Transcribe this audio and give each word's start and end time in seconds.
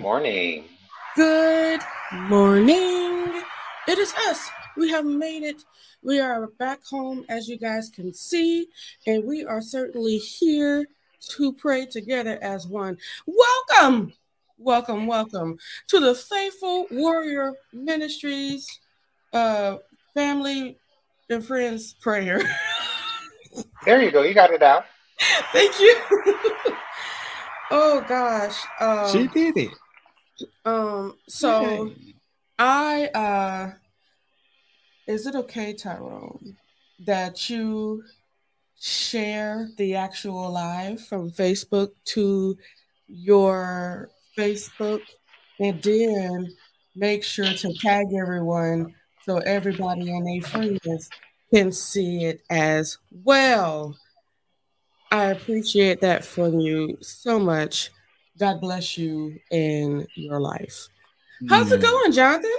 morning. 0.00 0.64
Good 1.14 1.80
morning. 2.12 3.42
It 3.86 3.98
is 3.98 4.14
us. 4.26 4.48
We 4.78 4.88
have 4.90 5.04
made 5.04 5.42
it. 5.42 5.62
We 6.02 6.20
are 6.20 6.46
back 6.58 6.80
home, 6.86 7.26
as 7.28 7.48
you 7.48 7.58
guys 7.58 7.90
can 7.94 8.14
see, 8.14 8.68
and 9.06 9.24
we 9.24 9.44
are 9.44 9.60
certainly 9.60 10.16
here 10.16 10.86
to 11.36 11.52
pray 11.52 11.84
together 11.84 12.38
as 12.40 12.66
one. 12.66 12.96
Welcome, 13.26 14.14
welcome, 14.56 15.06
welcome 15.06 15.58
to 15.88 16.00
the 16.00 16.14
Faithful 16.14 16.86
Warrior 16.90 17.52
Ministries 17.74 18.66
uh, 19.34 19.76
family 20.14 20.78
and 21.28 21.44
friends 21.44 21.94
prayer. 22.00 22.40
There 23.84 24.00
you 24.00 24.10
go. 24.10 24.22
You 24.22 24.34
got 24.34 24.52
it 24.52 24.62
out. 24.62 24.84
Thank 25.52 25.80
you. 25.80 25.96
oh 27.70 28.04
gosh. 28.06 28.56
Um, 28.78 29.08
she 29.10 29.26
did 29.26 29.56
it. 29.56 29.70
Um, 30.64 31.16
so 31.28 31.86
Yay. 31.86 32.14
I 32.58 33.06
uh 33.06 33.70
is 35.06 35.26
it 35.26 35.34
okay, 35.34 35.72
Tyrone, 35.72 36.56
that 37.06 37.50
you 37.50 38.04
share 38.78 39.68
the 39.76 39.96
actual 39.96 40.52
live 40.52 41.04
from 41.04 41.30
Facebook 41.30 41.90
to 42.04 42.56
your 43.08 44.10
Facebook 44.38 45.02
and 45.58 45.82
then 45.82 46.48
make 46.94 47.24
sure 47.24 47.52
to 47.52 47.72
tag 47.74 48.06
everyone 48.18 48.94
so 49.26 49.38
everybody 49.38 50.10
and 50.10 50.26
their 50.26 50.48
friends 50.48 51.10
can 51.52 51.72
see 51.72 52.24
it 52.24 52.42
as 52.48 52.98
well. 53.10 53.96
I 55.10 55.26
appreciate 55.26 56.00
that 56.02 56.24
from 56.24 56.60
you 56.60 56.96
so 57.00 57.38
much. 57.38 57.90
God 58.40 58.58
bless 58.58 58.96
you 58.96 59.38
in 59.50 60.06
your 60.16 60.40
life. 60.40 60.88
How's 61.50 61.70
it 61.70 61.82
going, 61.82 62.12
Jonathan? 62.12 62.50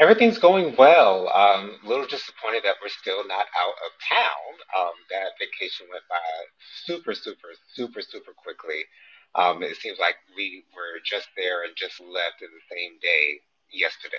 Everything's 0.00 0.38
going 0.38 0.74
well. 0.78 1.28
Um, 1.28 1.76
a 1.84 1.88
little 1.88 2.06
disappointed 2.06 2.64
that 2.64 2.76
we're 2.82 2.88
still 2.88 3.20
not 3.28 3.46
out 3.52 3.76
of 3.84 3.92
town. 4.08 4.52
Um, 4.76 4.92
that 5.10 5.36
vacation 5.38 5.86
went 5.92 6.04
by 6.08 6.16
super, 6.86 7.12
super, 7.14 7.48
super, 7.74 8.00
super 8.00 8.32
quickly. 8.32 8.82
Um, 9.34 9.62
it 9.62 9.76
seems 9.76 9.98
like 10.00 10.16
we 10.34 10.64
were 10.74 11.00
just 11.04 11.28
there 11.36 11.64
and 11.64 11.74
just 11.76 12.00
left 12.00 12.40
in 12.40 12.48
the 12.48 12.74
same 12.74 12.98
day 13.02 13.40
yesterday. 13.70 14.16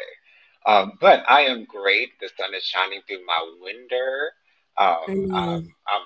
Um, 0.67 0.97
but 1.01 1.23
I 1.27 1.41
am 1.41 1.65
great. 1.65 2.09
The 2.21 2.29
sun 2.37 2.53
is 2.53 2.63
shining 2.63 3.01
through 3.07 3.25
my 3.25 3.41
window. 3.59 4.29
Um, 4.77 5.09
Mm. 5.09 5.33
um, 5.35 5.75
I'm 5.89 6.05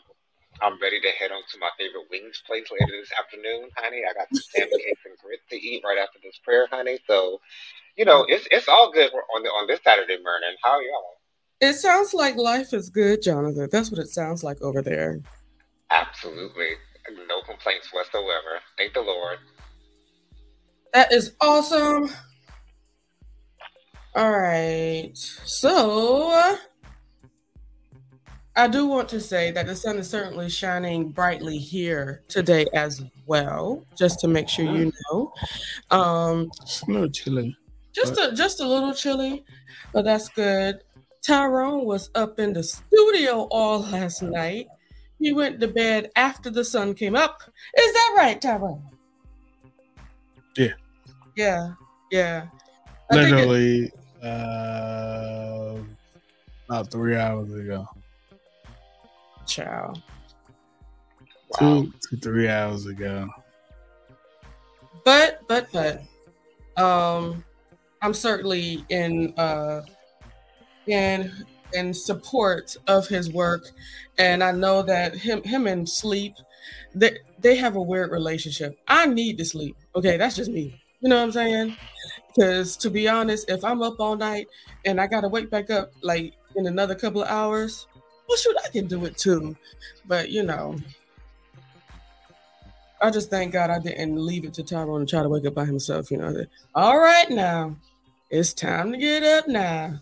I'm 0.62 0.80
ready 0.82 1.00
to 1.00 1.10
head 1.10 1.32
on 1.32 1.42
to 1.52 1.60
my 1.60 1.70
favorite 1.78 2.10
wings 2.10 2.42
place 2.46 2.66
later 2.72 2.92
this 3.00 3.12
afternoon, 3.20 3.70
honey. 3.78 4.02
I 4.10 4.14
got 4.14 4.28
some 4.34 4.42
salmon 4.42 4.80
cakes 4.80 5.02
and 5.06 5.18
grits 5.24 5.44
to 5.50 5.56
eat 5.56 5.84
right 5.86 5.98
after 5.98 6.20
this 6.24 6.40
prayer, 6.44 6.68
honey. 6.72 7.00
So, 7.06 7.40
you 7.96 8.06
know, 8.06 8.26
it's 8.28 8.48
it's 8.50 8.68
all 8.68 8.92
good 8.92 9.12
on 9.36 9.44
the 9.44 9.50
on 9.50 9.68
this 9.68 9.80
Saturday 9.84 10.18
morning. 10.24 10.56
How 10.64 10.72
are 10.72 10.82
y'all? 10.82 11.18
It 11.62 11.74
sounds 11.74 12.14
like 12.14 12.36
life 12.36 12.74
is 12.74 12.90
good, 12.90 13.22
Jonathan. 13.22 13.70
That's 13.72 13.92
what 13.92 14.00
it 14.00 14.10
sounds 14.10 14.44
like 14.44 14.62
over 14.62 14.82
there. 14.82 15.22
Absolutely. 15.90 16.70
No 17.28 17.42
complaints 17.42 17.94
whatsoever. 17.94 18.60
Thank 18.78 18.94
the 18.94 19.02
Lord. 19.02 19.38
That 20.94 21.12
is 21.12 21.34
awesome. 21.40 22.10
All 24.16 24.32
right. 24.32 25.12
So 25.16 26.58
I 28.58 28.68
do 28.68 28.88
want 28.88 29.08
to 29.10 29.22
say 29.22 29.52
that 29.52 29.68
the 29.68 29.76
sun 29.76 29.98
is 30.00 30.10
certainly 30.10 30.50
shining 30.50 31.10
brightly 31.12 31.60
here 31.60 32.24
today 32.28 32.66
as 32.74 33.04
well, 33.28 33.86
just 33.96 34.20
to 34.22 34.28
make 34.28 34.50
sure 34.50 34.66
you 34.66 34.92
know. 35.12 35.32
Um, 35.92 36.50
It's 36.64 36.82
a 36.82 36.92
little 36.92 37.10
chilly. 37.10 37.56
just 37.94 38.18
a 38.18 38.34
just 38.36 38.60
a 38.60 38.68
little 38.68 38.94
chilly, 38.94 39.46
but 39.94 40.06
that's 40.06 40.28
good. 40.30 40.82
Tyrone 41.22 41.86
was 41.86 42.10
up 42.16 42.40
in 42.40 42.54
the 42.54 42.64
studio 42.64 43.48
all 43.52 43.82
last 43.82 44.24
night. 44.24 44.68
He 45.20 45.34
went 45.34 45.60
to 45.60 45.68
bed 45.68 46.10
after 46.16 46.50
the 46.50 46.64
sun 46.66 46.94
came 46.96 47.16
up. 47.16 47.42
Is 47.78 47.94
that 47.94 48.16
right, 48.18 48.42
Tyrone? 48.42 48.82
Yeah. 50.56 50.74
Yeah. 51.36 51.74
Yeah. 52.12 52.48
I 53.12 53.16
think 53.16 53.30
it- 53.30 53.36
Literally, 53.36 53.92
uh, 54.24 55.76
about 56.70 56.92
three 56.92 57.16
hours 57.16 57.54
ago. 57.54 57.88
Child. 59.48 60.02
Wow. 61.60 61.84
Two 61.84 61.94
to 62.10 62.18
three 62.18 62.48
hours 62.48 62.86
ago. 62.86 63.30
But 65.06 65.42
but 65.48 65.68
but 65.72 66.04
um 66.82 67.44
I'm 68.02 68.14
certainly 68.14 68.86
in 68.90 69.34
uh 69.38 69.82
in 70.88 71.32
in 71.74 71.94
support 71.94 72.76
of 72.88 73.08
his 73.08 73.32
work 73.32 73.70
and 74.18 74.44
I 74.44 74.52
know 74.52 74.84
that 74.84 75.16
him 75.16 75.44
him 75.44 75.68
and 75.68 75.88
sleep 75.88 76.34
they 76.94 77.18
they 77.40 77.56
have 77.56 77.76
a 77.76 77.82
weird 77.82 78.12
relationship. 78.12 78.78
I 78.88 79.06
need 79.06 79.38
to 79.38 79.46
sleep. 79.46 79.78
Okay, 79.96 80.18
that's 80.18 80.36
just 80.36 80.52
me. 80.52 80.82
You 81.02 81.10
know 81.10 81.18
what 81.18 81.24
I'm 81.24 81.32
saying? 81.32 81.78
Cuz 82.36 82.76
to 82.78 82.90
be 82.90 83.08
honest, 83.08 83.50
if 83.50 83.64
I'm 83.64 83.82
up 83.82 84.00
all 84.00 84.16
night 84.16 84.48
and 84.86 85.00
I 85.00 85.08
got 85.08 85.22
to 85.22 85.28
wake 85.28 85.50
back 85.50 85.70
up 85.70 85.92
like 86.02 86.34
in 86.56 86.68
another 86.68 86.96
couple 86.96 87.22
of 87.22 87.30
hours, 87.30 87.88
well 88.28 88.38
shoot, 88.38 88.56
I 88.66 88.70
can 88.70 88.88
do 88.88 89.06
it 89.06 89.18
too. 89.18 89.56
But 90.06 90.30
you 90.30 90.44
know, 90.44 90.78
I 93.02 93.12
just 93.12 93.30
thank 93.30 93.54
God 93.54 93.70
I 93.70 93.80
didn't 93.80 94.24
leave 94.24 94.46
it 94.46 94.54
to 94.56 94.64
Tyrone 94.64 95.02
to 95.02 95.06
try 95.06 95.22
to 95.22 95.30
wake 95.30 95.46
up 95.46 95.54
by 95.54 95.66
himself. 95.66 96.12
You 96.12 96.18
know, 96.18 96.46
all 96.76 97.00
right, 97.00 97.30
now 97.30 97.76
it's 98.30 98.54
time 98.54 98.92
to 98.92 98.98
get 98.98 99.24
up 99.24 99.48
now. 99.48 100.02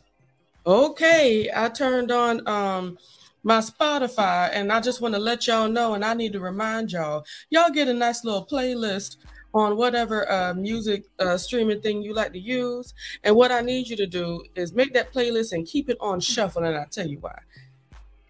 Okay, 0.66 1.50
I 1.56 1.69
turned 1.69 2.12
on 2.12 2.47
um 2.47 2.97
my 3.44 3.59
Spotify 3.59 4.50
and 4.53 4.72
I 4.72 4.81
just 4.81 5.02
want 5.02 5.13
to 5.13 5.19
let 5.19 5.46
y'all 5.46 5.69
know, 5.69 5.94
and 5.94 6.03
I 6.03 6.16
need 6.16 6.34
to 6.34 6.40
remind 6.40 6.92
y'all, 6.92 7.25
y'all 7.52 7.69
get 7.69 7.88
a 7.88 7.94
nice 7.94 8.24
little 8.25 8.46
playlist 8.46 9.18
on 9.53 9.78
whatever 9.78 10.30
uh, 10.30 10.53
music 10.53 11.06
uh, 11.19 11.38
streaming 11.38 11.80
thing 11.80 12.02
you 12.02 12.13
like 12.13 12.34
to 12.34 12.40
use. 12.40 12.94
And 13.24 13.36
what 13.36 13.52
I 13.53 13.62
need 13.62 13.88
you 13.88 13.96
to 13.97 14.07
do 14.07 14.44
is 14.56 14.74
make 14.74 14.94
that 14.94 15.13
playlist 15.13 15.53
and 15.53 15.66
keep 15.66 15.90
it 15.90 15.97
on 16.02 16.19
shuffle. 16.19 16.63
And 16.63 16.75
I'll 16.75 16.88
tell 16.88 17.07
you 17.07 17.19
why. 17.19 17.40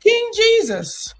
King 0.05 0.29
Jesus 0.35 1.13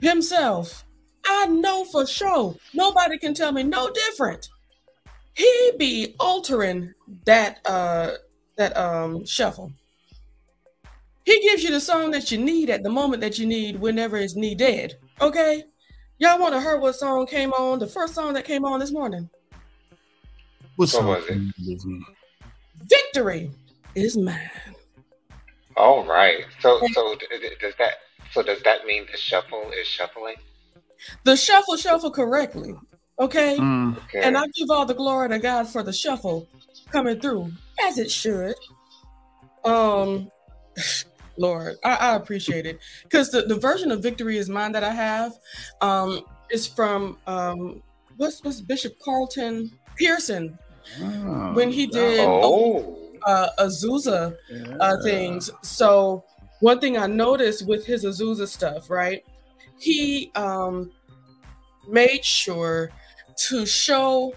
himself 0.00 0.84
I 1.28 1.46
know 1.46 1.84
for 1.84 2.06
sure. 2.06 2.54
Nobody 2.72 3.18
can 3.18 3.34
tell 3.34 3.50
me 3.50 3.64
no 3.64 3.90
different. 3.90 4.48
He 5.34 5.72
be 5.76 6.14
altering 6.20 6.94
that 7.24 7.58
uh 7.66 8.12
that 8.56 8.76
um 8.76 9.26
shuffle. 9.26 9.72
He 11.24 11.40
gives 11.40 11.64
you 11.64 11.70
the 11.72 11.80
song 11.80 12.12
that 12.12 12.30
you 12.30 12.38
need 12.38 12.70
at 12.70 12.84
the 12.84 12.90
moment 12.90 13.20
that 13.22 13.38
you 13.38 13.46
need 13.46 13.80
whenever 13.80 14.16
it's 14.16 14.36
needed. 14.36 14.94
Okay? 15.20 15.64
Y'all 16.18 16.38
want 16.38 16.54
to 16.54 16.60
hear 16.60 16.78
what 16.78 16.94
song 16.94 17.26
came 17.26 17.52
on? 17.52 17.80
The 17.80 17.86
first 17.88 18.14
song 18.14 18.32
that 18.34 18.44
came 18.44 18.64
on 18.64 18.78
this 18.78 18.92
morning. 18.92 19.28
What's 20.76 20.94
What 20.94 21.02
up? 21.02 21.08
was 21.08 21.24
it? 21.28 21.40
Victory 22.84 23.50
is 23.96 24.16
mine. 24.16 24.50
All 25.76 26.06
right. 26.06 26.44
So 26.60 26.80
so 26.92 27.16
d- 27.16 27.26
d- 27.30 27.50
does 27.60 27.74
that 27.80 27.94
so 28.32 28.42
does 28.42 28.62
that 28.62 28.86
mean 28.86 29.06
the 29.10 29.16
shuffle 29.18 29.70
is 29.72 29.86
shuffling? 29.86 30.36
The 31.24 31.36
shuffle 31.36 31.76
shuffle 31.76 32.10
correctly. 32.10 32.74
Okay? 33.18 33.56
Mm, 33.58 33.96
Okay. 34.04 34.22
And 34.22 34.36
I 34.36 34.46
give 34.54 34.70
all 34.70 34.86
the 34.86 34.94
glory 34.94 35.28
to 35.30 35.38
God 35.38 35.68
for 35.68 35.82
the 35.82 35.92
shuffle 35.92 36.48
coming 36.90 37.20
through 37.20 37.52
as 37.86 37.98
it 37.98 38.10
should. 38.10 38.54
Um, 39.64 40.30
Lord, 41.38 41.76
I, 41.84 41.96
I 41.96 42.16
appreciate 42.16 42.66
it 42.66 42.78
because 43.02 43.30
the, 43.30 43.42
the 43.42 43.56
version 43.56 43.90
of 43.90 44.02
Victory 44.02 44.38
is 44.38 44.48
Mine 44.48 44.72
that 44.72 44.84
I 44.84 44.92
have 44.92 45.32
um, 45.80 46.22
is 46.50 46.66
from 46.66 47.18
um, 47.26 47.82
what's, 48.16 48.42
what's 48.42 48.60
Bishop 48.60 48.98
Carlton 49.04 49.70
Pearson 49.96 50.58
oh, 51.00 51.52
when 51.52 51.70
he 51.70 51.86
did 51.86 52.20
oh. 52.26 52.98
uh, 53.26 53.48
Azusa 53.58 54.36
yeah. 54.50 54.76
uh, 54.80 55.02
things. 55.02 55.50
So 55.62 56.24
one 56.60 56.80
thing 56.80 56.96
I 56.96 57.06
noticed 57.06 57.66
with 57.66 57.84
his 57.86 58.04
Azusa 58.04 58.48
stuff, 58.48 58.90
right? 58.90 59.24
He 59.78 60.30
um, 60.34 60.90
made 61.88 62.24
sure 62.24 62.90
to 63.48 63.66
show 63.66 64.34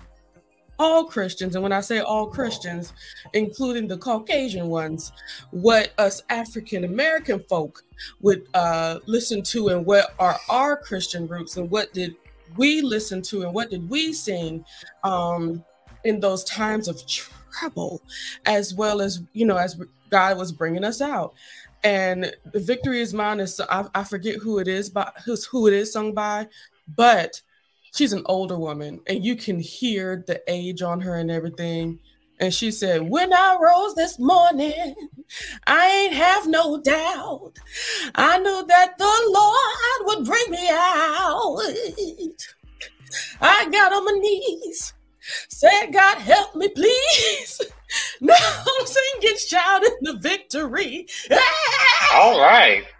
all 0.77 1.03
Christians, 1.03 1.55
and 1.55 1.63
when 1.63 1.73
I 1.73 1.81
say 1.81 1.99
all 1.99 2.27
Christians, 2.27 2.93
including 3.33 3.87
the 3.87 3.97
Caucasian 3.97 4.69
ones, 4.69 5.11
what 5.51 5.91
us 5.97 6.21
African 6.29 6.85
American 6.85 7.39
folk 7.49 7.83
would 8.21 8.47
uh, 8.53 8.99
listen 9.05 9.41
to, 9.43 9.69
and 9.69 9.85
what 9.85 10.13
are 10.19 10.37
our 10.49 10.77
Christian 10.77 11.27
roots, 11.27 11.57
and 11.57 11.69
what 11.69 11.91
did 11.93 12.15
we 12.55 12.81
listen 12.81 13.21
to, 13.23 13.43
and 13.43 13.53
what 13.53 13.69
did 13.69 13.89
we 13.89 14.13
sing 14.13 14.63
um, 15.03 15.63
in 16.05 16.21
those 16.21 16.45
times 16.45 16.87
of 16.87 17.05
trouble, 17.05 18.01
as 18.45 18.73
well 18.73 19.01
as 19.01 19.21
you 19.33 19.45
know, 19.45 19.57
as 19.57 19.77
God 20.09 20.37
was 20.37 20.51
bringing 20.51 20.83
us 20.83 21.01
out. 21.01 21.33
And 21.83 22.33
the 22.51 22.59
victory 22.59 23.01
is 23.01 23.13
mine 23.13 23.39
is 23.39 23.59
I, 23.69 23.85
I 23.95 24.03
forget 24.03 24.37
who 24.37 24.59
it 24.59 24.67
is, 24.67 24.89
but 24.89 25.13
who's 25.25 25.45
who 25.45 25.67
it 25.67 25.73
is 25.73 25.93
sung 25.93 26.13
by, 26.13 26.47
but 26.95 27.41
she's 27.93 28.13
an 28.13 28.23
older 28.25 28.57
woman, 28.57 29.01
and 29.07 29.23
you 29.23 29.35
can 29.35 29.59
hear 29.59 30.23
the 30.27 30.41
age 30.47 30.81
on 30.81 31.01
her 31.01 31.15
and 31.15 31.31
everything. 31.31 31.99
And 32.39 32.53
she 32.53 32.71
said, 32.71 33.01
When 33.01 33.33
I 33.33 33.57
rose 33.61 33.95
this 33.95 34.17
morning, 34.19 34.95
I 35.67 35.87
ain't 35.87 36.13
have 36.13 36.47
no 36.47 36.81
doubt. 36.81 37.53
I 38.15 38.39
knew 38.39 38.65
that 38.67 38.97
the 38.97 39.31
Lord 39.33 40.17
would 40.17 40.25
bring 40.25 40.49
me 40.49 40.69
out. 40.71 41.59
I 43.41 43.69
got 43.69 43.93
on 43.93 44.05
my 44.05 44.19
knees, 44.19 44.93
said, 45.49 45.87
God 45.91 46.17
help 46.19 46.55
me, 46.55 46.69
please. 46.69 47.61
Now 48.21 48.35
I'm 48.35 48.85
singing, 48.85 49.37
shouting 49.37 49.68
the 50.01 50.17
victory. 50.17 51.07
All 52.13 52.39
right. 52.39 52.83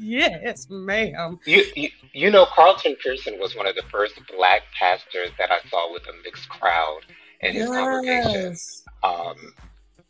Yes, 0.00 0.68
ma'am. 0.70 1.40
You, 1.44 1.64
you 1.74 1.88
you 2.12 2.30
know 2.30 2.46
Carlton 2.46 2.96
Pearson 3.02 3.36
was 3.40 3.56
one 3.56 3.66
of 3.66 3.74
the 3.74 3.82
first 3.90 4.14
black 4.36 4.62
pastors 4.78 5.30
that 5.38 5.50
I 5.50 5.58
saw 5.68 5.92
with 5.92 6.04
a 6.04 6.12
mixed 6.24 6.48
crowd 6.48 7.00
in 7.40 7.54
his 7.54 7.68
congregation. 7.68 8.56
Um, 9.02 9.54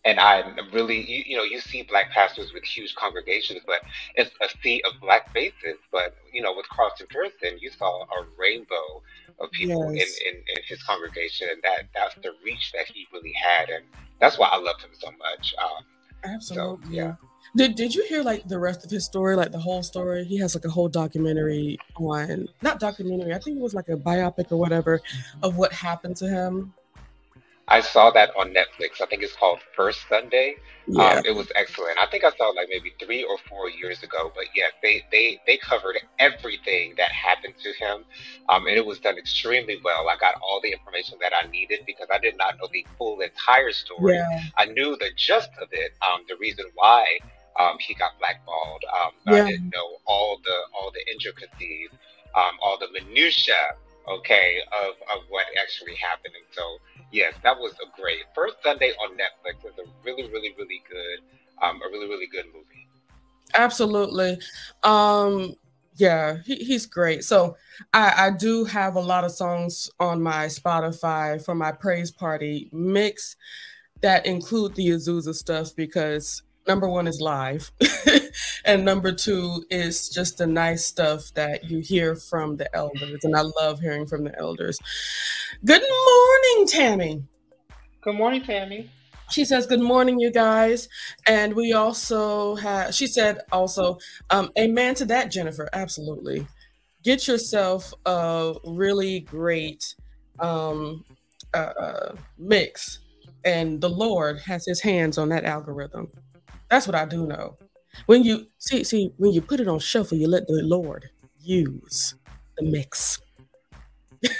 and 0.08 0.18
I'm 0.18 0.56
really, 0.72 0.98
you, 1.10 1.22
you 1.26 1.36
know, 1.36 1.42
you 1.44 1.60
see 1.60 1.82
black 1.82 2.10
pastors 2.10 2.52
with 2.54 2.64
huge 2.64 2.94
congregations, 2.94 3.60
but 3.66 3.80
it's 4.14 4.30
a 4.40 4.48
sea 4.62 4.82
of 4.86 5.00
black 5.00 5.32
faces. 5.32 5.76
But 5.92 6.16
you 6.32 6.40
know, 6.42 6.54
with 6.56 6.68
Carlton 6.70 7.06
Pearson, 7.10 7.58
you 7.60 7.70
saw 7.70 8.02
a 8.02 8.26
rainbow 8.38 9.02
of 9.40 9.50
people 9.52 9.94
Yes. 9.94 10.18
in, 10.26 10.28
in, 10.34 10.36
in 10.56 10.62
his 10.66 10.82
congregation, 10.82 11.48
and 11.52 11.60
that 11.62 11.80
that's 11.94 12.14
the 12.16 12.32
reach 12.44 12.72
that 12.72 12.86
he 12.86 13.06
really 13.12 13.34
had, 13.34 13.68
and 13.68 13.84
that's 14.20 14.38
why 14.38 14.48
I 14.50 14.56
loved 14.58 14.80
him 14.82 14.90
so 14.98 15.10
much. 15.26 15.54
Um, 15.62 15.84
Absolutely. 16.24 16.96
yeah. 16.96 17.14
Did 17.56 17.76
Did 17.76 17.94
you 17.94 18.04
hear 18.08 18.22
like 18.22 18.46
the 18.48 18.58
rest 18.58 18.84
of 18.84 18.90
his 18.90 19.04
story, 19.04 19.36
like 19.36 19.52
the 19.52 19.58
whole 19.58 19.82
story? 19.82 20.24
He 20.24 20.38
has 20.38 20.54
like 20.54 20.64
a 20.64 20.70
whole 20.70 20.88
documentary 20.88 21.78
on, 21.96 22.48
not 22.62 22.78
documentary. 22.80 23.32
I 23.34 23.38
think 23.38 23.56
it 23.56 23.62
was 23.62 23.74
like 23.74 23.88
a 23.88 23.96
biopic 23.96 24.52
or 24.52 24.56
whatever, 24.56 25.00
of 25.42 25.56
what 25.56 25.72
happened 25.72 26.16
to 26.18 26.28
him. 26.28 26.74
I 27.68 27.80
saw 27.80 28.10
that 28.12 28.30
on 28.36 28.54
Netflix. 28.54 29.00
I 29.02 29.06
think 29.06 29.22
it's 29.22 29.36
called 29.36 29.60
First 29.76 30.00
Sunday. 30.08 30.56
Yeah. 30.86 31.18
Um, 31.18 31.22
it 31.26 31.34
was 31.34 31.52
excellent. 31.54 31.98
I 31.98 32.06
think 32.06 32.24
I 32.24 32.30
saw 32.30 32.50
it 32.50 32.56
like 32.56 32.68
maybe 32.70 32.94
three 32.98 33.22
or 33.24 33.36
four 33.48 33.68
years 33.70 34.02
ago. 34.02 34.32
But 34.34 34.46
yeah, 34.56 34.68
they 34.82 35.04
they 35.12 35.40
they 35.46 35.58
covered 35.58 35.98
everything 36.18 36.94
that 36.96 37.12
happened 37.12 37.54
to 37.62 37.72
him, 37.84 38.04
um, 38.48 38.66
and 38.66 38.76
it 38.76 38.84
was 38.86 38.98
done 38.98 39.18
extremely 39.18 39.78
well. 39.84 40.08
I 40.08 40.16
got 40.18 40.34
all 40.42 40.60
the 40.62 40.72
information 40.72 41.18
that 41.20 41.32
I 41.34 41.48
needed 41.50 41.80
because 41.86 42.08
I 42.12 42.18
did 42.18 42.36
not 42.38 42.56
know 42.58 42.68
the 42.72 42.86
full 42.96 43.20
entire 43.20 43.72
story. 43.72 44.16
yeah. 44.16 44.40
I 44.56 44.66
knew 44.66 44.96
the 44.96 45.10
gist 45.16 45.50
of 45.60 45.68
it, 45.72 45.92
um, 46.02 46.22
the 46.28 46.36
reason 46.40 46.64
why 46.74 47.04
um, 47.58 47.76
he 47.80 47.94
got 47.94 48.18
blackballed. 48.18 48.84
Um, 48.92 49.12
but 49.26 49.34
Yeah. 49.34 49.44
I 49.44 49.50
didn't 49.50 49.70
know 49.70 49.98
all 50.06 50.38
the 50.44 50.56
all 50.74 50.90
the 50.90 51.04
intricacies, 51.12 51.90
um, 52.34 52.56
all 52.62 52.78
the 52.78 52.88
minutia, 52.92 53.76
okay, 54.10 54.58
of, 54.72 54.94
of 55.14 55.24
what 55.28 55.46
actually 55.60 55.94
happened. 55.96 56.34
And 56.34 56.46
so, 56.52 56.78
yes, 57.12 57.34
that 57.42 57.56
was 57.58 57.72
a 57.74 58.00
great 58.00 58.20
first 58.34 58.56
Sunday 58.62 58.92
on 59.02 59.12
Netflix. 59.12 59.62
was 59.64 59.74
a 59.78 59.88
really, 60.04 60.24
really, 60.30 60.54
really 60.58 60.82
good, 60.88 61.20
um, 61.62 61.80
a 61.82 61.90
really, 61.90 62.08
really 62.08 62.26
good 62.26 62.46
movie. 62.46 62.88
Absolutely. 63.54 64.38
Um, 64.82 65.54
yeah, 65.96 66.38
he, 66.44 66.56
he's 66.56 66.86
great. 66.86 67.24
So 67.24 67.56
I, 67.92 68.26
I 68.26 68.30
do 68.30 68.64
have 68.64 68.94
a 68.96 69.00
lot 69.00 69.24
of 69.24 69.32
songs 69.32 69.90
on 69.98 70.22
my 70.22 70.46
Spotify 70.46 71.44
for 71.44 71.54
my 71.54 71.72
praise 71.72 72.10
party 72.10 72.68
mix 72.72 73.36
that 74.00 74.26
include 74.26 74.74
the 74.74 74.88
Azusa 74.88 75.34
stuff 75.34 75.74
because 75.74 76.42
number 76.68 76.88
one 76.88 77.08
is 77.08 77.20
live, 77.20 77.72
and 78.64 78.84
number 78.84 79.10
two 79.10 79.64
is 79.70 80.08
just 80.10 80.36
the 80.38 80.46
nice 80.46 80.84
stuff 80.84 81.32
that 81.34 81.64
you 81.64 81.78
hear 81.80 82.14
from 82.14 82.58
the 82.58 82.74
elders, 82.76 83.24
and 83.24 83.34
I 83.34 83.40
love 83.40 83.80
hearing 83.80 84.06
from 84.06 84.24
the 84.24 84.38
elders. 84.38 84.78
Good 85.64 85.82
morning, 85.82 86.68
Tammy. 86.68 87.22
Good 88.02 88.14
morning, 88.14 88.44
Tammy. 88.44 88.90
She 89.30 89.44
says, 89.44 89.66
Good 89.66 89.80
morning, 89.80 90.20
you 90.20 90.30
guys. 90.30 90.88
And 91.26 91.54
we 91.54 91.72
also 91.72 92.54
have, 92.56 92.94
she 92.94 93.06
said 93.06 93.40
also, 93.50 93.98
um, 94.30 94.50
Amen 94.58 94.94
to 94.96 95.04
that, 95.06 95.30
Jennifer. 95.30 95.68
Absolutely. 95.72 96.46
Get 97.02 97.26
yourself 97.26 97.92
a 98.06 98.54
really 98.64 99.20
great 99.20 99.94
um, 100.38 101.04
uh, 101.54 101.72
uh, 101.78 102.16
mix, 102.38 103.00
and 103.44 103.80
the 103.80 103.88
Lord 103.88 104.40
has 104.40 104.64
his 104.66 104.80
hands 104.80 105.18
on 105.18 105.28
that 105.30 105.44
algorithm. 105.44 106.10
That's 106.70 106.86
what 106.86 106.94
I 106.94 107.04
do 107.04 107.26
know. 107.26 107.56
When 108.06 108.22
you 108.22 108.46
see, 108.58 108.84
see, 108.84 109.12
when 109.16 109.32
you 109.32 109.40
put 109.40 109.60
it 109.60 109.68
on 109.68 109.78
shuffle, 109.78 110.18
you 110.18 110.28
let 110.28 110.46
the 110.46 110.60
Lord 110.62 111.10
use 111.40 112.14
the 112.56 112.64
mix. 112.64 113.20
Does 114.22 114.32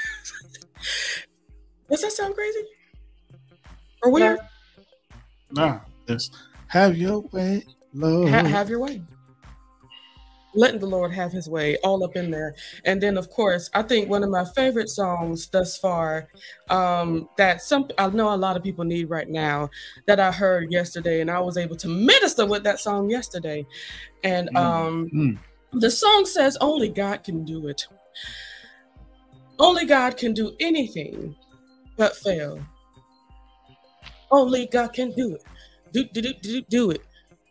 that 2.02 2.12
sound 2.12 2.34
crazy? 2.34 2.62
Or 4.02 4.10
weird? 4.10 4.38
Nah, 5.50 5.80
just 6.06 6.36
have 6.68 6.96
your 6.96 7.20
way, 7.32 7.64
Lord. 7.94 8.30
Ha- 8.30 8.44
have 8.44 8.68
your 8.68 8.80
way. 8.80 9.02
Letting 10.54 10.80
the 10.80 10.86
Lord 10.86 11.12
have 11.12 11.32
his 11.32 11.48
way 11.48 11.76
all 11.84 12.02
up 12.04 12.16
in 12.16 12.30
there. 12.30 12.54
And 12.84 13.00
then, 13.02 13.18
of 13.18 13.30
course, 13.30 13.70
I 13.74 13.82
think 13.82 14.08
one 14.08 14.24
of 14.24 14.30
my 14.30 14.44
favorite 14.56 14.88
songs 14.88 15.48
thus 15.48 15.76
far 15.78 16.28
um, 16.70 17.28
that 17.36 17.62
some 17.62 17.88
I 17.98 18.08
know 18.08 18.32
a 18.34 18.36
lot 18.36 18.56
of 18.56 18.62
people 18.62 18.84
need 18.84 19.10
right 19.10 19.28
now 19.28 19.70
that 20.06 20.20
I 20.20 20.32
heard 20.32 20.72
yesterday, 20.72 21.20
and 21.20 21.30
I 21.30 21.40
was 21.40 21.56
able 21.58 21.76
to 21.76 21.88
minister 21.88 22.46
with 22.46 22.64
that 22.64 22.80
song 22.80 23.10
yesterday. 23.10 23.66
And 24.24 24.48
Mm, 24.50 24.56
um, 24.58 25.10
mm. 25.14 25.38
the 25.72 25.90
song 25.90 26.24
says, 26.26 26.56
Only 26.60 26.88
God 26.88 27.24
can 27.24 27.44
do 27.44 27.68
it. 27.68 27.86
Only 29.58 29.84
God 29.86 30.16
can 30.16 30.32
do 30.34 30.54
anything 30.60 31.36
but 31.96 32.16
fail. 32.16 32.60
Only 34.30 34.66
God 34.66 34.92
can 34.92 35.12
do 35.12 35.34
it. 35.34 35.44
Do 35.92 36.04
do 36.04 36.22
do 36.22 36.32
do 36.34 36.62
do 36.62 36.90
it. 36.90 37.02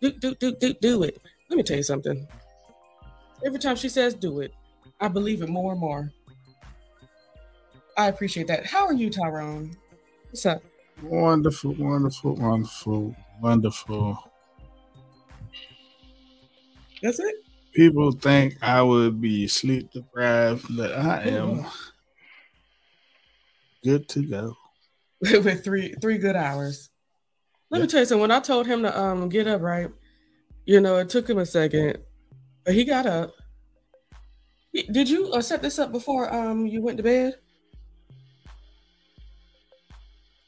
Do 0.01 0.11
do 0.11 0.35
do 0.35 0.51
do 0.53 0.73
do 0.73 1.03
it. 1.03 1.17
Let 1.50 1.57
me 1.57 1.63
tell 1.63 1.77
you 1.77 1.83
something. 1.83 2.27
Every 3.46 3.60
time 3.60 3.75
she 3.75 3.89
says 3.89 4.13
do 4.13 4.39
it, 4.39 4.53
I 5.00 5.08
believe 5.08 5.41
it 5.41 5.50
more 5.50 5.74
and 5.74 5.82
more. 5.82 6.12
I 7.98 8.08
appreciate 8.08 8.48
that. 8.48 8.65
How 8.65 8.86
are 8.86 8.94
you, 8.94 9.10
Tyrone? 9.10 9.75
What's 10.29 10.46
up? 10.46 10.62
Wonderful, 11.01 11.74
wonderful, 11.74 12.36
wonderful, 12.36 13.15
wonderful. 13.41 14.32
That's 17.01 17.20
it? 17.20 17.36
People 17.74 18.12
think 18.12 18.58
I 18.62 18.82
would 18.82 19.22
be 19.22 19.48
sleep 19.48 19.91
deprived, 19.91 20.75
but 20.75 20.94
I 20.94 21.24
am 21.25 21.65
good 23.84 24.10
to 24.10 24.24
go. 24.24 24.56
With 25.22 25.63
three 25.63 25.94
three 26.01 26.17
good 26.17 26.36
hours. 26.36 26.89
Let 27.70 27.82
me 27.82 27.88
tell 27.88 28.00
you 28.00 28.06
something. 28.06 28.22
When 28.22 28.32
I 28.32 28.39
told 28.39 28.65
him 28.65 28.84
to 28.84 29.00
um 29.00 29.29
get 29.29 29.48
up, 29.48 29.62
right? 29.62 29.89
You 30.65 30.82
know, 30.82 30.98
it 30.98 31.10
took 31.10 31.29
him 31.29 31.38
a 31.38 31.46
second, 31.46 31.98
but 32.67 32.75
he 32.75 32.83
got 32.83 33.05
up. 33.05 33.31
Did 34.91 35.09
you 35.09 35.31
uh, 35.31 35.41
set 35.41 35.62
this 35.62 35.79
up 35.79 35.93
before 35.93 36.33
um 36.36 36.67
you 36.67 36.81
went 36.81 36.97
to 36.97 37.03
bed? 37.03 37.36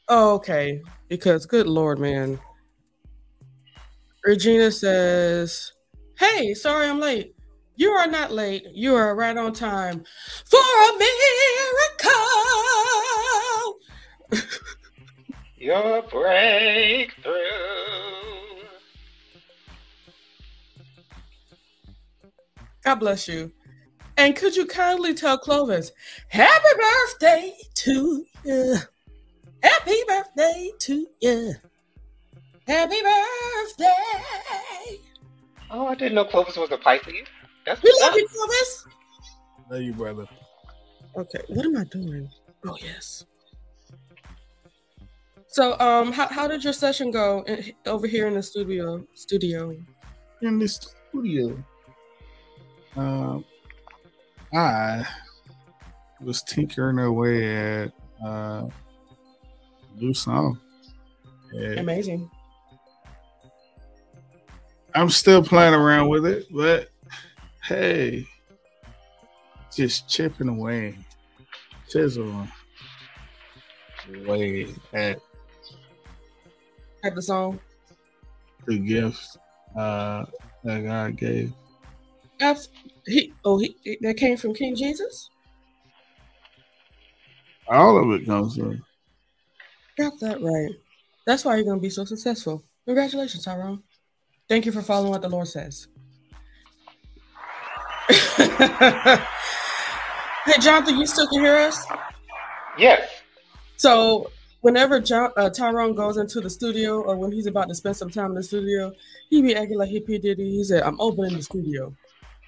Oh, 0.06 0.34
okay. 0.34 0.82
Because 1.08 1.46
good 1.46 1.66
lord, 1.66 1.98
man. 1.98 2.38
Regina 4.22 4.70
says, 4.70 5.72
Hey, 6.18 6.52
sorry 6.52 6.88
I'm 6.88 7.00
late. 7.00 7.34
You 7.76 7.92
are 7.92 8.06
not 8.06 8.32
late. 8.32 8.66
You 8.74 8.94
are 8.96 9.16
right 9.16 9.38
on 9.38 9.54
time 9.54 10.04
for 10.44 10.58
a 10.58 10.98
miracle. 10.98 12.10
Your 15.56 16.02
breakthrough. 16.02 18.19
God 22.84 22.96
bless 22.96 23.28
you. 23.28 23.52
And 24.16 24.36
could 24.36 24.56
you 24.56 24.66
kindly 24.66 25.14
tell 25.14 25.38
Clovis, 25.38 25.92
happy 26.28 26.68
birthday 26.78 27.54
to 27.76 28.26
you. 28.44 28.76
Happy 29.62 29.94
birthday 30.08 30.70
to 30.80 31.06
you. 31.20 31.54
Happy 32.66 32.96
birthday. 33.02 34.98
Oh, 35.70 35.86
I 35.86 35.94
didn't 35.94 36.14
know 36.14 36.24
Clovis 36.24 36.56
was 36.56 36.70
a 36.70 36.78
Pisces. 36.78 37.26
That's 37.66 37.82
We 37.82 37.90
what's 37.90 38.02
love 38.02 38.12
up. 38.12 38.16
you, 38.18 38.28
Clovis. 38.28 38.86
Love 39.70 39.82
you, 39.82 39.92
brother. 39.92 40.26
Okay, 41.16 41.40
what 41.48 41.64
am 41.64 41.76
I 41.76 41.84
doing? 41.84 42.28
Oh, 42.66 42.76
yes. 42.80 43.24
So, 45.48 45.78
um, 45.80 46.12
how, 46.12 46.28
how 46.28 46.46
did 46.46 46.62
your 46.62 46.72
session 46.72 47.10
go 47.10 47.42
in, 47.46 47.72
over 47.86 48.06
here 48.06 48.28
in 48.28 48.34
the 48.34 48.42
studio? 48.42 49.04
Studio. 49.14 49.76
In 50.42 50.58
the 50.58 50.68
studio, 50.68 51.62
um, 52.96 53.44
I 54.52 55.06
was 56.20 56.42
tinkering 56.42 56.98
away 56.98 57.82
at 57.82 57.92
uh, 58.24 58.66
new 59.96 60.12
song. 60.14 60.58
And 61.52 61.78
Amazing. 61.78 62.30
I'm 64.94 65.10
still 65.10 65.42
playing 65.42 65.74
around 65.74 66.08
with 66.08 66.26
it, 66.26 66.46
but 66.50 66.88
hey, 67.62 68.26
just 69.72 70.08
chipping 70.08 70.48
away. 70.48 70.98
Chisel 71.88 72.46
way 74.26 74.68
at 74.92 75.18
At 77.04 77.14
the 77.14 77.22
song. 77.22 77.60
the 78.66 78.78
gifts 78.78 79.36
uh, 79.76 80.24
that 80.64 80.84
God 80.84 81.16
gave. 81.16 81.52
Abs- 82.40 82.68
he 83.06 83.32
oh 83.44 83.58
he 83.58 83.76
that 84.00 84.16
came 84.16 84.36
from 84.36 84.54
King 84.54 84.74
Jesus. 84.74 85.30
All 87.68 87.98
of 87.98 88.20
it 88.20 88.26
comes 88.26 88.56
from. 88.56 88.82
Got 89.96 90.18
that 90.20 90.40
right. 90.42 90.74
That's 91.26 91.44
why 91.44 91.56
you're 91.56 91.64
gonna 91.64 91.80
be 91.80 91.90
so 91.90 92.04
successful. 92.04 92.64
Congratulations, 92.86 93.44
Tyrone. 93.44 93.82
Thank 94.48 94.66
you 94.66 94.72
for 94.72 94.82
following 94.82 95.10
what 95.10 95.22
the 95.22 95.28
Lord 95.28 95.46
says. 95.46 95.86
hey, 98.36 99.18
Jonathan, 100.60 100.98
you 100.98 101.06
still 101.06 101.28
can 101.28 101.40
hear 101.40 101.54
us? 101.54 101.86
Yes. 102.76 103.22
So, 103.76 104.32
whenever 104.62 105.00
John, 105.00 105.30
uh, 105.36 105.50
Tyrone 105.50 105.94
goes 105.94 106.16
into 106.16 106.40
the 106.40 106.50
studio 106.50 107.00
or 107.00 107.16
when 107.16 107.30
he's 107.30 107.46
about 107.46 107.68
to 107.68 107.74
spend 107.74 107.96
some 107.96 108.10
time 108.10 108.30
in 108.30 108.34
the 108.34 108.42
studio, 108.42 108.92
he 109.28 109.40
be 109.42 109.54
acting 109.54 109.78
like 109.78 109.90
he 109.90 110.00
P. 110.00 110.18
Diddy. 110.18 110.56
He 110.56 110.64
said, 110.64 110.82
I'm 110.82 111.00
opening 111.00 111.36
the 111.36 111.42
studio. 111.42 111.94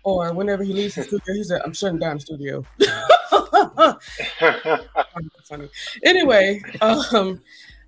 Or 0.05 0.33
whenever 0.33 0.65
he 0.65 0.73
leaves 0.73 0.97
the 0.97 1.05
studio, 1.05 1.35
he 1.35 1.45
said, 1.45 1.63
I'm 1.65 1.73
shutting 1.73 1.99
down 1.99 2.17
the 2.17 2.21
studio. 2.21 2.65
Funny. 5.49 5.69
Anyway, 6.05 6.63
um, 6.81 7.41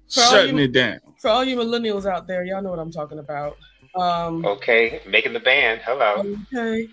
for 0.09 0.21
all, 0.21 0.31
Shutting 0.31 0.59
you, 0.59 0.65
it 0.65 0.73
down. 0.73 1.01
for 1.19 1.29
all 1.29 1.45
you 1.45 1.57
millennials 1.57 2.07
out 2.07 2.27
there, 2.27 2.45
y'all 2.45 2.63
know 2.63 2.71
what 2.71 2.79
I'm 2.79 2.93
talking 2.93 3.19
about. 3.19 3.57
Um, 3.97 4.45
okay, 4.45 5.01
making 5.07 5.33
the 5.33 5.41
band. 5.41 5.81
Hello. 5.85 6.37
okay. 6.53 6.89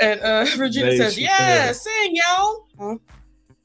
And 0.00 0.20
uh, 0.20 0.46
Regina 0.58 0.90
Dave 0.90 0.98
says, 0.98 1.16
Chappelle. 1.16 1.22
Yeah, 1.22 1.72
sing, 1.72 2.16
y'all. 2.16 2.66
Huh? 2.78 2.96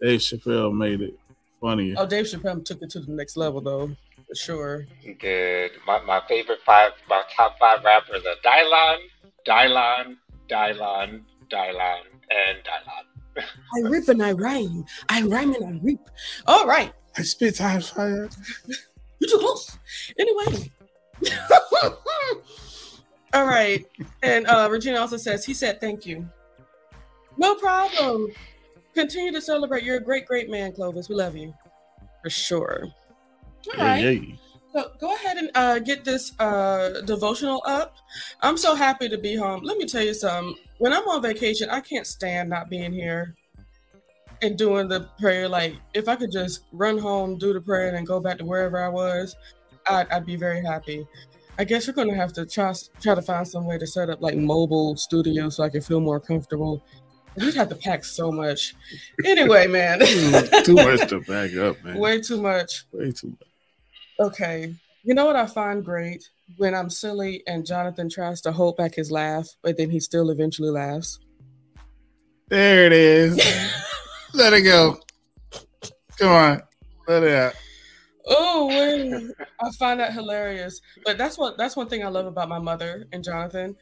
Dave 0.02 0.20
Chappelle 0.20 0.76
made 0.76 1.02
it 1.02 1.18
funnier. 1.62 1.96
Oh, 1.98 2.06
Dave 2.06 2.26
Chappelle 2.26 2.64
took 2.66 2.82
it 2.82 2.90
to 2.92 3.00
the 3.00 3.12
next 3.12 3.38
level, 3.38 3.62
though, 3.62 3.88
for 4.28 4.36
sure. 4.36 4.86
He 5.00 5.14
did. 5.14 5.72
My, 5.86 6.02
my 6.02 6.22
favorite 6.28 6.60
five, 6.66 6.92
my 7.08 7.24
top 7.36 7.58
five 7.60 7.84
rappers 7.84 8.24
are 8.26 8.36
Dylan, 8.44 8.98
Dylan, 9.48 10.18
Dylon, 10.50 11.22
Dylan, 11.50 12.00
and 12.30 12.58
Dylan. 12.64 13.44
I 13.76 13.90
rip 13.90 14.08
and 14.10 14.22
I 14.22 14.32
rhyme. 14.34 14.86
I 15.10 15.22
rhyme 15.24 15.54
and 15.56 15.66
I 15.66 15.80
reap. 15.82 16.00
All 16.46 16.66
right. 16.68 16.94
I 17.18 17.22
spit 17.24 17.56
times 17.56 17.90
fire. 17.90 18.30
You're 19.20 19.30
too 19.30 19.38
close. 19.40 19.78
Anyway. 20.20 20.72
All 23.34 23.46
right. 23.46 23.84
And 24.22 24.46
uh, 24.48 24.68
Regina 24.72 25.00
also 25.00 25.18
says, 25.18 25.44
he 25.46 25.54
said, 25.54 25.82
thank 25.82 26.06
you. 26.06 26.28
No 27.38 27.56
problem. 27.56 28.28
Continue 28.94 29.32
to 29.32 29.42
celebrate. 29.42 29.84
You're 29.84 29.98
a 29.98 30.04
great, 30.04 30.28
great 30.28 30.50
man, 30.52 30.72
Clovis. 30.72 31.10
We 31.10 31.16
love 31.16 31.36
you. 31.36 31.54
For 32.24 32.30
sure. 32.30 32.84
All 32.86 33.74
Yeah, 33.78 33.84
right. 33.84 34.22
yeah. 34.22 34.36
So 34.74 34.92
go 35.00 35.14
ahead 35.14 35.38
and 35.38 35.52
uh, 35.54 35.80
get 35.80 36.04
this 36.04 36.34
uh, 36.40 37.02
devotional 37.06 37.62
up. 37.66 37.96
I'm 38.42 38.58
so 38.58 38.74
happy 38.74 39.08
to 39.08 39.18
be 39.18 39.36
home. 39.36 39.62
Let 39.64 39.78
me 39.78 39.86
tell 39.86 40.04
you 40.04 40.16
something. 40.16 40.56
When 40.80 40.92
I'm 40.92 41.08
on 41.08 41.22
vacation, 41.22 41.70
I 41.70 41.80
can't 41.80 42.08
stand 42.08 42.50
not 42.50 42.70
being 42.70 42.92
here 42.92 43.36
and 44.42 44.58
doing 44.58 44.88
the 44.88 45.08
prayer. 45.20 45.48
Like, 45.48 45.76
if 45.94 46.10
I 46.10 46.16
could 46.16 46.32
just 46.32 46.66
run 46.72 46.98
home, 46.98 47.38
do 47.38 47.54
the 47.54 47.62
prayer, 47.62 47.88
and 47.88 47.96
then 47.96 48.04
go 48.04 48.20
back 48.20 48.40
to 48.40 48.46
wherever 48.46 48.84
I 48.84 48.90
was, 48.90 49.36
I'd, 49.88 50.10
I'd 50.10 50.26
be 50.26 50.36
very 50.36 50.64
happy. 50.64 51.08
I 51.60 51.66
guess 51.66 51.88
we're 51.88 51.94
gonna 51.94 52.16
have 52.16 52.34
to 52.34 52.48
try 52.48 52.74
try 53.00 53.14
to 53.14 53.22
find 53.22 53.48
some 53.48 53.66
way 53.66 53.78
to 53.78 53.86
set 53.86 54.10
up 54.10 54.24
like 54.24 54.36
mobile 54.36 54.98
studio 54.98 55.50
so 55.50 55.64
I 55.64 55.70
can 55.70 55.82
feel 55.82 56.00
more 56.00 56.20
comfortable. 56.20 56.84
We'd 57.36 57.54
have 57.54 57.70
to 57.70 57.76
pack 57.76 58.06
so 58.06 58.32
much. 58.32 58.74
Anyway, 59.24 59.68
man. 59.68 60.00
too 60.64 60.74
much 60.74 61.08
to 61.10 61.22
pack 61.22 61.56
up, 61.56 61.84
man. 61.84 61.98
Way 61.98 62.22
too 62.22 62.42
much. 62.42 62.86
Way 62.92 63.12
too 63.12 63.30
much. 63.30 63.53
Okay. 64.20 64.74
You 65.04 65.14
know 65.14 65.26
what 65.26 65.36
I 65.36 65.46
find 65.46 65.84
great? 65.84 66.30
When 66.58 66.74
I'm 66.74 66.90
silly 66.90 67.44
and 67.48 67.66
Jonathan 67.66 68.10
tries 68.10 68.42
to 68.42 68.52
hold 68.52 68.78
back 68.78 68.96
his 68.96 69.12
laugh, 69.12 69.50
but 69.62 69.78
then 69.78 69.90
he 69.90 70.00
still 70.00 70.30
eventually 70.30 70.70
laughs. 70.70 71.20
There 72.50 72.86
it 72.86 72.94
is. 72.94 73.38
Let 74.34 74.54
it 74.54 74.62
go. 74.62 75.00
Come 76.18 76.30
on. 76.30 76.62
Let 77.08 77.24
it 77.24 77.32
out. 77.32 77.54
oh, 78.28 78.68
wait. 78.68 79.32
I 79.62 79.72
find 79.80 80.00
that 80.00 80.14
hilarious. 80.14 80.80
But 81.06 81.18
that's 81.18 81.38
what 81.38 81.58
that's 81.58 81.76
one 81.76 81.88
thing 81.88 82.04
I 82.04 82.08
love 82.08 82.26
about 82.26 82.50
my 82.50 82.60
mother 82.60 83.06
and 83.12 83.24
Jonathan. 83.24 83.76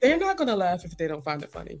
They're 0.00 0.18
not 0.18 0.36
gonna 0.36 0.56
laugh 0.56 0.84
if 0.84 0.96
they 0.96 1.06
don't 1.08 1.24
find 1.24 1.42
it 1.42 1.50
funny. 1.50 1.80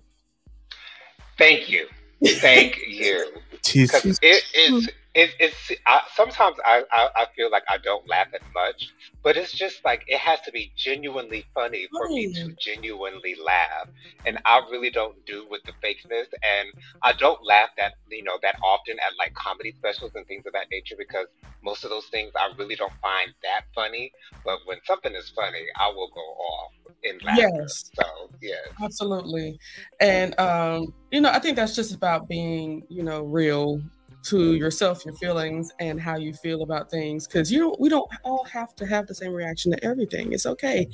Thank 1.38 1.68
you. 1.68 1.86
Thank 2.24 2.78
you. 2.86 3.30
Because 3.66 4.02
Jesus. 4.02 4.18
it 4.22 4.44
is. 4.54 4.88
It, 5.16 5.30
it's 5.40 5.72
I, 5.86 6.02
sometimes 6.14 6.58
I, 6.62 6.82
I 6.92 7.08
I 7.16 7.26
feel 7.34 7.50
like 7.50 7.62
I 7.70 7.78
don't 7.78 8.06
laugh 8.06 8.26
as 8.34 8.42
much, 8.54 8.92
but 9.22 9.34
it's 9.34 9.50
just 9.50 9.82
like 9.82 10.04
it 10.08 10.18
has 10.18 10.42
to 10.42 10.52
be 10.52 10.70
genuinely 10.76 11.46
funny 11.54 11.88
for 11.90 12.06
me 12.10 12.34
to 12.34 12.54
genuinely 12.60 13.34
laugh, 13.42 13.88
and 14.26 14.38
I 14.44 14.58
really 14.70 14.90
don't 14.90 15.16
do 15.24 15.46
with 15.50 15.62
the 15.64 15.72
fakeness, 15.82 16.26
and 16.44 16.68
I 17.02 17.14
don't 17.14 17.42
laugh 17.42 17.70
that 17.78 17.94
you 18.10 18.24
know 18.24 18.38
that 18.42 18.58
often 18.62 18.98
at 18.98 19.16
like 19.18 19.32
comedy 19.32 19.72
specials 19.72 20.10
and 20.14 20.26
things 20.26 20.44
of 20.44 20.52
that 20.52 20.66
nature 20.70 20.96
because 20.98 21.28
most 21.62 21.82
of 21.84 21.88
those 21.88 22.06
things 22.06 22.32
I 22.36 22.52
really 22.58 22.76
don't 22.76 22.92
find 23.00 23.32
that 23.42 23.62
funny. 23.74 24.12
But 24.44 24.58
when 24.66 24.78
something 24.84 25.14
is 25.14 25.30
funny, 25.30 25.64
I 25.76 25.88
will 25.88 26.10
go 26.14 26.20
off 26.20 26.72
in 27.04 27.18
laughter. 27.24 27.50
Yes. 27.58 27.90
So 27.94 28.30
yeah. 28.42 28.54
Absolutely. 28.82 29.58
And 29.98 30.38
um, 30.38 30.92
you 31.10 31.22
know, 31.22 31.30
I 31.30 31.38
think 31.38 31.56
that's 31.56 31.74
just 31.74 31.94
about 31.94 32.28
being, 32.28 32.84
you 32.90 33.02
know, 33.02 33.22
real 33.22 33.80
to 34.28 34.54
yourself, 34.54 35.04
your 35.04 35.14
feelings, 35.14 35.72
and 35.78 36.00
how 36.00 36.16
you 36.16 36.32
feel 36.32 36.62
about 36.62 36.90
things. 36.90 37.26
Because 37.26 37.50
you 37.50 37.74
we 37.78 37.88
don't 37.88 38.08
all 38.24 38.44
have 38.44 38.74
to 38.76 38.86
have 38.86 39.06
the 39.06 39.14
same 39.14 39.32
reaction 39.32 39.72
to 39.72 39.84
everything. 39.84 40.32
It's 40.32 40.46
okay. 40.46 40.88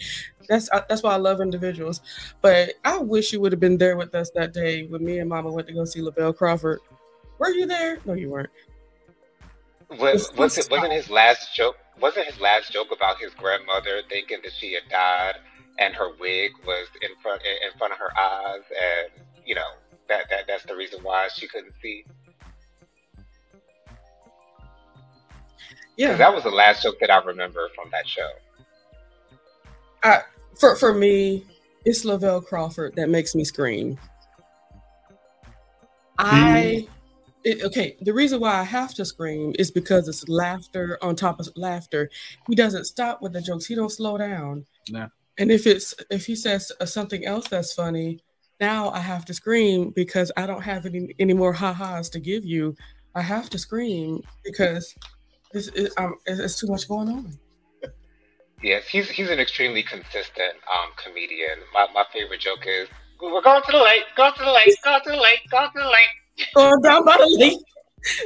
That's 0.48 0.70
uh, 0.72 0.82
that's 0.88 1.02
why 1.02 1.12
I 1.12 1.16
love 1.16 1.40
individuals. 1.40 2.00
But 2.40 2.74
I 2.84 2.98
wish 2.98 3.32
you 3.32 3.40
would 3.40 3.52
have 3.52 3.60
been 3.60 3.78
there 3.78 3.96
with 3.96 4.14
us 4.14 4.30
that 4.34 4.52
day 4.52 4.86
when 4.86 5.04
me 5.04 5.18
and 5.18 5.28
Mama 5.28 5.50
went 5.50 5.66
to 5.68 5.74
go 5.74 5.84
see 5.84 6.00
Lavell 6.00 6.36
Crawford. 6.36 6.80
Were 7.38 7.50
you 7.50 7.66
there? 7.66 7.98
No, 8.04 8.14
you 8.14 8.30
weren't. 8.30 8.50
Was, 9.98 10.32
was 10.36 10.56
it 10.56 10.68
wasn't 10.70 10.92
his 10.92 11.10
last 11.10 11.54
joke? 11.54 11.76
Wasn't 12.00 12.26
his 12.26 12.40
last 12.40 12.72
joke 12.72 12.88
about 12.94 13.18
his 13.20 13.34
grandmother 13.34 14.00
thinking 14.08 14.38
that 14.42 14.52
she 14.52 14.72
had 14.72 14.82
died 14.90 15.34
and 15.78 15.94
her 15.94 16.10
wig 16.20 16.52
was 16.66 16.86
in 17.00 17.10
front 17.22 17.42
in 17.42 17.78
front 17.78 17.92
of 17.92 17.98
her 17.98 18.10
eyes, 18.18 18.62
and 18.70 19.24
you 19.44 19.54
know 19.54 19.70
that 20.08 20.28
that 20.30 20.46
that's 20.46 20.64
the 20.64 20.76
reason 20.76 21.02
why 21.02 21.28
she 21.34 21.46
couldn't 21.48 21.74
see. 21.82 22.04
Yeah. 25.96 26.16
that 26.16 26.34
was 26.34 26.44
the 26.44 26.50
last 26.50 26.82
joke 26.82 26.98
that 27.00 27.10
I 27.10 27.22
remember 27.22 27.68
from 27.74 27.90
that 27.92 28.08
show. 28.08 28.30
For 30.58 30.76
for 30.76 30.92
me, 30.92 31.44
it's 31.84 32.04
Lavell 32.04 32.44
Crawford 32.44 32.94
that 32.96 33.08
makes 33.08 33.34
me 33.34 33.44
scream. 33.44 33.98
I 36.18 36.86
it, 37.44 37.62
okay. 37.64 37.96
The 38.00 38.12
reason 38.12 38.40
why 38.40 38.60
I 38.60 38.62
have 38.62 38.94
to 38.94 39.04
scream 39.04 39.54
is 39.58 39.70
because 39.70 40.06
it's 40.08 40.28
laughter 40.28 40.98
on 41.02 41.16
top 41.16 41.40
of 41.40 41.48
laughter. 41.56 42.10
He 42.48 42.54
doesn't 42.54 42.84
stop 42.84 43.20
with 43.20 43.32
the 43.32 43.40
jokes. 43.40 43.66
He 43.66 43.74
don't 43.74 43.90
slow 43.90 44.16
down. 44.16 44.66
No. 44.90 45.08
And 45.38 45.50
if 45.50 45.66
it's 45.66 45.94
if 46.10 46.26
he 46.26 46.36
says 46.36 46.70
uh, 46.80 46.86
something 46.86 47.24
else 47.24 47.48
that's 47.48 47.72
funny, 47.72 48.20
now 48.60 48.90
I 48.90 49.00
have 49.00 49.24
to 49.26 49.34
scream 49.34 49.90
because 49.90 50.30
I 50.36 50.46
don't 50.46 50.62
have 50.62 50.86
any 50.86 51.14
any 51.18 51.34
more 51.34 51.52
ha-has 51.52 52.08
to 52.10 52.20
give 52.20 52.44
you. 52.44 52.76
I 53.14 53.22
have 53.22 53.50
to 53.50 53.58
scream 53.58 54.22
because 54.44 54.94
it's, 55.52 55.68
it, 55.68 55.92
um, 55.96 56.14
it's, 56.26 56.40
it's 56.40 56.60
too 56.60 56.66
much 56.68 56.88
going 56.88 57.08
on. 57.08 57.38
Yes, 58.62 58.84
he's 58.86 59.10
he's 59.10 59.28
an 59.28 59.40
extremely 59.40 59.82
consistent 59.82 60.54
um, 60.72 60.90
comedian. 61.02 61.58
My 61.74 61.88
my 61.92 62.04
favorite 62.12 62.40
joke 62.40 62.64
is 62.66 62.88
we're 63.20 63.42
going 63.42 63.62
to 63.62 63.72
the 63.72 63.78
lake, 63.78 64.04
going 64.16 64.32
to 64.34 64.44
the 64.44 64.52
lake, 64.52 64.76
going 64.84 65.00
to 65.04 65.10
the 65.10 65.16
lake, 65.16 65.40
going 65.50 65.68
to 65.74 65.78
the 65.80 65.84
lake. 65.86 66.48
Going 66.54 66.80
down 66.80 67.04
by 67.04 67.16
the 67.18 67.26
lake, 67.38 67.58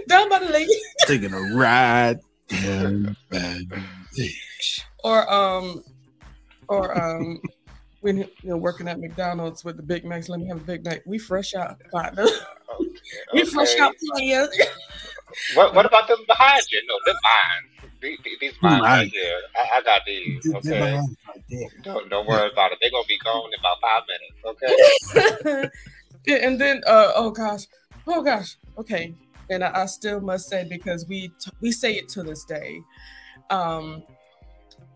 down 0.09 0.28
by 0.28 0.38
the 0.40 0.50
lake. 0.50 0.68
Taking 1.06 1.33
a 1.33 1.40
ride. 1.56 2.18
down 2.49 3.16
by 3.30 3.38
the 3.38 3.83
beach. 4.14 4.85
or 5.02 5.30
um 5.33 5.83
or 6.68 6.97
um 7.02 7.40
when 8.00 8.18
you 8.18 8.28
know 8.45 8.56
working 8.59 8.88
at 8.88 9.00
McDonald's 9.00 9.64
with 9.64 9.76
the 9.78 9.83
Big 9.83 10.04
Macs, 10.04 10.28
let 10.28 10.38
me 10.38 10.47
have 10.49 10.59
a 10.59 10.64
Big 10.64 10.85
Mac. 10.85 11.02
We 11.06 11.18
fresh 11.18 11.54
out 11.54 11.76
partner. 11.90 12.26
we 13.33 13.45
fresh 13.47 13.73
Okay. 13.75 13.80
out 13.80 13.95
players. 14.14 14.49
What 15.54 15.74
what 15.74 15.86
about 15.86 16.08
them 16.08 16.18
behind 16.26 16.62
you? 16.70 16.80
No, 16.88 16.94
they're 17.04 17.14
mine. 17.22 17.90
These, 18.00 18.18
these 18.40 18.52
mine 18.62 18.80
Mine. 18.80 18.82
right 18.82 19.08
here. 19.12 19.38
I, 19.56 19.78
I 19.78 19.82
got 19.82 20.02
these. 20.06 20.46
Okay. 20.54 21.00
Don't 21.82 22.08
don't 22.10 22.26
worry 22.26 22.50
about 22.50 22.72
it. 22.72 22.78
They're 22.80 22.90
gonna 22.90 23.04
be 23.08 23.18
gone 23.18 23.50
in 23.52 23.58
about 23.60 23.80
five 23.80 24.02
minutes. 24.08 25.32
Okay. 25.42 25.68
Yeah, 26.26 26.38
and 26.44 26.60
then 26.60 26.82
uh 26.88 27.12
oh 27.14 27.30
gosh. 27.30 27.66
Oh 28.08 28.20
gosh. 28.20 28.56
Okay. 28.78 29.14
And 29.48 29.62
I, 29.62 29.82
I 29.82 29.86
still 29.86 30.20
must 30.20 30.48
say 30.48 30.66
because 30.68 31.06
we 31.08 31.28
t- 31.28 31.52
we 31.60 31.70
say 31.70 31.92
it 31.94 32.08
to 32.10 32.24
this 32.24 32.44
day. 32.44 32.80
Um 33.50 34.02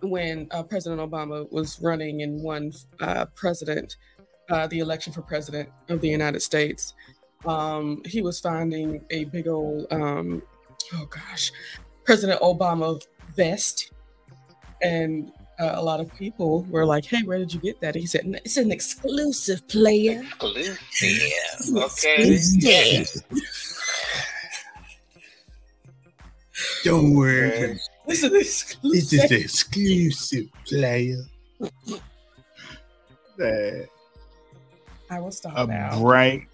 when 0.02 0.48
uh, 0.50 0.62
President 0.64 1.00
Obama 1.00 1.50
was 1.52 1.78
running 1.80 2.22
and 2.22 2.42
won 2.42 2.72
uh, 3.00 3.26
president, 3.34 3.96
uh, 4.50 4.66
the 4.66 4.78
election 4.80 5.12
for 5.12 5.20
president 5.22 5.68
of 5.88 6.00
the 6.00 6.08
United 6.08 6.40
States, 6.40 6.94
um, 7.46 8.02
he 8.04 8.22
was 8.22 8.40
finding 8.40 9.04
a 9.10 9.24
big 9.24 9.48
old, 9.48 9.86
um, 9.90 10.42
oh 10.94 11.06
gosh, 11.06 11.52
President 12.04 12.40
Obama 12.40 13.00
vest. 13.36 13.92
And 14.82 15.30
uh, 15.58 15.72
a 15.74 15.82
lot 15.82 16.00
of 16.00 16.14
people 16.16 16.62
were 16.70 16.86
like, 16.86 17.04
hey, 17.04 17.22
where 17.22 17.38
did 17.38 17.52
you 17.52 17.60
get 17.60 17.80
that? 17.80 17.94
He 17.94 18.06
said, 18.06 18.22
it's 18.44 18.56
an 18.56 18.70
exclusive 18.72 19.66
player. 19.68 20.22
Exclusive. 20.22 20.78
Okay. 21.76 22.32
Exclusive. 22.34 23.22
Don't 26.84 27.14
worry. 27.14 27.78
This 28.06 28.22
is 28.24 28.32
It's 28.32 28.62
exclusive. 28.62 29.20
just 29.20 29.30
an 29.32 29.40
exclusive 29.40 30.46
player. 30.66 31.22
That 33.38 33.88
I 35.08 35.18
will 35.18 35.30
stop 35.30 35.56
a 35.56 35.66
now. 35.66 35.98
bright 36.02 36.46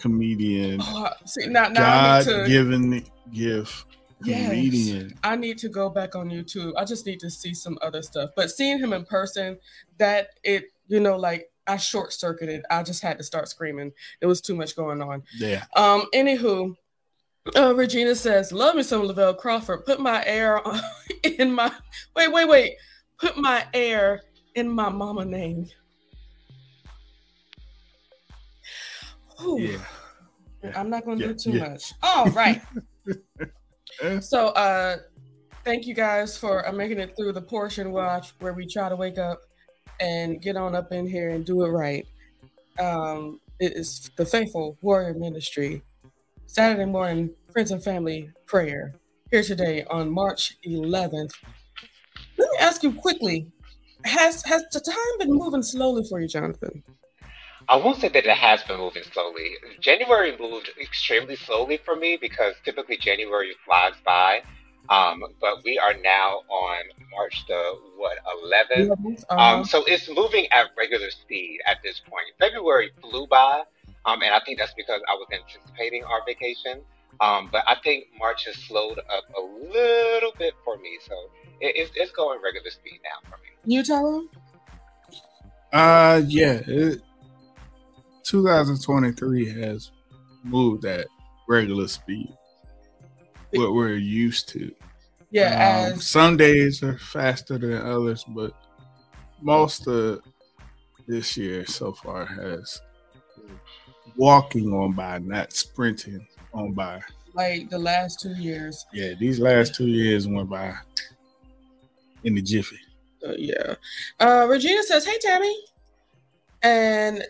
comedian, 0.00 0.80
Oh, 0.82 1.10
see, 1.26 1.46
now, 1.46 1.68
now 1.68 2.20
God 2.20 2.24
to... 2.24 2.46
given 2.48 3.04
gift 3.32 3.86
Yes. 4.24 4.48
comedian. 4.48 5.18
I 5.22 5.36
need 5.36 5.58
to 5.58 5.68
go 5.68 5.90
back 5.90 6.14
on 6.14 6.30
YouTube. 6.30 6.72
I 6.76 6.84
just 6.84 7.04
need 7.06 7.20
to 7.20 7.30
see 7.30 7.52
some 7.52 7.78
other 7.82 8.02
stuff. 8.02 8.30
But 8.34 8.50
seeing 8.50 8.78
him 8.78 8.92
in 8.92 9.04
person, 9.04 9.58
that 9.98 10.28
it, 10.42 10.64
you 10.88 11.00
know, 11.00 11.16
like 11.16 11.50
I 11.66 11.76
short 11.76 12.12
circuited. 12.12 12.64
I 12.70 12.82
just 12.82 13.02
had 13.02 13.18
to 13.18 13.24
start 13.24 13.48
screaming. 13.48 13.92
It 14.20 14.26
was 14.26 14.40
too 14.40 14.54
much 14.54 14.76
going 14.76 15.02
on. 15.02 15.22
Yeah. 15.36 15.64
Um, 15.76 16.04
anywho, 16.14 16.74
uh, 17.56 17.74
Regina 17.74 18.14
says, 18.14 18.52
"Love 18.52 18.76
me 18.76 18.82
some 18.82 19.02
Lavell 19.02 19.36
Crawford. 19.36 19.84
Put 19.84 20.00
my 20.00 20.24
air 20.24 20.60
in 21.22 21.52
my 21.52 21.72
wait, 22.16 22.32
wait, 22.32 22.48
wait. 22.48 22.76
Put 23.18 23.36
my 23.36 23.64
air 23.74 24.22
in 24.54 24.68
my 24.68 24.88
mama 24.88 25.24
name." 25.24 25.68
Whew. 29.38 29.58
Yeah. 29.60 30.72
I'm 30.76 30.88
not 30.88 31.04
going 31.04 31.18
to 31.18 31.24
Yeah, 31.26 31.32
do 31.32 31.34
too 31.34 31.50
yeah. 31.52 31.68
much. 31.68 31.92
All 32.02 32.26
right. 32.30 32.62
So, 34.20 34.48
uh, 34.48 34.96
thank 35.64 35.86
you 35.86 35.94
guys 35.94 36.36
for 36.36 36.66
uh, 36.66 36.72
making 36.72 36.98
it 36.98 37.14
through 37.16 37.32
the 37.32 37.40
portion 37.42 37.92
watch 37.92 38.32
where 38.40 38.52
we 38.52 38.66
try 38.66 38.88
to 38.88 38.96
wake 38.96 39.18
up 39.18 39.40
and 40.00 40.42
get 40.42 40.56
on 40.56 40.74
up 40.74 40.90
in 40.90 41.06
here 41.06 41.30
and 41.30 41.44
do 41.44 41.62
it 41.64 41.68
right. 41.68 42.04
Um, 42.80 43.40
it 43.60 43.74
is 43.76 44.10
the 44.16 44.26
Faithful 44.26 44.76
Warrior 44.80 45.14
Ministry 45.14 45.80
Saturday 46.46 46.86
morning 46.86 47.30
friends 47.52 47.70
and 47.70 47.84
family 47.84 48.30
prayer 48.46 48.94
here 49.30 49.44
today 49.44 49.84
on 49.84 50.10
March 50.10 50.56
11th. 50.66 51.30
Let 52.36 52.50
me 52.50 52.56
ask 52.58 52.82
you 52.82 52.92
quickly: 52.92 53.46
Has 54.04 54.42
has 54.44 54.64
the 54.72 54.80
time 54.80 55.18
been 55.18 55.32
moving 55.36 55.62
slowly 55.62 56.02
for 56.08 56.20
you, 56.20 56.26
Jonathan? 56.26 56.82
I 57.68 57.76
won't 57.76 58.00
say 58.00 58.08
that 58.08 58.26
it 58.26 58.36
has 58.36 58.62
been 58.64 58.78
moving 58.78 59.02
slowly. 59.12 59.52
January 59.80 60.36
moved 60.38 60.70
extremely 60.80 61.36
slowly 61.36 61.78
for 61.84 61.96
me 61.96 62.18
because 62.20 62.54
typically 62.64 62.96
January 62.96 63.54
flies 63.64 63.94
by. 64.04 64.42
Um, 64.90 65.24
but 65.40 65.64
we 65.64 65.78
are 65.78 65.94
now 66.02 66.42
on 66.50 66.84
March 67.10 67.44
the 67.48 67.74
what 67.96 68.18
11th. 68.44 69.24
Uh, 69.30 69.34
Um, 69.34 69.64
so 69.64 69.82
it's 69.86 70.10
moving 70.10 70.46
at 70.52 70.66
regular 70.76 71.10
speed 71.10 71.60
at 71.66 71.78
this 71.82 72.00
point. 72.00 72.26
February 72.38 72.90
flew 73.00 73.26
by, 73.26 73.62
um, 74.04 74.20
and 74.22 74.34
I 74.34 74.40
think 74.44 74.58
that's 74.58 74.74
because 74.74 75.00
I 75.08 75.14
was 75.14 75.26
anticipating 75.32 76.04
our 76.04 76.20
vacation. 76.26 76.82
Um, 77.20 77.48
but 77.50 77.62
I 77.66 77.76
think 77.82 78.06
March 78.18 78.44
has 78.46 78.56
slowed 78.56 78.98
up 78.98 79.24
a 79.36 79.40
little 79.40 80.32
bit 80.36 80.52
for 80.64 80.76
me, 80.76 80.98
so 81.06 81.14
it, 81.60 81.76
it's, 81.76 81.92
it's 81.94 82.10
going 82.12 82.40
regular 82.42 82.70
speed 82.70 83.00
now 83.04 83.30
for 83.30 83.36
me. 83.38 83.48
you, 83.64 83.82
Tyrone? 83.84 84.28
Uh, 85.72 86.20
yeah. 86.26 86.60
It, 86.66 87.02
2023 88.24 89.60
has 89.60 89.90
moved 90.42 90.84
at 90.84 91.06
regular 91.48 91.86
speed. 91.88 92.32
What 93.52 93.72
we're 93.74 93.94
used 93.96 94.48
to. 94.50 94.74
Yeah, 95.30 95.90
Um, 95.92 96.00
some 96.00 96.36
days 96.36 96.82
are 96.82 96.98
faster 96.98 97.58
than 97.58 97.74
others, 97.74 98.24
but 98.28 98.52
most 99.40 99.86
of 99.86 100.20
this 101.06 101.36
year 101.36 101.66
so 101.66 101.92
far 101.92 102.24
has 102.26 102.80
walking 104.16 104.72
on 104.72 104.92
by, 104.92 105.18
not 105.18 105.52
sprinting 105.52 106.26
on 106.52 106.72
by. 106.72 107.00
like 107.34 107.68
the 107.68 107.78
last 107.78 108.20
two 108.20 108.34
years. 108.36 108.86
Yeah, 108.92 109.14
these 109.18 109.40
last 109.40 109.74
two 109.74 109.88
years 109.88 110.26
went 110.28 110.48
by 110.48 110.74
in 112.22 112.34
the 112.36 112.42
jiffy. 112.42 112.78
Uh, 113.26 113.32
yeah. 113.36 113.74
Uh, 114.20 114.46
Regina 114.48 114.82
says, 114.84 115.04
"Hey, 115.04 115.18
Tammy," 115.20 115.56
and 116.62 117.24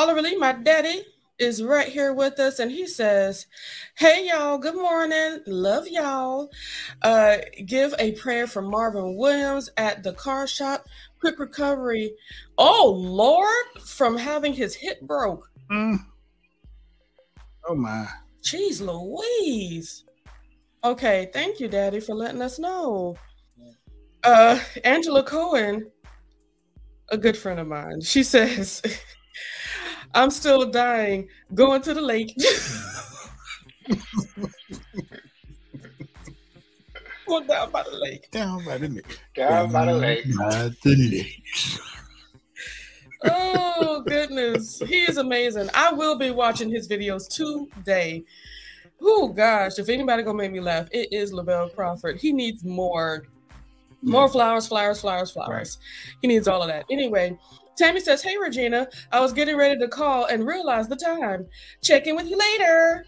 Oliver 0.00 0.22
Lee, 0.22 0.34
my 0.38 0.52
daddy, 0.52 1.04
is 1.38 1.62
right 1.62 1.88
here 1.88 2.14
with 2.14 2.40
us, 2.40 2.58
and 2.58 2.70
he 2.70 2.86
says, 2.86 3.46
"Hey, 3.98 4.28
y'all. 4.28 4.56
Good 4.56 4.74
morning. 4.74 5.40
Love 5.46 5.86
y'all. 5.88 6.48
Uh, 7.02 7.36
give 7.66 7.94
a 7.98 8.12
prayer 8.12 8.46
for 8.46 8.62
Marvin 8.62 9.18
Williams 9.18 9.68
at 9.76 10.02
the 10.02 10.14
car 10.14 10.46
shop. 10.46 10.86
Quick 11.20 11.38
recovery. 11.38 12.14
Oh 12.56 12.96
Lord, 12.96 13.66
from 13.84 14.16
having 14.16 14.54
his 14.54 14.74
hip 14.74 15.02
broke. 15.02 15.50
Mm. 15.70 15.98
Oh 17.68 17.74
my. 17.74 18.08
Jeez 18.42 18.80
Louise. 18.80 20.06
Okay, 20.82 21.28
thank 21.34 21.60
you, 21.60 21.68
Daddy, 21.68 22.00
for 22.00 22.14
letting 22.14 22.40
us 22.40 22.58
know. 22.58 23.16
Uh, 24.24 24.58
Angela 24.82 25.22
Cohen, 25.22 25.90
a 27.10 27.18
good 27.18 27.36
friend 27.36 27.60
of 27.60 27.66
mine, 27.66 28.00
she 28.00 28.22
says, 28.22 28.80
I'm 30.14 30.30
still 30.30 30.70
dying, 30.70 31.28
going 31.54 31.82
to 31.82 31.94
the 31.94 32.00
lake. 32.00 32.34
Going 37.26 37.46
down 37.46 37.70
by 37.70 37.84
the 37.84 37.96
lake. 37.96 38.30
Down 38.32 38.64
by 38.64 38.78
the 38.78 38.88
lake. 38.88 39.20
Down 39.36 39.70
by 39.70 39.86
the 39.86 39.94
lake. 39.94 40.24
By 40.36 40.70
the 40.82 40.96
lake. 40.96 41.80
Oh 43.22 44.02
goodness, 44.06 44.80
he 44.80 45.02
is 45.02 45.18
amazing. 45.18 45.68
I 45.74 45.92
will 45.92 46.16
be 46.18 46.30
watching 46.30 46.70
his 46.70 46.88
videos 46.88 47.28
today. 47.28 48.24
Oh 49.00 49.28
gosh, 49.28 49.78
if 49.78 49.88
anybody 49.88 50.22
gonna 50.22 50.38
make 50.38 50.52
me 50.52 50.60
laugh, 50.60 50.88
it 50.90 51.12
is 51.12 51.32
Lavell 51.32 51.74
Crawford. 51.74 52.18
He 52.18 52.32
needs 52.32 52.64
more, 52.64 53.26
more 54.02 54.28
flowers, 54.28 54.66
flowers, 54.66 55.00
flowers, 55.00 55.30
flowers. 55.30 55.78
He 56.22 56.28
needs 56.28 56.48
all 56.48 56.62
of 56.62 56.68
that. 56.68 56.86
Anyway, 56.90 57.38
Tammy 57.76 58.00
says, 58.00 58.22
"Hey 58.22 58.36
Regina, 58.36 58.88
I 59.12 59.20
was 59.20 59.32
getting 59.32 59.56
ready 59.56 59.78
to 59.78 59.88
call 59.88 60.26
and 60.26 60.46
realize 60.46 60.88
the 60.88 60.96
time. 60.96 61.46
Check 61.82 62.06
in 62.06 62.16
with 62.16 62.28
you 62.28 62.38
later." 62.38 63.06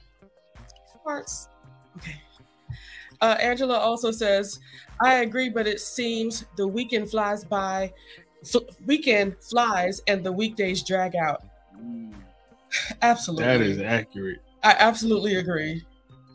Hearts. 1.05 1.48
Okay. 1.98 2.20
Uh, 3.20 3.37
Angela 3.40 3.77
also 3.77 4.11
says, 4.11 4.59
"I 5.03 5.16
agree, 5.16 5.48
but 5.48 5.66
it 5.66 5.81
seems 5.81 6.44
the 6.57 6.66
weekend 6.66 7.11
flies 7.11 7.44
by." 7.44 7.92
F- 8.44 8.77
weekend 8.87 9.37
flies 9.40 10.01
and 10.09 10.25
the 10.25 10.33
weekdays 10.33 10.83
drag 10.83 11.14
out. 11.14 11.44
Absolutely. 13.03 13.44
That 13.44 13.61
is 13.61 13.81
accurate. 13.81 14.40
I 14.64 14.77
absolutely 14.79 15.37
agree. 15.37 15.85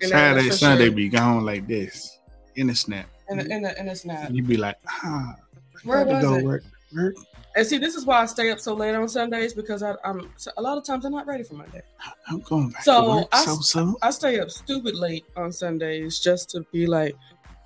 And 0.02 0.12
that 0.12 0.36
Saturday, 0.36 0.48
is 0.48 0.60
Sunday 0.60 0.86
sure. 0.86 0.96
be 0.96 1.10
gone 1.10 1.46
like 1.46 1.68
this 1.68 2.20
in 2.56 2.70
a 2.70 2.76
snap. 2.76 3.08
In 3.30 3.40
a 3.40 3.44
and 3.78 3.90
it's 3.90 4.06
not. 4.06 4.34
You 4.34 4.44
be 4.44 4.58
like, 4.58 4.78
ah, 4.88 5.36
Where 5.84 6.06
got 6.06 6.14
was 6.14 6.24
go 6.24 6.36
it? 6.36 6.44
work. 6.46 6.64
Work. 6.96 7.16
And 7.56 7.66
see, 7.66 7.78
this 7.78 7.96
is 7.96 8.06
why 8.06 8.22
I 8.22 8.26
stay 8.28 8.52
up 8.52 8.60
so 8.60 8.74
late 8.76 8.94
on 8.96 9.10
Sundays 9.10 9.54
because 9.54 9.82
I, 9.84 9.96
I'm 10.04 10.32
so 10.38 10.52
a 10.58 10.62
lot 10.62 10.78
of 10.78 10.84
times 10.86 11.06
I'm 11.06 11.12
not 11.12 11.26
ready 11.26 11.44
for 11.44 11.56
Monday. 11.56 11.82
I'm 12.28 12.40
going 12.42 12.70
back 12.70 12.84
So, 12.84 13.02
to 13.02 13.10
work 13.22 13.28
I- 13.32 13.46
so 13.46 13.56
soon. 13.62 13.96
I 14.02 14.12
stay 14.12 14.40
up 14.40 14.50
stupid 14.52 14.96
late 14.96 15.26
on 15.36 15.52
Sundays 15.52 16.20
just 16.20 16.50
to 16.52 16.66
be 16.72 16.86
like, 16.86 17.16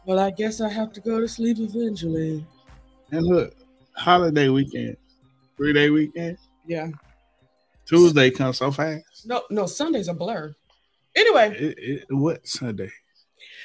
well, 0.06 0.20
I 0.20 0.32
guess 0.32 0.62
I 0.62 0.70
have 0.70 0.94
to 0.94 1.02
go 1.02 1.20
to 1.20 1.28
sleep 1.28 1.58
eventually. 1.60 2.46
And 3.12 3.26
look, 3.26 3.54
holiday 3.96 4.48
weekend, 4.50 4.96
three 5.58 5.74
day 5.74 5.90
weekend, 5.90 6.38
Yeah. 6.66 6.90
Tuesday 7.86 8.32
comes 8.32 8.58
so 8.60 8.72
fast. 8.72 9.26
No, 9.26 9.42
no, 9.50 9.66
Sunday's 9.66 10.08
a 10.08 10.14
blur. 10.14 10.56
Anyway, 11.16 11.50
It, 11.58 11.78
it, 11.78 12.06
what 12.10 12.48
Sunday? 12.48 12.90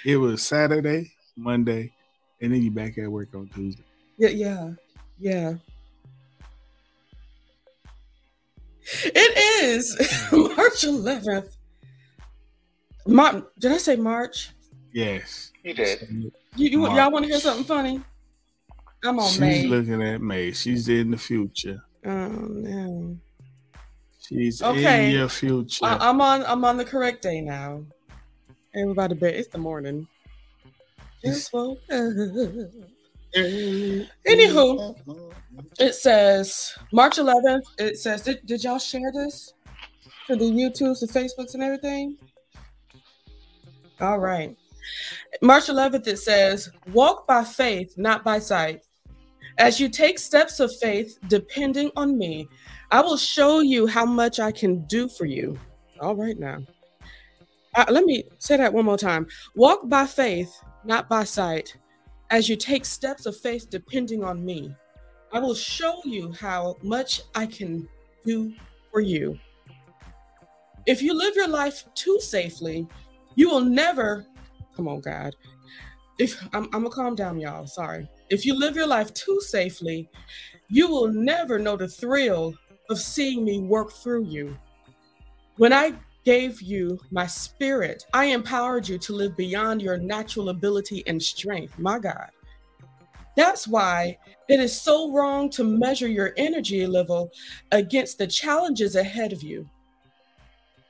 It 0.04 0.16
was 0.16 0.42
Saturday, 0.42 1.12
Monday, 1.36 1.92
and 2.40 2.52
then 2.52 2.60
you 2.62 2.70
back 2.72 2.98
at 2.98 3.08
work 3.10 3.28
on 3.34 3.48
Tuesday. 3.54 3.84
yeah, 4.18 4.30
yeah, 4.30 4.70
yeah. 5.18 5.54
It 9.04 9.64
is 9.64 9.96
March 10.32 10.82
11th. 10.84 11.56
Mar- 13.06 13.42
Did 13.58 13.72
I 13.72 13.78
say 13.78 13.96
March? 13.96 14.50
Yes. 14.92 15.50
You 15.62 15.74
did. 15.74 16.08
You, 16.10 16.30
you 16.56 16.82
y'all 16.82 17.10
want 17.10 17.24
to 17.24 17.30
hear 17.30 17.40
something 17.40 17.64
funny? 17.64 18.00
I'm 19.04 19.18
on 19.18 19.28
She's 19.28 19.40
May. 19.40 19.66
looking 19.66 20.02
at 20.02 20.20
May. 20.20 20.52
She's 20.52 20.88
in 20.88 21.10
the 21.10 21.18
future. 21.18 21.82
oh 22.04 22.28
no. 22.28 23.16
She's 24.20 24.60
Okay. 24.62 25.06
in 25.10 25.16
your 25.16 25.28
future. 25.28 25.84
I, 25.84 26.08
I'm 26.08 26.20
on 26.20 26.44
I'm 26.46 26.64
on 26.64 26.76
the 26.76 26.84
correct 26.84 27.22
day 27.22 27.40
now. 27.40 27.84
Everybody 28.74 29.14
bet 29.14 29.34
it's 29.34 29.48
the 29.48 29.58
morning. 29.58 30.06
Just 31.24 31.52
woke 31.52 31.78
up. 31.90 32.12
Anywho. 33.36 34.96
It 35.78 35.94
says 35.94 36.76
March 36.92 37.16
11th. 37.16 37.62
It 37.78 37.98
says, 37.98 38.22
did, 38.22 38.44
did 38.46 38.64
y'all 38.64 38.78
share 38.78 39.12
this? 39.12 39.54
to 40.26 40.36
the 40.36 40.44
YouTubes, 40.44 41.00
the 41.00 41.06
Facebooks, 41.06 41.54
and 41.54 41.62
everything? 41.62 42.16
All 44.00 44.18
right. 44.18 44.56
March 45.40 45.66
11th, 45.66 46.06
it 46.06 46.18
says, 46.18 46.70
Walk 46.92 47.26
by 47.26 47.44
faith, 47.44 47.94
not 47.96 48.24
by 48.24 48.38
sight. 48.38 48.82
As 49.58 49.80
you 49.80 49.88
take 49.88 50.18
steps 50.18 50.60
of 50.60 50.74
faith, 50.76 51.18
depending 51.28 51.90
on 51.96 52.18
me, 52.18 52.48
I 52.90 53.00
will 53.00 53.16
show 53.16 53.60
you 53.60 53.86
how 53.86 54.04
much 54.04 54.38
I 54.38 54.52
can 54.52 54.84
do 54.86 55.08
for 55.08 55.24
you. 55.24 55.58
All 56.00 56.14
right, 56.14 56.38
now. 56.38 56.58
Uh, 57.74 57.84
let 57.88 58.04
me 58.04 58.24
say 58.38 58.56
that 58.56 58.72
one 58.72 58.84
more 58.84 58.98
time. 58.98 59.26
Walk 59.54 59.88
by 59.88 60.06
faith, 60.06 60.62
not 60.84 61.08
by 61.08 61.24
sight. 61.24 61.76
As 62.30 62.48
you 62.48 62.56
take 62.56 62.84
steps 62.84 63.26
of 63.26 63.36
faith, 63.36 63.70
depending 63.70 64.24
on 64.24 64.44
me, 64.44 64.74
I 65.32 65.38
will 65.38 65.54
show 65.54 66.00
you 66.04 66.32
how 66.32 66.76
much 66.82 67.22
I 67.34 67.46
can 67.46 67.88
do 68.24 68.52
for 68.90 69.00
you. 69.00 69.38
If 70.86 71.02
you 71.02 71.14
live 71.14 71.36
your 71.36 71.48
life 71.48 71.84
too 71.94 72.18
safely, 72.20 72.86
you 73.34 73.48
will 73.48 73.60
never, 73.60 74.26
come 74.74 74.88
on, 74.88 75.00
God. 75.00 75.34
If 76.18 76.42
I'm, 76.52 76.64
I'm 76.64 76.82
gonna 76.82 76.90
calm 76.90 77.14
down, 77.14 77.38
y'all. 77.38 77.66
Sorry. 77.66 78.08
If 78.30 78.46
you 78.46 78.58
live 78.58 78.74
your 78.74 78.86
life 78.86 79.12
too 79.12 79.40
safely, 79.40 80.08
you 80.68 80.88
will 80.88 81.08
never 81.08 81.58
know 81.58 81.76
the 81.76 81.88
thrill 81.88 82.54
of 82.88 82.98
seeing 82.98 83.44
me 83.44 83.60
work 83.60 83.92
through 83.92 84.24
you. 84.24 84.56
When 85.56 85.72
I 85.72 85.92
gave 86.26 86.60
you 86.60 86.98
my 87.12 87.24
spirit, 87.24 88.04
I 88.12 88.26
empowered 88.26 88.88
you 88.88 88.98
to 88.98 89.14
live 89.14 89.36
beyond 89.36 89.80
your 89.80 89.96
natural 89.96 90.48
ability 90.48 91.04
and 91.06 91.22
strength. 91.22 91.78
My 91.78 92.00
God. 92.00 92.30
That's 93.36 93.68
why 93.68 94.18
it 94.48 94.58
is 94.58 94.78
so 94.78 95.12
wrong 95.12 95.48
to 95.50 95.62
measure 95.62 96.08
your 96.08 96.32
energy 96.36 96.84
level 96.84 97.30
against 97.70 98.18
the 98.18 98.26
challenges 98.26 98.96
ahead 98.96 99.32
of 99.32 99.44
you. 99.44 99.70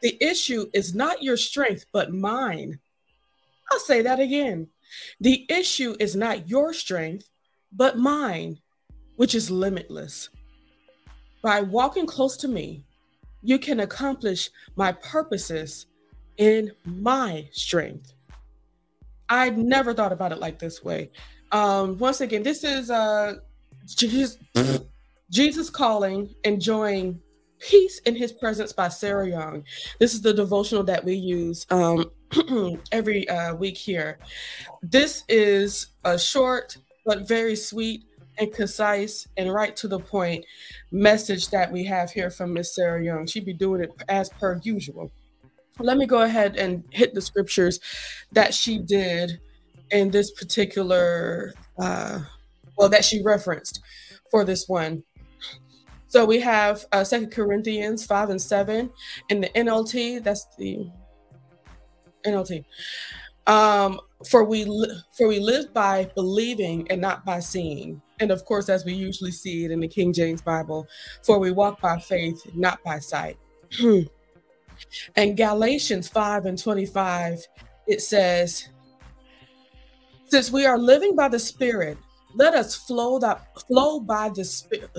The 0.00 0.16
issue 0.24 0.70
is 0.72 0.94
not 0.94 1.22
your 1.22 1.36
strength, 1.36 1.84
but 1.92 2.14
mine. 2.14 2.78
I'll 3.70 3.80
say 3.80 4.00
that 4.02 4.20
again. 4.20 4.68
The 5.20 5.44
issue 5.50 5.96
is 6.00 6.16
not 6.16 6.48
your 6.48 6.72
strength, 6.72 7.28
but 7.72 7.98
mine, 7.98 8.58
which 9.16 9.34
is 9.34 9.50
limitless. 9.50 10.30
By 11.42 11.60
walking 11.60 12.06
close 12.06 12.38
to 12.38 12.48
me, 12.48 12.85
you 13.42 13.58
can 13.58 13.80
accomplish 13.80 14.50
my 14.76 14.92
purposes 14.92 15.86
in 16.36 16.72
my 16.84 17.48
strength. 17.52 18.12
I 19.28 19.50
never 19.50 19.94
thought 19.94 20.12
about 20.12 20.32
it 20.32 20.38
like 20.38 20.58
this 20.58 20.84
way. 20.84 21.10
Um, 21.52 21.98
once 21.98 22.20
again, 22.20 22.42
this 22.42 22.64
is 22.64 22.90
uh, 22.90 23.34
Jesus, 23.86 24.38
Jesus 25.30 25.70
calling, 25.70 26.34
enjoying 26.44 27.20
peace 27.58 27.98
in 28.00 28.14
His 28.14 28.32
presence 28.32 28.72
by 28.72 28.88
Sarah 28.88 29.28
Young. 29.28 29.64
This 29.98 30.14
is 30.14 30.22
the 30.22 30.34
devotional 30.34 30.84
that 30.84 31.04
we 31.04 31.14
use 31.14 31.66
um, 31.70 32.10
every 32.92 33.28
uh, 33.28 33.54
week 33.54 33.76
here. 33.76 34.18
This 34.82 35.24
is 35.28 35.88
a 36.04 36.18
short 36.18 36.76
but 37.04 37.26
very 37.28 37.54
sweet 37.54 38.05
and 38.38 38.52
concise 38.52 39.26
and 39.36 39.52
right 39.52 39.74
to 39.76 39.88
the 39.88 39.98
point 39.98 40.44
message 40.90 41.48
that 41.50 41.70
we 41.70 41.84
have 41.84 42.10
here 42.10 42.30
from 42.30 42.52
Miss 42.52 42.74
Sarah 42.74 43.02
Young. 43.02 43.26
She'd 43.26 43.44
be 43.44 43.52
doing 43.52 43.82
it 43.82 43.90
as 44.08 44.28
per 44.30 44.60
usual. 44.62 45.10
Let 45.78 45.98
me 45.98 46.06
go 46.06 46.22
ahead 46.22 46.56
and 46.56 46.84
hit 46.90 47.14
the 47.14 47.20
scriptures 47.20 47.80
that 48.32 48.54
she 48.54 48.78
did 48.78 49.40
in 49.90 50.10
this 50.10 50.30
particular, 50.30 51.52
uh, 51.78 52.20
well, 52.76 52.88
that 52.88 53.04
she 53.04 53.22
referenced 53.22 53.80
for 54.30 54.44
this 54.44 54.68
one. 54.68 55.02
So 56.08 56.24
we 56.24 56.40
have 56.40 56.86
uh, 56.92 57.04
Second 57.04 57.30
Corinthians 57.30 58.06
five 58.06 58.30
and 58.30 58.40
seven 58.40 58.90
in 59.28 59.40
the 59.40 59.48
NLT. 59.50 60.22
That's 60.22 60.46
the 60.56 60.88
NLT. 62.24 62.64
Um, 63.46 64.00
for 64.28 64.44
we 64.44 64.64
li- 64.64 65.00
for 65.16 65.28
we 65.28 65.40
live 65.40 65.74
by 65.74 66.10
believing 66.14 66.90
and 66.90 67.00
not 67.00 67.24
by 67.24 67.40
seeing. 67.40 68.00
And 68.20 68.30
of 68.30 68.44
course, 68.44 68.68
as 68.68 68.84
we 68.84 68.94
usually 68.94 69.30
see 69.30 69.64
it 69.64 69.70
in 69.70 69.80
the 69.80 69.88
King 69.88 70.12
James 70.12 70.40
Bible, 70.40 70.86
for 71.22 71.38
we 71.38 71.50
walk 71.50 71.80
by 71.80 71.98
faith, 71.98 72.40
not 72.54 72.82
by 72.82 72.98
sight. 72.98 73.36
and 75.16 75.36
Galatians 75.36 76.08
5 76.08 76.46
and 76.46 76.58
25, 76.58 77.46
it 77.86 78.00
says, 78.00 78.68
since 80.28 80.50
we 80.50 80.66
are 80.66 80.78
living 80.78 81.14
by 81.14 81.28
the 81.28 81.38
Spirit, 81.38 81.98
let 82.34 82.54
us 82.54 82.74
flow 82.74 83.18
that 83.20 83.46
flow 83.66 84.00
by 84.00 84.30
the 84.30 84.44
Spirit. 84.44 84.90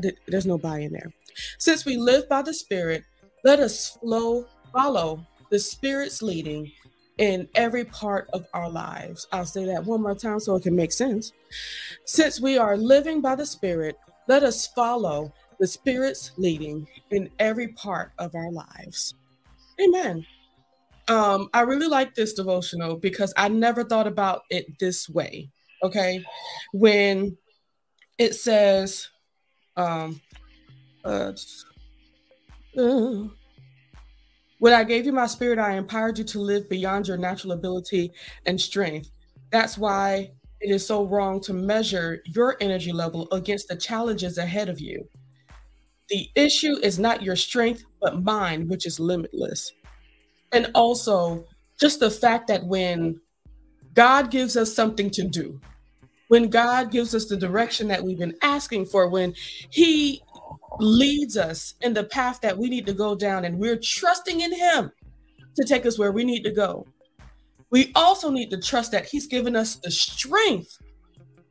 Did, 0.00 0.18
there's 0.26 0.46
no 0.46 0.58
by 0.58 0.80
in 0.80 0.92
there. 0.92 1.10
Since 1.58 1.84
we 1.84 1.96
live 1.96 2.28
by 2.28 2.42
the 2.42 2.54
Spirit, 2.54 3.04
let 3.44 3.60
us 3.60 3.96
flow, 3.96 4.46
follow 4.72 5.26
the 5.50 5.58
Spirit's 5.58 6.22
leading 6.22 6.70
in 7.18 7.48
every 7.54 7.84
part 7.84 8.28
of 8.32 8.46
our 8.54 8.70
lives. 8.70 9.26
I'll 9.32 9.44
say 9.44 9.64
that 9.66 9.84
one 9.84 10.02
more 10.02 10.14
time 10.14 10.40
so 10.40 10.56
it 10.56 10.62
can 10.62 10.76
make 10.76 10.92
sense. 10.92 11.32
Since 12.04 12.40
we 12.40 12.56
are 12.56 12.76
living 12.76 13.20
by 13.20 13.34
the 13.34 13.46
Spirit, 13.46 13.96
let 14.28 14.42
us 14.42 14.68
follow 14.68 15.32
the 15.58 15.66
Spirit's 15.66 16.32
leading 16.36 16.86
in 17.10 17.28
every 17.38 17.68
part 17.68 18.12
of 18.18 18.34
our 18.34 18.50
lives. 18.50 19.14
Amen. 19.80 20.24
Um, 21.08 21.48
I 21.54 21.62
really 21.62 21.88
like 21.88 22.14
this 22.14 22.34
devotional 22.34 22.96
because 22.96 23.32
I 23.36 23.48
never 23.48 23.82
thought 23.82 24.06
about 24.06 24.42
it 24.50 24.78
this 24.78 25.08
way. 25.08 25.50
Okay. 25.82 26.22
When 26.72 27.36
it 28.18 28.34
says, 28.34 29.08
um, 29.76 30.20
uh, 31.04 31.32
uh, 32.76 33.24
when 34.58 34.72
I 34.72 34.84
gave 34.84 35.06
you 35.06 35.12
my 35.12 35.26
spirit, 35.26 35.58
I 35.58 35.74
empowered 35.74 36.18
you 36.18 36.24
to 36.24 36.40
live 36.40 36.68
beyond 36.68 37.08
your 37.08 37.16
natural 37.16 37.52
ability 37.52 38.12
and 38.46 38.60
strength. 38.60 39.10
That's 39.50 39.78
why 39.78 40.32
it 40.60 40.70
is 40.70 40.84
so 40.84 41.04
wrong 41.04 41.40
to 41.42 41.52
measure 41.52 42.22
your 42.26 42.56
energy 42.60 42.92
level 42.92 43.28
against 43.30 43.68
the 43.68 43.76
challenges 43.76 44.38
ahead 44.38 44.68
of 44.68 44.80
you. 44.80 45.08
The 46.08 46.28
issue 46.34 46.76
is 46.82 46.98
not 46.98 47.22
your 47.22 47.36
strength, 47.36 47.84
but 48.00 48.22
mine, 48.22 48.66
which 48.66 48.86
is 48.86 48.98
limitless. 48.98 49.72
And 50.52 50.70
also, 50.74 51.44
just 51.78 52.00
the 52.00 52.10
fact 52.10 52.48
that 52.48 52.64
when 52.64 53.20
God 53.94 54.30
gives 54.30 54.56
us 54.56 54.74
something 54.74 55.10
to 55.10 55.22
do, 55.22 55.60
when 56.28 56.48
God 56.48 56.90
gives 56.90 57.14
us 57.14 57.26
the 57.26 57.36
direction 57.36 57.88
that 57.88 58.02
we've 58.02 58.18
been 58.18 58.36
asking 58.42 58.86
for, 58.86 59.08
when 59.08 59.34
He 59.70 60.22
leads 60.78 61.36
us 61.36 61.74
in 61.82 61.94
the 61.94 62.04
path 62.04 62.40
that 62.40 62.56
we 62.56 62.68
need 62.68 62.86
to 62.86 62.92
go 62.92 63.14
down, 63.14 63.44
and 63.44 63.58
we're 63.58 63.78
trusting 63.82 64.40
in 64.40 64.52
Him 64.52 64.90
to 65.56 65.64
take 65.64 65.86
us 65.86 65.98
where 65.98 66.12
we 66.12 66.24
need 66.24 66.44
to 66.44 66.50
go, 66.50 66.86
we 67.70 67.92
also 67.94 68.30
need 68.30 68.50
to 68.50 68.60
trust 68.60 68.92
that 68.92 69.06
He's 69.06 69.26
given 69.26 69.56
us 69.56 69.76
the 69.76 69.90
strength, 69.90 70.78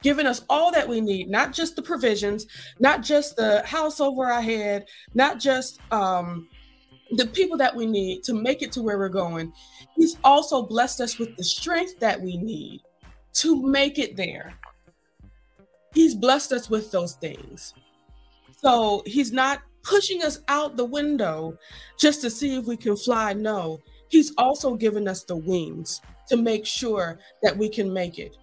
given 0.01 0.25
us 0.25 0.43
all 0.49 0.71
that 0.71 0.87
we 0.87 1.01
need, 1.01 1.29
not 1.29 1.53
just 1.53 1.75
the 1.75 1.81
provisions, 1.81 2.47
not 2.79 3.03
just 3.03 3.35
the 3.35 3.63
house 3.65 3.99
over 3.99 4.25
our 4.25 4.41
head, 4.41 4.85
not 5.13 5.39
just 5.39 5.79
um, 5.91 6.47
the 7.11 7.27
people 7.27 7.57
that 7.57 7.75
we 7.75 7.85
need 7.85 8.23
to 8.23 8.33
make 8.33 8.61
it 8.61 8.71
to 8.73 8.81
where 8.81 8.97
we're 8.97 9.09
going. 9.09 9.51
He's 9.95 10.17
also 10.23 10.63
blessed 10.63 11.01
us 11.01 11.19
with 11.19 11.35
the 11.35 11.43
strength 11.43 11.99
that 11.99 12.19
we 12.19 12.37
need 12.37 12.81
to 13.33 13.61
make 13.61 13.99
it 13.99 14.15
there. 14.15 14.53
He's 15.93 16.15
blessed 16.15 16.51
us 16.51 16.69
with 16.69 16.91
those 16.91 17.13
things. 17.13 17.73
So 18.67 19.01
he's 19.05 19.31
not 19.31 19.61
pushing 19.81 20.23
us 20.23 20.41
out 20.49 20.75
the 20.75 20.83
window 20.83 21.57
just 21.97 22.19
to 22.19 22.29
see 22.29 22.57
if 22.57 22.65
we 22.65 22.75
can 22.75 22.97
fly. 22.97 23.31
No, 23.31 23.79
he's 24.09 24.33
also 24.37 24.75
given 24.75 25.07
us 25.07 25.23
the 25.23 25.37
wings 25.37 26.01
to 26.27 26.35
make 26.35 26.65
sure 26.65 27.17
that 27.43 27.57
we 27.57 27.69
can 27.69 27.93
make 27.93 28.19
it. 28.19 28.35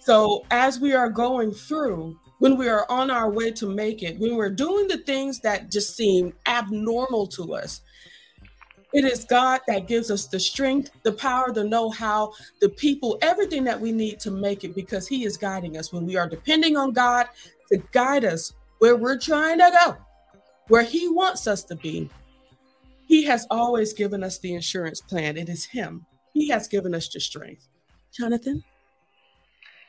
So 0.00 0.46
as 0.50 0.80
we 0.80 0.94
are 0.94 1.10
going 1.10 1.52
through, 1.52 2.18
when 2.38 2.56
we 2.56 2.66
are 2.66 2.86
on 2.88 3.10
our 3.10 3.30
way 3.30 3.50
to 3.50 3.66
make 3.66 4.02
it, 4.02 4.18
when 4.18 4.36
we're 4.36 4.48
doing 4.48 4.88
the 4.88 4.96
things 4.96 5.40
that 5.40 5.70
just 5.70 5.94
seem 5.94 6.32
abnormal 6.46 7.26
to 7.26 7.52
us, 7.52 7.82
it 8.94 9.04
is 9.04 9.26
God 9.26 9.60
that 9.68 9.86
gives 9.86 10.10
us 10.10 10.28
the 10.28 10.40
strength, 10.40 10.92
the 11.02 11.12
power, 11.12 11.52
the 11.52 11.62
know 11.62 11.90
how, 11.90 12.32
the 12.62 12.70
people, 12.70 13.18
everything 13.20 13.64
that 13.64 13.78
we 13.78 13.92
need 13.92 14.18
to 14.20 14.30
make 14.30 14.64
it 14.64 14.74
because 14.74 15.06
He 15.06 15.26
is 15.26 15.36
guiding 15.36 15.76
us. 15.76 15.92
When 15.92 16.06
we 16.06 16.16
are 16.16 16.26
depending 16.26 16.78
on 16.78 16.92
God 16.92 17.26
to 17.68 17.76
guide 17.92 18.24
us 18.24 18.54
where 18.82 18.96
we're 18.96 19.16
trying 19.16 19.58
to 19.58 19.70
go, 19.84 19.96
where 20.66 20.82
He 20.82 21.06
wants 21.06 21.46
us 21.46 21.62
to 21.70 21.76
be, 21.76 22.10
He 23.06 23.22
has 23.26 23.46
always 23.48 23.92
given 23.92 24.24
us 24.24 24.40
the 24.40 24.54
insurance 24.54 25.00
plan. 25.00 25.36
It 25.36 25.48
is 25.48 25.64
Him. 25.64 26.04
He 26.34 26.48
has 26.48 26.66
given 26.66 26.92
us 26.92 27.08
the 27.08 27.20
strength. 27.20 27.68
Jonathan? 28.12 28.64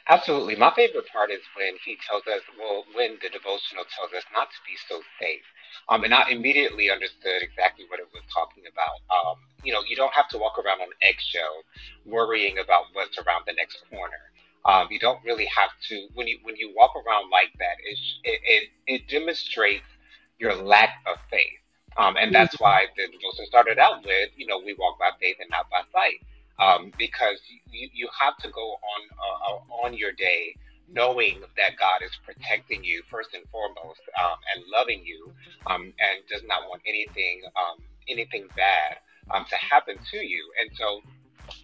Absolutely. 0.08 0.56
My 0.58 0.72
favorite 0.76 1.08
part 1.12 1.32
is 1.32 1.40
when 1.58 1.74
he 1.84 1.98
tells 2.08 2.22
us, 2.28 2.44
well, 2.60 2.84
when 2.94 3.18
the 3.24 3.30
devotional 3.34 3.88
tells 3.98 4.14
us 4.14 4.28
not 4.32 4.52
to 4.52 4.60
be 4.68 4.78
so 4.88 5.02
safe. 5.20 5.48
Um, 5.90 6.04
and 6.04 6.14
I 6.14 6.30
immediately 6.30 6.92
understood 6.92 7.42
exactly 7.42 7.86
what 7.88 8.00
it 8.00 8.08
was 8.14 8.22
talking 8.30 8.64
about. 8.70 9.00
Um, 9.10 9.38
you 9.64 9.74
know, 9.74 9.82
you 9.88 9.96
don't 9.96 10.14
have 10.14 10.28
to 10.30 10.38
walk 10.38 10.60
around 10.60 10.82
on 10.82 10.90
eggshell 11.02 11.64
worrying 12.06 12.60
about 12.60 12.94
what's 12.94 13.18
around 13.18 13.44
the 13.48 13.54
next 13.54 13.82
corner. 13.90 14.30
Um, 14.66 14.88
you 14.92 15.00
don't 15.00 15.24
really 15.26 15.48
have 15.56 15.72
to 15.90 16.08
when 16.16 16.28
you 16.28 16.40
when 16.44 16.56
you 16.58 16.74
walk 16.76 16.92
around 16.96 17.30
like 17.32 17.52
that. 17.60 17.78
It 17.86 18.00
it 18.24 18.42
it, 18.46 18.70
it 18.88 19.08
demonstrates 19.10 19.86
your 20.40 20.56
lack 20.56 20.92
of 21.08 21.18
faith 21.32 21.60
Um, 21.98 22.16
and 22.18 22.34
that's 22.34 22.60
why 22.60 22.88
the 22.98 23.08
devotion 23.08 23.46
started 23.48 23.80
out 23.80 24.04
with, 24.06 24.30
you 24.36 24.48
know, 24.48 24.60
we 24.60 24.76
walk 24.80 25.00
by 25.00 25.12
faith 25.22 25.38
and 25.40 25.50
not 25.52 25.70
by 25.70 25.82
sight. 25.94 26.22
Um, 26.60 26.92
because 26.98 27.40
you, 27.72 27.90
you 27.94 28.10
have 28.22 28.38
to 28.38 28.50
go 28.50 28.62
on 28.62 29.02
uh, 29.18 29.54
uh, 29.56 29.86
on 29.88 29.96
your 29.98 30.12
day 30.14 30.56
knowing 30.88 31.42
that 31.58 31.78
God 31.80 32.04
is 32.06 32.12
protecting 32.26 32.84
you 32.84 33.04
first 33.10 33.34
and 33.34 33.44
foremost 33.52 34.02
um, 34.22 34.38
and 34.56 34.64
loving 34.72 35.04
you 35.06 35.34
um, 35.68 35.84
and 36.00 36.22
does 36.30 36.44
not 36.48 36.70
want 36.70 36.82
anything 36.88 37.42
um, 37.58 37.84
anything 38.10 38.48
bad 38.56 38.98
um, 39.34 39.46
to 39.50 39.56
happen 39.58 39.98
to 40.12 40.18
you. 40.18 40.44
And 40.62 40.70
so 40.78 41.02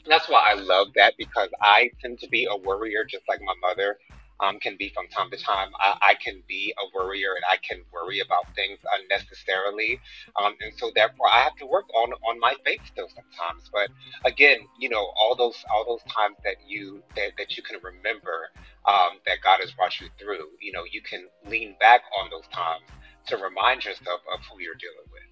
that's 0.07 0.27
why 0.27 0.51
I 0.51 0.55
love 0.55 0.87
that 0.95 1.13
because 1.17 1.49
I 1.61 1.91
tend 2.01 2.19
to 2.19 2.27
be 2.27 2.47
a 2.49 2.55
worrier 2.55 3.05
just 3.05 3.23
like 3.27 3.41
my 3.41 3.53
mother 3.61 3.97
um, 4.41 4.59
can 4.59 4.77
be 4.77 4.89
from 4.89 5.07
time 5.09 5.29
to 5.31 5.37
time. 5.37 5.69
I, 5.79 5.97
I, 6.01 6.13
can 6.15 6.41
be 6.47 6.73
a 6.79 6.97
worrier 6.97 7.33
and 7.35 7.43
I 7.51 7.57
can 7.57 7.83
worry 7.91 8.21
about 8.21 8.45
things 8.55 8.79
unnecessarily. 9.01 9.99
Um, 10.41 10.55
and 10.61 10.71
so 10.77 10.91
therefore 10.95 11.27
I 11.29 11.39
have 11.43 11.55
to 11.57 11.65
work 11.65 11.85
on, 11.93 12.13
on 12.13 12.39
my 12.39 12.55
faith 12.65 12.79
still 12.87 13.09
sometimes. 13.09 13.69
But 13.71 13.89
again, 14.23 14.59
you 14.79 14.89
know, 14.89 15.11
all 15.19 15.35
those, 15.35 15.63
all 15.73 15.85
those 15.85 16.01
times 16.11 16.37
that 16.45 16.55
you, 16.65 17.03
that, 17.15 17.31
that 17.37 17.57
you 17.57 17.63
can 17.63 17.79
remember, 17.83 18.49
um, 18.87 19.19
that 19.27 19.39
God 19.43 19.59
has 19.59 19.71
brought 19.71 19.99
you 19.99 20.07
through, 20.17 20.47
you 20.61 20.71
know, 20.71 20.83
you 20.89 21.01
can 21.01 21.27
lean 21.47 21.75
back 21.79 22.01
on 22.17 22.29
those 22.29 22.47
times 22.53 22.85
to 23.27 23.37
remind 23.37 23.83
yourself 23.83 24.21
of 24.33 24.39
who 24.49 24.61
you're 24.61 24.75
dealing 24.75 25.09
with. 25.11 25.23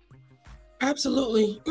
Absolutely. 0.81 1.62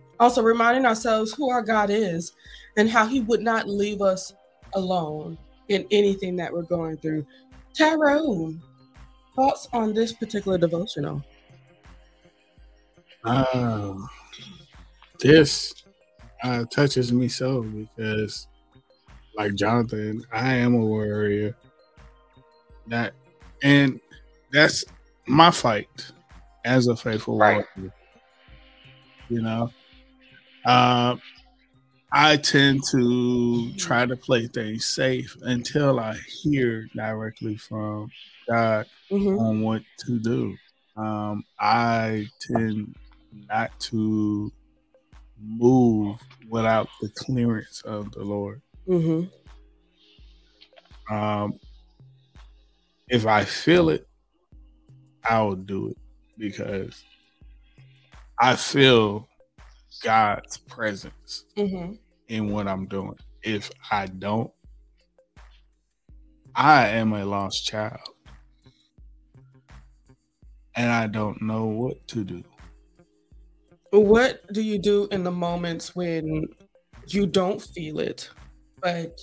also 0.20 0.42
reminding 0.42 0.86
ourselves 0.86 1.32
who 1.32 1.50
our 1.50 1.62
God 1.62 1.90
is 1.90 2.32
and 2.76 2.88
how 2.88 3.06
he 3.06 3.20
would 3.20 3.40
not 3.40 3.68
leave 3.68 4.02
us 4.02 4.32
alone 4.74 5.36
in 5.68 5.86
anything 5.90 6.36
that 6.36 6.52
we're 6.52 6.62
going 6.62 6.98
through. 6.98 7.26
Tyrone, 7.76 8.60
thoughts 9.34 9.68
on 9.72 9.94
this 9.94 10.12
particular 10.12 10.58
devotional? 10.58 11.24
Uh, 13.24 13.94
this 15.18 15.74
uh, 16.42 16.64
touches 16.70 17.12
me 17.12 17.28
so 17.28 17.62
because, 17.62 18.48
like 19.36 19.54
Jonathan, 19.54 20.24
I 20.32 20.54
am 20.54 20.74
a 20.74 20.78
warrior. 20.78 21.56
That 22.88 23.12
and 23.62 24.00
that's 24.52 24.84
my 25.26 25.50
fight 25.50 26.10
as 26.64 26.88
a 26.88 26.96
faithful 26.96 27.38
right. 27.38 27.64
warrior. 27.76 27.92
You 29.28 29.42
know, 29.42 29.70
uh, 30.64 31.16
I 32.12 32.36
tend 32.36 32.82
to 32.90 33.72
try 33.74 34.04
to 34.04 34.16
play 34.16 34.46
things 34.48 34.84
safe 34.86 35.36
until 35.42 36.00
I 36.00 36.16
hear 36.42 36.88
directly 36.94 37.56
from 37.56 38.10
God 38.48 38.86
mm-hmm. 39.10 39.38
on 39.38 39.62
what 39.62 39.82
to 40.06 40.18
do. 40.18 40.56
Um, 40.96 41.44
I 41.58 42.26
tend 42.40 42.96
not 43.48 43.78
to 43.80 44.52
move 45.40 46.18
without 46.48 46.88
the 47.00 47.10
clearance 47.10 47.80
of 47.82 48.10
the 48.12 48.24
Lord. 48.24 48.60
Mm-hmm. 48.88 49.26
Um, 51.14 51.60
if 53.08 53.26
I 53.26 53.44
feel 53.44 53.88
it, 53.88 54.06
I'll 55.24 55.54
do 55.54 55.88
it 55.88 55.98
because 56.38 57.04
I 58.38 58.56
feel 58.56 59.28
God's 60.02 60.56
presence 60.58 61.44
mm-hmm. 61.56 61.94
in 62.28 62.50
what 62.50 62.66
I'm 62.66 62.86
doing. 62.86 63.16
If 63.42 63.70
I 63.90 64.06
don't, 64.06 64.50
I 66.54 66.88
am 66.88 67.12
a 67.12 67.24
lost 67.24 67.66
child. 67.66 68.00
And 70.74 70.90
I 70.90 71.06
don't 71.06 71.42
know 71.42 71.66
what 71.66 72.06
to 72.08 72.24
do. 72.24 72.42
What 73.90 74.50
do 74.52 74.62
you 74.62 74.78
do 74.78 75.08
in 75.10 75.24
the 75.24 75.30
moments 75.30 75.96
when 75.96 76.48
you 77.08 77.26
don't 77.26 77.60
feel 77.60 77.98
it, 77.98 78.30
but 78.80 79.20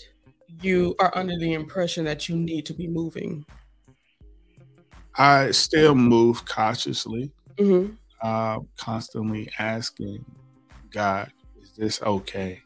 you 0.61 0.95
are 0.99 1.15
under 1.17 1.37
the 1.37 1.53
impression 1.53 2.05
that 2.05 2.27
you 2.27 2.35
need 2.35 2.65
to 2.65 2.73
be 2.73 2.87
moving? 2.87 3.45
I 5.15 5.51
still 5.51 5.95
move 5.95 6.45
cautiously, 6.45 7.31
mm-hmm. 7.55 7.93
uh, 8.21 8.59
constantly 8.77 9.49
asking 9.57 10.25
God, 10.97 11.31
is 11.61 11.73
this 11.73 12.01
okay? 12.01 12.59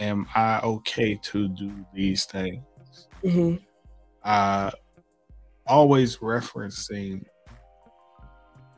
Am 0.00 0.26
I 0.34 0.60
okay 0.60 1.20
to 1.24 1.46
do 1.46 1.70
these 1.92 2.24
things? 2.24 2.62
Mm-hmm. 3.22 3.56
Uh, 4.24 4.70
always 5.66 6.16
referencing 6.16 7.22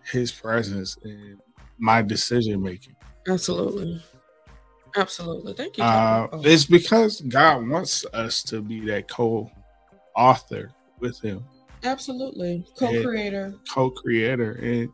His 0.05 0.33
presence 0.33 0.99
in 1.05 1.39
my 1.79 2.03
decision 2.03 2.61
making. 2.61 2.97
Absolutely. 3.29 4.03
Absolutely. 4.97 5.53
Thank 5.53 5.79
you. 5.79 5.85
Uh, 5.85 6.27
it's 6.43 6.67
because 6.67 7.21
God 7.21 7.69
wants 7.69 8.05
us 8.13 8.43
to 8.43 8.61
be 8.61 8.81
that 8.87 9.09
co 9.09 9.49
author 10.17 10.73
with 10.99 11.21
Him. 11.21 11.45
Absolutely. 11.85 12.67
Co 12.77 13.01
creator. 13.01 13.55
Co 13.73 13.91
creator. 13.91 14.55
And 14.55 14.89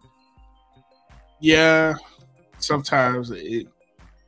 yeah, 1.40 1.94
sometimes 2.58 3.30
it 3.30 3.66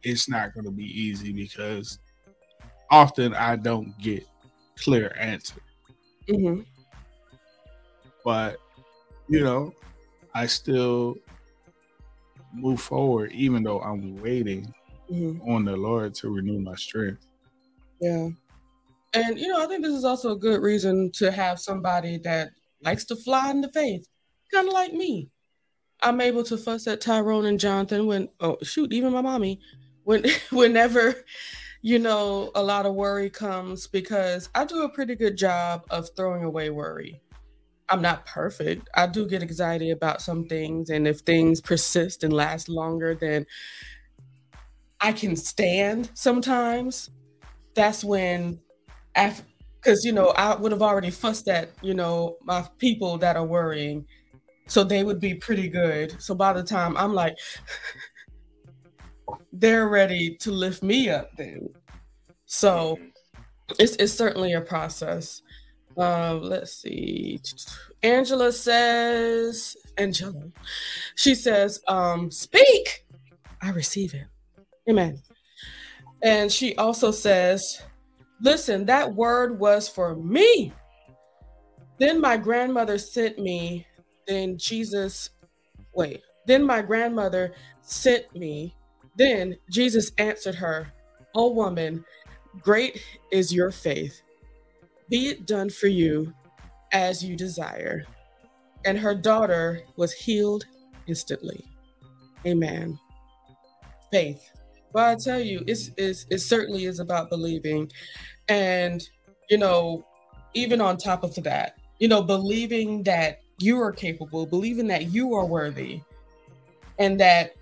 it's 0.03 0.29
not 0.29 0.55
going 0.55 0.65
to 0.65 0.71
be 0.71 0.85
easy 0.85 1.33
because 1.33 1.99
often 2.91 3.35
I 3.35 3.57
don't 3.57 3.97
get 3.99 4.27
clear 4.79 5.15
answer. 5.19 5.61
Mm-hmm. 6.29 6.63
But 8.25 8.59
you 9.29 9.45
know, 9.45 9.73
I 10.35 10.47
still 10.47 11.17
move 12.53 12.81
forward 12.81 13.33
even 13.33 13.63
though 13.63 13.81
I'm 13.81 14.21
waiting 14.21 14.73
mm-hmm. 15.11 15.49
on 15.49 15.65
the 15.65 15.77
Lord 15.77 16.15
to 16.17 16.31
renew 16.31 16.59
my 16.59 16.75
strength. 16.75 17.27
Yeah. 18.01 18.29
And 19.13 19.39
you 19.39 19.49
know, 19.49 19.63
I 19.63 19.67
think 19.67 19.85
this 19.85 19.95
is 19.95 20.05
also 20.05 20.33
a 20.33 20.39
good 20.39 20.63
reason 20.63 21.11
to 21.15 21.31
have 21.31 21.59
somebody 21.59 22.19
that 22.19 22.51
likes 22.83 23.05
to 23.07 23.17
fly 23.17 23.51
in 23.51 23.61
the 23.61 23.71
faith, 23.73 24.07
kind 24.53 24.69
of 24.69 24.75
like 24.75 24.93
me. 24.93 25.29
I'm 26.03 26.21
able 26.21 26.45
to 26.45 26.57
fuss 26.57 26.87
at 26.87 27.01
Tyrone 27.01 27.47
and 27.47 27.61
Jonathan 27.61 28.07
when 28.07 28.29
oh 28.41 28.57
shoot, 28.63 28.93
even 28.93 29.13
my 29.13 29.21
mommy, 29.21 29.61
when 30.05 30.25
whenever 30.51 31.15
you 31.83 31.99
know 31.99 32.51
a 32.55 32.63
lot 32.63 32.87
of 32.87 32.95
worry 32.95 33.31
comes 33.31 33.87
because 33.87 34.49
I 34.55 34.65
do 34.65 34.83
a 34.83 34.89
pretty 34.89 35.15
good 35.15 35.37
job 35.37 35.85
of 35.91 36.09
throwing 36.17 36.45
away 36.45 36.71
worry. 36.71 37.23
I'm 37.89 38.03
not 38.03 38.25
perfect. 38.25 38.89
I 38.95 39.09
do 39.09 39.27
get 39.27 39.43
anxiety 39.43 39.91
about 39.91 40.23
some 40.23 40.47
things, 40.47 40.91
and 40.91 41.09
if 41.09 41.21
things 41.21 41.61
persist 41.61 42.23
and 42.23 42.33
last 42.33 42.69
longer 42.69 43.15
than 43.15 43.47
I 45.01 45.13
can 45.13 45.35
stand 45.35 46.11
sometimes, 46.15 47.11
that's 47.75 48.05
when 48.05 48.61
after 49.15 49.45
because 49.81 50.05
you 50.05 50.13
know 50.13 50.29
I 50.29 50.55
would 50.55 50.73
have 50.73 50.83
already 50.83 51.11
fussed 51.11 51.49
at 51.49 51.71
you 51.83 51.95
know 51.95 52.37
my 52.45 52.65
people 52.79 53.19
that 53.19 53.37
are 53.37 53.45
worrying, 53.45 54.07
so 54.67 54.85
they 54.85 55.03
would 55.03 55.21
be 55.21 55.35
pretty 55.35 55.69
good. 55.69 56.21
So 56.23 56.35
by 56.35 56.53
the 56.53 56.63
time 56.63 56.97
I'm 56.97 57.15
like, 57.15 57.37
they're 59.53 59.89
ready 59.89 60.37
to 60.37 60.51
lift 60.51 60.83
me 60.83 61.09
up 61.11 61.37
then. 61.37 61.69
So 62.47 62.99
it's 63.79 63.97
it's 63.97 64.13
certainly 64.13 64.55
a 64.55 64.61
process. 64.61 65.43
Um, 65.97 66.43
let's 66.43 66.73
see. 66.73 67.41
Angela 68.03 68.53
says, 68.53 69.77
Angela, 69.99 70.45
she 71.17 71.35
says, 71.35 71.83
um, 71.89 72.31
speak. 72.31 73.05
I 73.61 73.71
receive 73.71 74.15
it. 74.15 74.27
Amen. 74.89 75.21
And 76.23 76.51
she 76.51 76.75
also 76.77 77.11
says, 77.11 77.83
listen, 78.41 78.87
that 78.87 79.15
word 79.15 79.59
was 79.59 79.89
for 79.89 80.15
me. 80.15 80.73
Then 81.99 82.21
my 82.21 82.37
grandmother 82.37 82.97
sent 82.97 83.39
me, 83.39 83.87
then 84.27 84.57
Jesus, 84.57 85.31
wait, 85.93 86.23
then 86.47 86.65
my 86.65 86.81
grandmother 86.81 87.53
sent 87.83 88.35
me 88.35 88.75
then 89.17 89.57
Jesus 89.71 90.13
answered 90.19 90.55
her, 90.55 90.93
O 91.35 91.51
woman, 91.51 92.05
great 92.61 93.03
is 93.31 93.53
your 93.53 93.71
faith. 93.71 94.23
Be 95.09 95.29
it 95.29 95.47
done 95.47 95.71
for 95.71 95.89
you 95.89 96.33
as 96.93 97.25
you 97.25 97.37
desire. 97.37 98.05
And 98.85 98.99
her 98.99 99.15
daughter 99.15 99.83
was 99.97 100.13
healed 100.13 100.65
instantly. 101.07 101.65
Amen. 102.47 102.99
Faith. 104.11 104.51
Well, 104.93 105.11
I 105.11 105.17
tell 105.17 105.41
you, 105.41 105.63
it's, 105.67 105.91
it's, 105.97 106.27
it 106.31 106.39
certainly 106.39 106.85
is 106.87 106.99
about 106.99 107.31
believing. 107.31 107.91
And, 108.49 109.07
you 109.49 109.59
know, 109.59 110.05
even 110.55 110.81
on 110.81 110.97
top 110.97 111.23
of 111.23 111.35
that, 111.45 111.79
you 111.99 112.09
know, 112.09 112.23
believing 112.23 113.03
that 113.05 113.41
you 113.61 113.81
are 113.81 113.93
capable, 113.93 114.47
believing 114.47 114.87
that 114.89 115.13
you 115.13 115.35
are 115.35 115.45
worthy, 115.45 116.01
and 116.99 117.21
that 117.21 117.55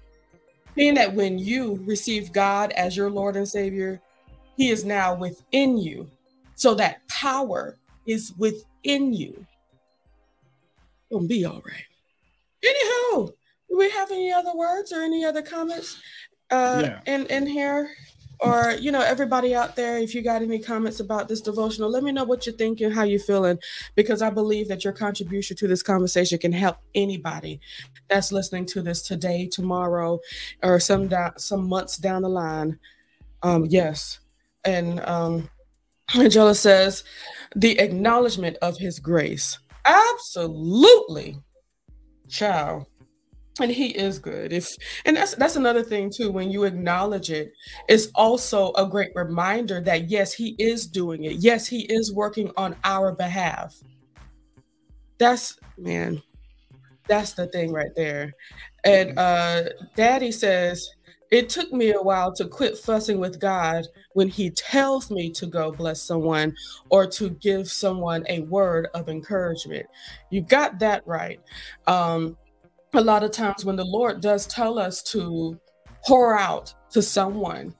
being 0.78 0.94
that 0.94 1.12
when 1.12 1.40
you 1.40 1.82
receive 1.84 2.32
God 2.32 2.70
as 2.70 2.96
your 2.96 3.10
Lord 3.10 3.34
and 3.34 3.48
Savior, 3.48 4.00
He 4.56 4.70
is 4.70 4.84
now 4.84 5.12
within 5.12 5.76
you. 5.76 6.08
So 6.54 6.72
that 6.76 7.06
power 7.08 7.76
is 8.06 8.32
within 8.38 9.12
you. 9.12 9.44
Gonna 11.10 11.26
be 11.26 11.44
all 11.44 11.60
right. 11.66 11.84
Anywho, 12.64 13.32
do 13.68 13.76
we 13.76 13.90
have 13.90 14.12
any 14.12 14.32
other 14.32 14.54
words 14.54 14.92
or 14.92 15.02
any 15.02 15.24
other 15.24 15.42
comments 15.42 16.00
uh, 16.52 16.82
yeah. 16.84 17.00
in 17.12 17.26
in 17.26 17.44
here? 17.48 17.90
Or 18.40 18.72
you 18.78 18.92
know 18.92 19.00
everybody 19.00 19.54
out 19.54 19.74
there 19.76 19.98
if 19.98 20.14
you 20.14 20.22
got 20.22 20.42
any 20.42 20.58
comments 20.58 21.00
about 21.00 21.28
this 21.28 21.40
devotional 21.40 21.90
let 21.90 22.02
me 22.02 22.12
know 22.12 22.24
what 22.24 22.46
you're 22.46 22.54
thinking 22.54 22.90
how 22.90 23.02
you're 23.02 23.18
feeling 23.18 23.58
because 23.94 24.22
i 24.22 24.30
believe 24.30 24.68
that 24.68 24.84
your 24.84 24.92
contribution 24.92 25.56
to 25.56 25.66
this 25.66 25.82
conversation 25.82 26.38
can 26.38 26.52
help 26.52 26.76
anybody 26.94 27.60
that's 28.08 28.32
listening 28.32 28.66
to 28.66 28.82
this 28.82 29.02
today 29.02 29.46
tomorrow 29.46 30.20
or 30.62 30.80
some 30.80 31.08
da- 31.08 31.36
some 31.36 31.68
months 31.68 31.96
down 31.96 32.22
the 32.22 32.28
line. 32.28 32.78
Um 33.42 33.66
yes. 33.66 34.20
And 34.64 35.00
um 35.00 35.50
angela 36.14 36.54
says 36.54 37.04
the 37.54 37.78
acknowledgement 37.78 38.56
of 38.62 38.78
his 38.78 38.98
grace. 38.98 39.58
Absolutely. 39.84 41.36
Ciao 42.28 42.86
and 43.60 43.72
he 43.72 43.88
is 43.88 44.18
good. 44.18 44.52
If 44.52 44.76
and 45.04 45.16
that's 45.16 45.34
that's 45.34 45.56
another 45.56 45.82
thing 45.82 46.10
too 46.14 46.30
when 46.30 46.50
you 46.50 46.64
acknowledge 46.64 47.30
it 47.30 47.52
it's 47.88 48.08
also 48.14 48.72
a 48.72 48.86
great 48.86 49.10
reminder 49.14 49.80
that 49.82 50.10
yes 50.10 50.32
he 50.32 50.54
is 50.58 50.86
doing 50.86 51.24
it. 51.24 51.36
Yes 51.36 51.66
he 51.66 51.82
is 51.92 52.12
working 52.12 52.50
on 52.56 52.76
our 52.84 53.12
behalf. 53.12 53.74
That's 55.18 55.58
man 55.76 56.22
that's 57.08 57.32
the 57.32 57.46
thing 57.46 57.72
right 57.72 57.90
there. 57.96 58.32
And 58.84 59.18
uh 59.18 59.64
daddy 59.96 60.30
says 60.30 60.88
it 61.30 61.48
took 61.48 61.72
me 61.72 61.92
a 61.92 62.00
while 62.00 62.32
to 62.34 62.46
quit 62.46 62.78
fussing 62.78 63.18
with 63.20 63.38
god 63.38 63.86
when 64.14 64.28
he 64.28 64.50
tells 64.50 65.10
me 65.10 65.30
to 65.30 65.46
go 65.46 65.70
bless 65.70 66.00
someone 66.00 66.54
or 66.90 67.06
to 67.06 67.30
give 67.30 67.68
someone 67.68 68.24
a 68.28 68.40
word 68.40 68.88
of 68.94 69.08
encouragement. 69.08 69.86
You 70.30 70.42
got 70.42 70.78
that 70.78 71.06
right. 71.06 71.40
Um 71.86 72.36
a 72.94 73.00
lot 73.00 73.22
of 73.22 73.30
times 73.30 73.64
when 73.64 73.76
the 73.76 73.84
Lord 73.84 74.20
does 74.20 74.46
tell 74.46 74.78
us 74.78 75.02
to 75.04 75.58
pour 76.06 76.38
out 76.38 76.74
to 76.90 77.02
someone, 77.02 77.74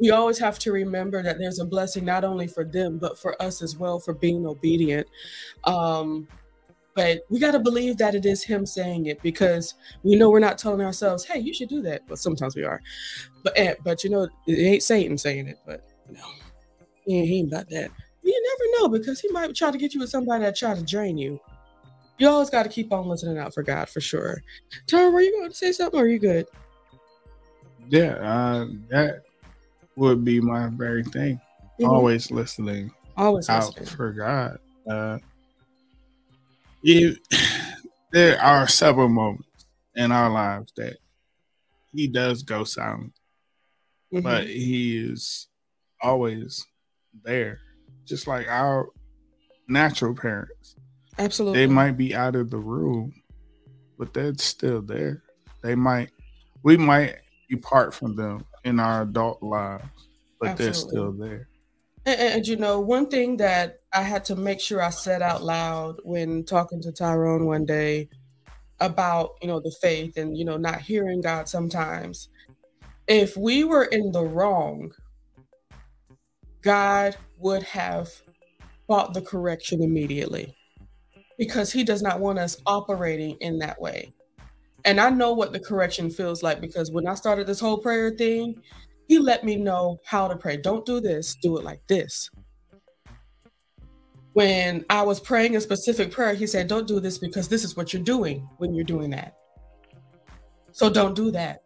we 0.00 0.10
always 0.10 0.38
have 0.38 0.58
to 0.60 0.72
remember 0.72 1.22
that 1.22 1.38
there's 1.38 1.60
a 1.60 1.64
blessing 1.64 2.04
not 2.04 2.24
only 2.24 2.46
for 2.46 2.64
them, 2.64 2.98
but 2.98 3.18
for 3.18 3.40
us 3.40 3.62
as 3.62 3.76
well 3.76 3.98
for 3.98 4.14
being 4.14 4.46
obedient. 4.46 5.06
Um, 5.64 6.26
but 6.94 7.22
we 7.28 7.40
got 7.40 7.52
to 7.52 7.58
believe 7.58 7.96
that 7.98 8.14
it 8.14 8.24
is 8.24 8.42
Him 8.44 8.64
saying 8.66 9.06
it 9.06 9.20
because 9.22 9.74
we 10.02 10.14
know 10.14 10.30
we're 10.30 10.38
not 10.38 10.58
telling 10.58 10.80
ourselves, 10.80 11.24
"Hey, 11.24 11.40
you 11.40 11.52
should 11.52 11.68
do 11.68 11.82
that." 11.82 12.02
But 12.06 12.18
sometimes 12.18 12.54
we 12.54 12.62
are. 12.62 12.80
But 13.42 13.52
eh, 13.56 13.74
but 13.82 14.04
you 14.04 14.10
know, 14.10 14.28
it 14.46 14.58
ain't 14.58 14.82
Satan 14.82 15.18
saying 15.18 15.48
it. 15.48 15.58
But 15.66 15.84
no, 16.08 16.20
he 17.04 17.18
ain't, 17.18 17.28
he 17.28 17.38
ain't 17.38 17.52
about 17.52 17.68
that. 17.70 17.90
You 18.22 18.56
never 18.58 18.82
know 18.82 18.88
because 18.88 19.20
he 19.20 19.28
might 19.28 19.54
try 19.54 19.70
to 19.70 19.78
get 19.78 19.92
you 19.92 20.00
with 20.00 20.10
somebody 20.10 20.44
that 20.44 20.56
try 20.56 20.74
to 20.74 20.82
drain 20.82 21.18
you 21.18 21.40
you 22.18 22.28
always 22.28 22.50
got 22.50 22.62
to 22.62 22.68
keep 22.68 22.92
on 22.92 23.06
listening 23.06 23.38
out 23.38 23.54
for 23.54 23.62
God 23.62 23.88
for 23.88 24.00
sure. 24.00 24.42
Tom, 24.86 25.12
were 25.12 25.20
you 25.20 25.32
going 25.32 25.50
to 25.50 25.56
say 25.56 25.72
something 25.72 25.98
or 25.98 26.04
are 26.04 26.08
you 26.08 26.18
good? 26.18 26.46
Yeah, 27.88 28.14
uh, 28.14 28.66
that 28.90 29.22
would 29.96 30.24
be 30.24 30.40
my 30.40 30.68
very 30.68 31.04
thing. 31.04 31.40
Mm-hmm. 31.80 31.90
Always 31.90 32.30
listening. 32.30 32.92
Always 33.16 33.48
out 33.48 33.66
listening. 33.66 33.86
for 33.86 34.12
God. 34.12 34.58
Uh, 34.88 35.18
it, 36.82 37.18
there 38.12 38.40
are 38.40 38.68
several 38.68 39.08
moments 39.08 39.66
in 39.96 40.12
our 40.12 40.30
lives 40.30 40.72
that 40.76 40.96
he 41.92 42.08
does 42.08 42.42
go 42.42 42.64
silent, 42.64 43.12
mm-hmm. 44.12 44.22
but 44.22 44.46
he 44.46 44.98
is 44.98 45.48
always 46.00 46.64
there, 47.24 47.60
just 48.04 48.26
like 48.26 48.48
our 48.48 48.88
natural 49.68 50.14
parents. 50.14 50.76
Absolutely. 51.18 51.60
They 51.60 51.72
might 51.72 51.96
be 51.96 52.14
out 52.14 52.34
of 52.34 52.50
the 52.50 52.58
room, 52.58 53.14
but 53.98 54.12
they're 54.12 54.34
still 54.34 54.82
there. 54.82 55.22
They 55.62 55.74
might, 55.74 56.10
we 56.62 56.76
might 56.76 57.16
be 57.48 57.56
part 57.56 57.94
from 57.94 58.16
them 58.16 58.44
in 58.64 58.80
our 58.80 59.02
adult 59.02 59.42
lives, 59.42 60.08
but 60.40 60.50
Absolutely. 60.50 60.64
they're 60.64 60.74
still 60.74 61.12
there. 61.12 61.48
And, 62.06 62.20
and, 62.20 62.46
you 62.46 62.56
know, 62.56 62.80
one 62.80 63.08
thing 63.08 63.36
that 63.38 63.80
I 63.92 64.02
had 64.02 64.24
to 64.26 64.36
make 64.36 64.60
sure 64.60 64.82
I 64.82 64.90
said 64.90 65.22
out 65.22 65.42
loud 65.42 66.00
when 66.02 66.44
talking 66.44 66.82
to 66.82 66.92
Tyrone 66.92 67.46
one 67.46 67.64
day 67.64 68.08
about, 68.80 69.36
you 69.40 69.48
know, 69.48 69.60
the 69.60 69.74
faith 69.80 70.16
and, 70.16 70.36
you 70.36 70.44
know, 70.44 70.56
not 70.56 70.80
hearing 70.80 71.20
God 71.20 71.48
sometimes. 71.48 72.28
If 73.06 73.36
we 73.36 73.64
were 73.64 73.84
in 73.84 74.12
the 74.12 74.24
wrong, 74.24 74.92
God 76.62 77.16
would 77.38 77.62
have 77.62 78.10
brought 78.86 79.14
the 79.14 79.22
correction 79.22 79.82
immediately 79.82 80.54
because 81.38 81.72
he 81.72 81.84
does 81.84 82.02
not 82.02 82.20
want 82.20 82.38
us 82.38 82.56
operating 82.66 83.36
in 83.40 83.58
that 83.58 83.80
way. 83.80 84.12
And 84.84 85.00
I 85.00 85.10
know 85.10 85.32
what 85.32 85.52
the 85.52 85.60
correction 85.60 86.10
feels 86.10 86.42
like 86.42 86.60
because 86.60 86.90
when 86.90 87.06
I 87.06 87.14
started 87.14 87.46
this 87.46 87.60
whole 87.60 87.78
prayer 87.78 88.10
thing, 88.10 88.60
he 89.08 89.18
let 89.18 89.44
me 89.44 89.56
know 89.56 89.98
how 90.04 90.28
to 90.28 90.36
pray. 90.36 90.56
Don't 90.56 90.84
do 90.84 91.00
this, 91.00 91.36
do 91.42 91.56
it 91.56 91.64
like 91.64 91.80
this. 91.88 92.30
When 94.34 94.84
I 94.90 95.02
was 95.02 95.20
praying 95.20 95.56
a 95.56 95.60
specific 95.60 96.10
prayer, 96.10 96.34
he 96.34 96.46
said, 96.46 96.66
Don't 96.66 96.88
do 96.88 96.98
this 97.00 97.18
because 97.18 97.48
this 97.48 97.64
is 97.64 97.76
what 97.76 97.92
you're 97.92 98.02
doing 98.02 98.48
when 98.58 98.74
you're 98.74 98.84
doing 98.84 99.10
that. 99.10 99.34
So 100.72 100.90
don't 100.90 101.14
do 101.14 101.30
that. 101.30 101.62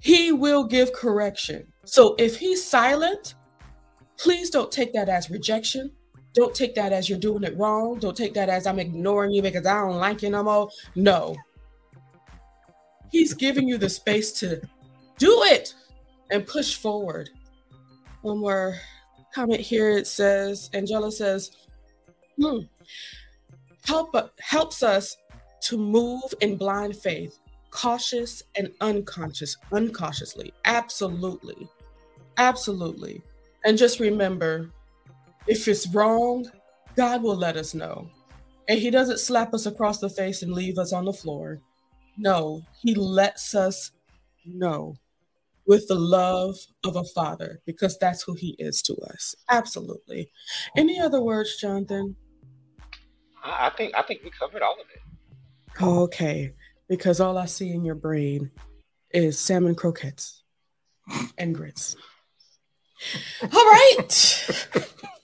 He 0.00 0.32
will 0.32 0.64
give 0.64 0.92
correction. 0.92 1.72
So 1.86 2.14
if 2.18 2.36
he's 2.36 2.62
silent, 2.62 3.34
please 4.18 4.50
don't 4.50 4.70
take 4.70 4.92
that 4.92 5.08
as 5.08 5.30
rejection. 5.30 5.90
Don't 6.38 6.54
take 6.54 6.76
that 6.76 6.92
as 6.92 7.08
you're 7.08 7.18
doing 7.18 7.42
it 7.42 7.58
wrong. 7.58 7.98
Don't 7.98 8.16
take 8.16 8.32
that 8.34 8.48
as 8.48 8.64
I'm 8.64 8.78
ignoring 8.78 9.32
you 9.32 9.42
because 9.42 9.66
I 9.66 9.80
don't 9.80 9.96
like 9.96 10.22
you 10.22 10.30
no 10.30 10.44
more. 10.44 10.68
No. 10.94 11.34
He's 13.10 13.34
giving 13.34 13.66
you 13.66 13.76
the 13.76 13.88
space 13.88 14.30
to 14.34 14.60
do 15.18 15.42
it 15.46 15.74
and 16.30 16.46
push 16.46 16.76
forward. 16.76 17.30
One 18.22 18.38
more 18.38 18.76
comment 19.34 19.60
here. 19.60 19.90
It 19.90 20.06
says, 20.06 20.70
Angela 20.74 21.10
says, 21.10 21.50
hmm, 22.40 22.58
help 23.84 24.14
helps 24.38 24.84
us 24.84 25.16
to 25.62 25.76
move 25.76 26.32
in 26.40 26.56
blind 26.56 26.94
faith, 26.94 27.40
cautious 27.72 28.44
and 28.54 28.70
unconscious, 28.80 29.56
uncautiously. 29.72 30.52
Absolutely. 30.66 31.68
Absolutely. 32.36 33.22
And 33.64 33.76
just 33.76 33.98
remember, 33.98 34.70
if 35.48 35.66
it's 35.66 35.88
wrong, 35.88 36.46
God 36.96 37.22
will 37.22 37.36
let 37.36 37.56
us 37.56 37.74
know. 37.74 38.10
And 38.68 38.78
He 38.78 38.90
doesn't 38.90 39.20
slap 39.20 39.54
us 39.54 39.66
across 39.66 39.98
the 39.98 40.10
face 40.10 40.42
and 40.42 40.52
leave 40.52 40.78
us 40.78 40.92
on 40.92 41.06
the 41.06 41.12
floor. 41.12 41.60
No, 42.16 42.62
He 42.82 42.94
lets 42.94 43.54
us 43.54 43.92
know 44.44 44.96
with 45.66 45.86
the 45.88 45.94
love 45.94 46.56
of 46.84 46.96
a 46.96 47.04
father 47.04 47.60
because 47.66 47.98
that's 47.98 48.22
who 48.22 48.34
He 48.34 48.56
is 48.58 48.82
to 48.82 48.94
us. 48.96 49.34
Absolutely. 49.50 50.30
Any 50.76 51.00
other 51.00 51.22
words, 51.22 51.56
Jonathan? 51.56 52.16
I 53.42 53.70
think 53.70 53.94
I 53.96 54.02
think 54.02 54.22
we 54.24 54.30
covered 54.30 54.62
all 54.62 54.74
of 54.74 54.86
it. 54.92 55.82
Okay, 55.82 56.52
because 56.88 57.20
all 57.20 57.38
I 57.38 57.46
see 57.46 57.70
in 57.70 57.84
your 57.84 57.94
brain 57.94 58.50
is 59.12 59.38
salmon 59.38 59.74
croquettes 59.74 60.42
and 61.38 61.54
grits. 61.54 61.96
All 63.42 63.48
right. 63.50 64.64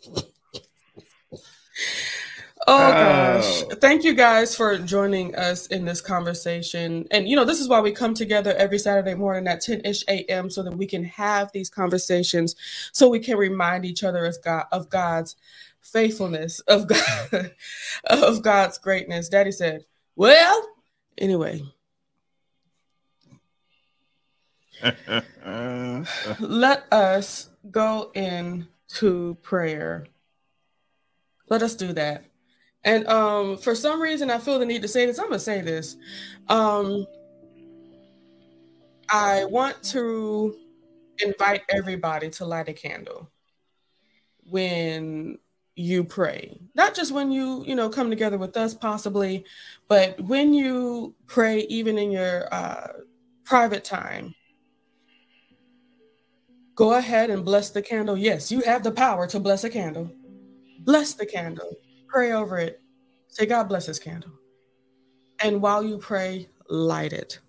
Oh 2.67 2.93
gosh. 2.93 3.63
Oh. 3.63 3.75
Thank 3.77 4.05
you 4.05 4.15
guys 4.15 4.57
for 4.57 4.79
joining 4.79 5.35
us 5.35 5.67
in 5.67 5.85
this 5.85 6.01
conversation. 6.01 7.07
And 7.11 7.29
you 7.29 7.37
know, 7.37 7.45
this 7.45 7.61
is 7.61 7.69
why 7.69 7.81
we 7.81 7.93
come 7.93 8.15
together 8.15 8.55
every 8.55 8.79
Saturday 8.79 9.15
morning 9.15 9.47
at 9.47 9.61
10-ish 9.61 10.05
a.m. 10.09 10.49
so 10.49 10.63
that 10.63 10.75
we 10.75 10.87
can 10.87 11.05
have 11.05 11.53
these 11.53 11.69
conversations 11.69 12.57
so 12.93 13.09
we 13.09 13.21
can 13.21 13.37
remind 13.37 13.85
each 13.85 14.03
other 14.03 14.25
as 14.25 14.39
God 14.39 14.65
of 14.73 14.89
God's 14.89 15.37
faithfulness, 15.83 16.61
of 16.61 16.89
God 16.89 17.53
of 18.05 18.43
God's 18.43 18.79
greatness. 18.79 19.29
Daddy 19.29 19.53
said, 19.53 19.85
Well, 20.17 20.69
anyway. 21.19 21.63
Let 26.41 26.93
us 26.93 27.51
go 27.71 28.11
into 28.15 29.37
prayer. 29.43 30.07
Let 31.49 31.63
us 31.63 31.75
do 31.75 31.93
that. 31.93 32.25
And 32.85 33.07
um, 33.07 33.57
for 33.57 33.75
some 33.75 34.01
reason, 34.01 34.31
I 34.31 34.39
feel 34.39 34.59
the 34.59 34.67
need 34.67 34.83
to 34.83 34.89
say 34.89 35.07
this. 35.07 35.19
I'm 35.19 35.27
gonna 35.27 35.39
say 35.39 35.61
this. 35.61 35.97
Um, 36.49 37.07
I 39.09 39.45
want 39.47 39.83
to 39.85 40.57
invite 41.19 41.63
everybody 41.69 42.31
to 42.31 42.45
light 42.45 42.69
a 42.69 42.73
candle 42.73 43.31
when 44.45 45.39
you 45.77 46.05
pray. 46.05 46.61
Not 46.75 46.95
just 46.95 47.13
when 47.13 47.33
you, 47.33 47.65
you 47.67 47.75
know, 47.75 47.89
come 47.89 48.11
together 48.11 48.39
with 48.39 48.57
us, 48.57 48.75
possibly, 48.75 49.45
but 49.89 50.21
when 50.21 50.53
you 50.55 51.15
pray, 51.27 51.61
even 51.69 51.99
in 51.99 52.11
your 52.11 52.53
uh, 52.53 52.89
private 53.45 53.85
time. 53.85 54.35
Go 56.75 56.95
ahead 56.95 57.31
and 57.31 57.45
bless 57.45 57.71
the 57.71 57.83
candle. 57.83 58.17
Yes, 58.17 58.51
you 58.51 58.61
have 58.63 58.83
the 58.83 58.91
power 58.91 59.27
to 59.29 59.39
bless 59.39 59.63
a 59.63 59.71
candle. 59.71 60.11
Bless 60.85 61.15
the 61.15 61.27
candle 61.27 61.77
pray 62.09 62.31
over 62.31 62.59
it. 62.59 62.81
Say, 63.27 63.45
God 63.45 63.65
bless 63.65 63.87
this 63.87 63.99
candle. 63.99 64.31
And 65.41 65.61
while 65.61 65.83
you 65.83 65.99
pray, 65.99 66.49
light 66.69 67.13
it. 67.13 67.41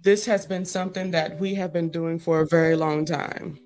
this 0.00 0.24
has 0.26 0.46
been 0.46 0.64
something 0.64 1.10
that 1.10 1.38
we 1.40 1.54
have 1.54 1.72
been 1.72 1.88
doing 1.88 2.18
for 2.18 2.40
a 2.40 2.46
very 2.46 2.76
long 2.76 3.04
time. 3.04 3.58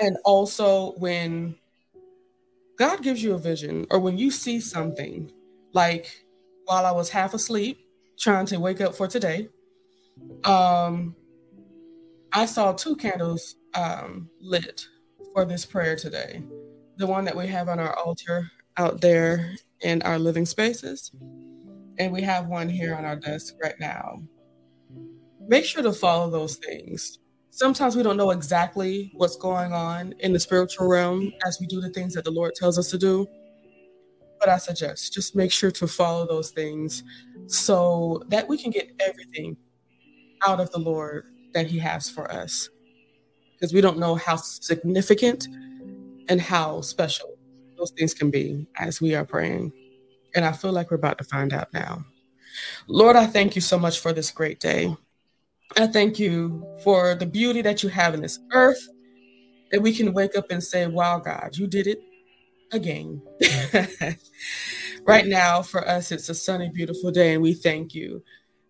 And 0.00 0.16
also, 0.24 0.92
when 0.98 1.54
God 2.76 3.02
gives 3.02 3.22
you 3.22 3.34
a 3.34 3.38
vision, 3.38 3.86
or 3.90 4.00
when 4.00 4.18
you 4.18 4.30
see 4.30 4.60
something, 4.60 5.30
like 5.72 6.24
while 6.64 6.84
I 6.84 6.90
was 6.90 7.10
half 7.10 7.34
asleep 7.34 7.78
trying 8.18 8.46
to 8.46 8.58
wake 8.58 8.80
up 8.80 8.94
for 8.94 9.06
today, 9.06 9.48
um, 10.44 11.14
I 12.32 12.46
saw 12.46 12.72
two 12.72 12.96
candles 12.96 13.56
um, 13.74 14.28
lit 14.40 14.86
for 15.34 15.44
this 15.44 15.64
prayer 15.64 15.96
today. 15.96 16.42
The 16.96 17.06
one 17.06 17.24
that 17.24 17.36
we 17.36 17.46
have 17.46 17.68
on 17.68 17.78
our 17.78 17.96
altar 17.96 18.50
out 18.76 19.00
there 19.00 19.54
in 19.80 20.02
our 20.02 20.18
living 20.18 20.46
spaces, 20.46 21.10
and 21.98 22.12
we 22.12 22.22
have 22.22 22.46
one 22.46 22.68
here 22.68 22.94
on 22.94 23.04
our 23.04 23.16
desk 23.16 23.54
right 23.62 23.78
now. 23.78 24.22
Make 25.46 25.64
sure 25.64 25.82
to 25.82 25.92
follow 25.92 26.30
those 26.30 26.56
things. 26.56 27.18
Sometimes 27.50 27.96
we 27.96 28.02
don't 28.02 28.16
know 28.16 28.30
exactly 28.30 29.10
what's 29.16 29.36
going 29.36 29.72
on 29.72 30.14
in 30.20 30.32
the 30.32 30.40
spiritual 30.40 30.88
realm 30.88 31.32
as 31.44 31.58
we 31.60 31.66
do 31.66 31.80
the 31.80 31.90
things 31.90 32.14
that 32.14 32.24
the 32.24 32.30
Lord 32.30 32.54
tells 32.54 32.78
us 32.78 32.90
to 32.90 32.98
do. 32.98 33.26
But 34.38 34.48
I 34.48 34.58
suggest 34.58 35.12
just 35.12 35.34
make 35.36 35.52
sure 35.52 35.70
to 35.72 35.86
follow 35.86 36.26
those 36.26 36.50
things 36.50 37.02
so 37.46 38.22
that 38.28 38.48
we 38.48 38.56
can 38.56 38.70
get 38.70 38.90
everything 39.00 39.56
out 40.46 40.60
of 40.60 40.70
the 40.70 40.78
Lord 40.78 41.26
that 41.52 41.66
He 41.66 41.78
has 41.80 42.08
for 42.08 42.30
us. 42.30 42.68
Because 43.60 43.74
we 43.74 43.82
don't 43.82 43.98
know 43.98 44.14
how 44.14 44.36
significant 44.36 45.46
and 46.28 46.40
how 46.40 46.80
special 46.80 47.36
those 47.76 47.90
things 47.90 48.14
can 48.14 48.30
be 48.30 48.66
as 48.78 49.00
we 49.00 49.14
are 49.14 49.24
praying. 49.24 49.72
And 50.34 50.44
I 50.44 50.52
feel 50.52 50.72
like 50.72 50.90
we're 50.90 50.96
about 50.96 51.18
to 51.18 51.24
find 51.24 51.52
out 51.52 51.72
now. 51.74 52.04
Lord, 52.88 53.16
I 53.16 53.26
thank 53.26 53.54
you 53.54 53.60
so 53.60 53.78
much 53.78 54.00
for 54.00 54.12
this 54.12 54.30
great 54.30 54.60
day. 54.60 54.96
I 55.76 55.86
thank 55.86 56.18
you 56.18 56.66
for 56.82 57.14
the 57.14 57.26
beauty 57.26 57.62
that 57.62 57.82
you 57.82 57.88
have 57.90 58.14
in 58.14 58.22
this 58.22 58.38
earth, 58.52 58.88
that 59.70 59.82
we 59.82 59.94
can 59.94 60.12
wake 60.12 60.36
up 60.36 60.50
and 60.50 60.62
say, 60.62 60.86
Wow, 60.86 61.18
God, 61.18 61.56
you 61.56 61.66
did 61.66 61.86
it 61.86 62.00
again. 62.72 63.22
right 65.04 65.26
now, 65.26 65.62
for 65.62 65.86
us, 65.86 66.10
it's 66.12 66.28
a 66.28 66.34
sunny, 66.34 66.70
beautiful 66.70 67.10
day, 67.10 67.34
and 67.34 67.42
we 67.42 67.54
thank 67.54 67.94
you. 67.94 68.22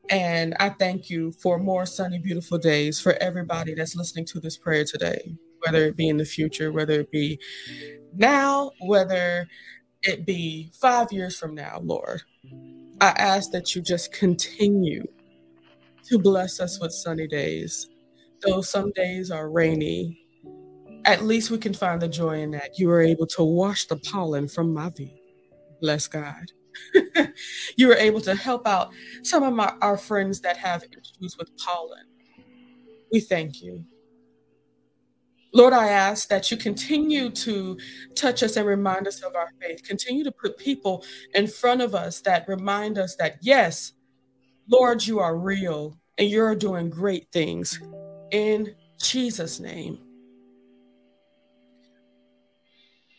And 0.09 0.55
I 0.59 0.71
thank 0.71 1.09
you 1.11 1.33
for 1.33 1.59
more 1.59 1.87
sunny, 1.87 2.19
beautiful 2.19 2.59
days 2.59 3.01
for 3.01 3.13
everybody 3.21 3.75
that's 3.75 3.95
listening 3.95 4.25
to 4.27 4.41
this 4.41 4.57
prayer 4.57 4.85
today, 4.85 5.37
whether 5.65 5.85
it 5.85 5.97
be 5.97 6.09
in 6.09 6.17
the 6.17 6.25
future, 6.25 6.73
whether 6.73 7.01
it 7.01 7.11
be 7.11 7.39
now, 8.15 8.73
whether 8.81 9.47
it 10.03 10.27
be 10.27 10.73
five 10.81 11.13
years 11.13 11.37
from 11.37 11.55
now, 11.55 11.81
Lord. 11.83 12.23
I 13.01 13.09
ask 13.11 13.51
that 13.53 13.75
you 13.75 13.83
just 13.83 14.13
continue 14.13 15.05
to 16.09 16.19
bless 16.19 16.61
us 16.61 16.81
with 16.81 16.93
sunny 16.93 17.27
days. 17.27 17.89
Though 18.43 18.63
some 18.63 18.91
days 18.93 19.31
are 19.31 19.51
rainy, 19.51 20.19
at 21.05 21.25
least 21.25 21.51
we 21.51 21.59
can 21.59 21.75
find 21.75 22.01
the 22.01 22.09
joy 22.09 22.41
in 22.41 22.51
that. 22.53 22.79
You 22.79 22.91
are 22.91 23.01
able 23.01 23.27
to 23.29 23.45
wash 23.45 23.87
the 23.87 23.97
pollen 23.97 24.49
from 24.49 24.75
my 24.75 24.91
view. 24.91 25.11
Bless 25.81 26.09
God. 26.09 26.53
you 27.77 27.89
were 27.89 27.95
able 27.95 28.21
to 28.21 28.35
help 28.35 28.67
out 28.67 28.91
some 29.23 29.43
of 29.43 29.53
my, 29.53 29.75
our 29.81 29.97
friends 29.97 30.41
that 30.41 30.57
have 30.57 30.85
issues 30.85 31.37
with 31.39 31.51
pollen. 31.59 32.05
We 33.13 33.21
thank 33.21 33.63
you. 33.63 33.85
Lord, 35.53 35.73
I 35.73 35.89
ask 35.89 36.29
that 36.29 36.51
you 36.51 36.57
continue 36.57 37.29
to 37.31 37.77
touch 38.15 38.43
us 38.43 38.57
and 38.57 38.67
remind 38.67 39.09
us 39.09 39.21
of 39.23 39.35
our 39.35 39.51
faith. 39.61 39.83
Continue 39.83 40.23
to 40.25 40.31
put 40.31 40.57
people 40.57 41.05
in 41.35 41.49
front 41.49 41.83
of 41.83 41.95
us 41.95 42.21
that 42.21 42.47
remind 42.47 42.99
us 42.99 43.17
that, 43.17 43.39
yes, 43.41 43.93
Lord, 44.69 45.05
you 45.05 45.19
are 45.19 45.37
real 45.37 45.99
and 46.19 46.29
you're 46.29 46.55
doing 46.55 46.89
great 46.89 47.27
things. 47.33 47.81
In 48.31 48.77
Jesus' 49.03 49.59
name. 49.59 49.99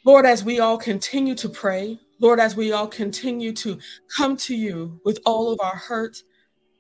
Lord, 0.06 0.26
as 0.26 0.44
we 0.44 0.60
all 0.60 0.78
continue 0.78 1.36
to 1.36 1.50
pray, 1.50 2.00
Lord, 2.22 2.40
as 2.40 2.56
we 2.56 2.72
all 2.72 2.88
continue 2.88 3.52
to 3.54 3.80
come 4.16 4.38
to 4.38 4.56
you 4.56 5.02
with 5.04 5.20
all 5.26 5.52
of 5.52 5.60
our 5.60 5.76
hurt, 5.76 6.22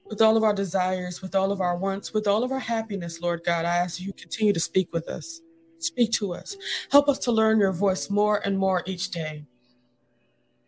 with 0.06 0.22
all 0.22 0.38
of 0.38 0.44
our 0.44 0.54
desires, 0.54 1.24
with 1.24 1.34
all 1.34 1.52
of 1.52 1.62
our 1.62 1.76
wants, 1.76 2.14
with 2.14 2.28
all 2.28 2.44
of 2.44 2.52
our 2.52 2.60
happiness, 2.60 3.22
Lord 3.22 3.42
God, 3.44 3.66
I 3.66 3.78
ask 3.78 4.00
you 4.00 4.14
continue 4.14 4.54
to 4.54 4.60
speak 4.60 4.90
with 4.94 5.10
us. 5.10 5.42
Speak 5.80 6.12
to 6.12 6.36
us. 6.36 6.56
Help 6.92 7.10
us 7.10 7.18
to 7.20 7.32
learn 7.32 7.60
your 7.60 7.72
voice 7.72 8.12
more 8.12 8.40
and 8.46 8.56
more 8.56 8.84
each 8.86 9.10
day. 9.10 9.44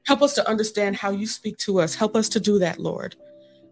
Help 0.08 0.24
us 0.24 0.34
to 0.34 0.50
understand 0.50 0.96
how 0.96 1.12
you 1.12 1.28
speak 1.28 1.58
to 1.58 1.80
us. 1.80 1.94
Help 1.94 2.16
us 2.16 2.28
to 2.30 2.40
do 2.40 2.58
that, 2.58 2.80
Lord, 2.80 3.16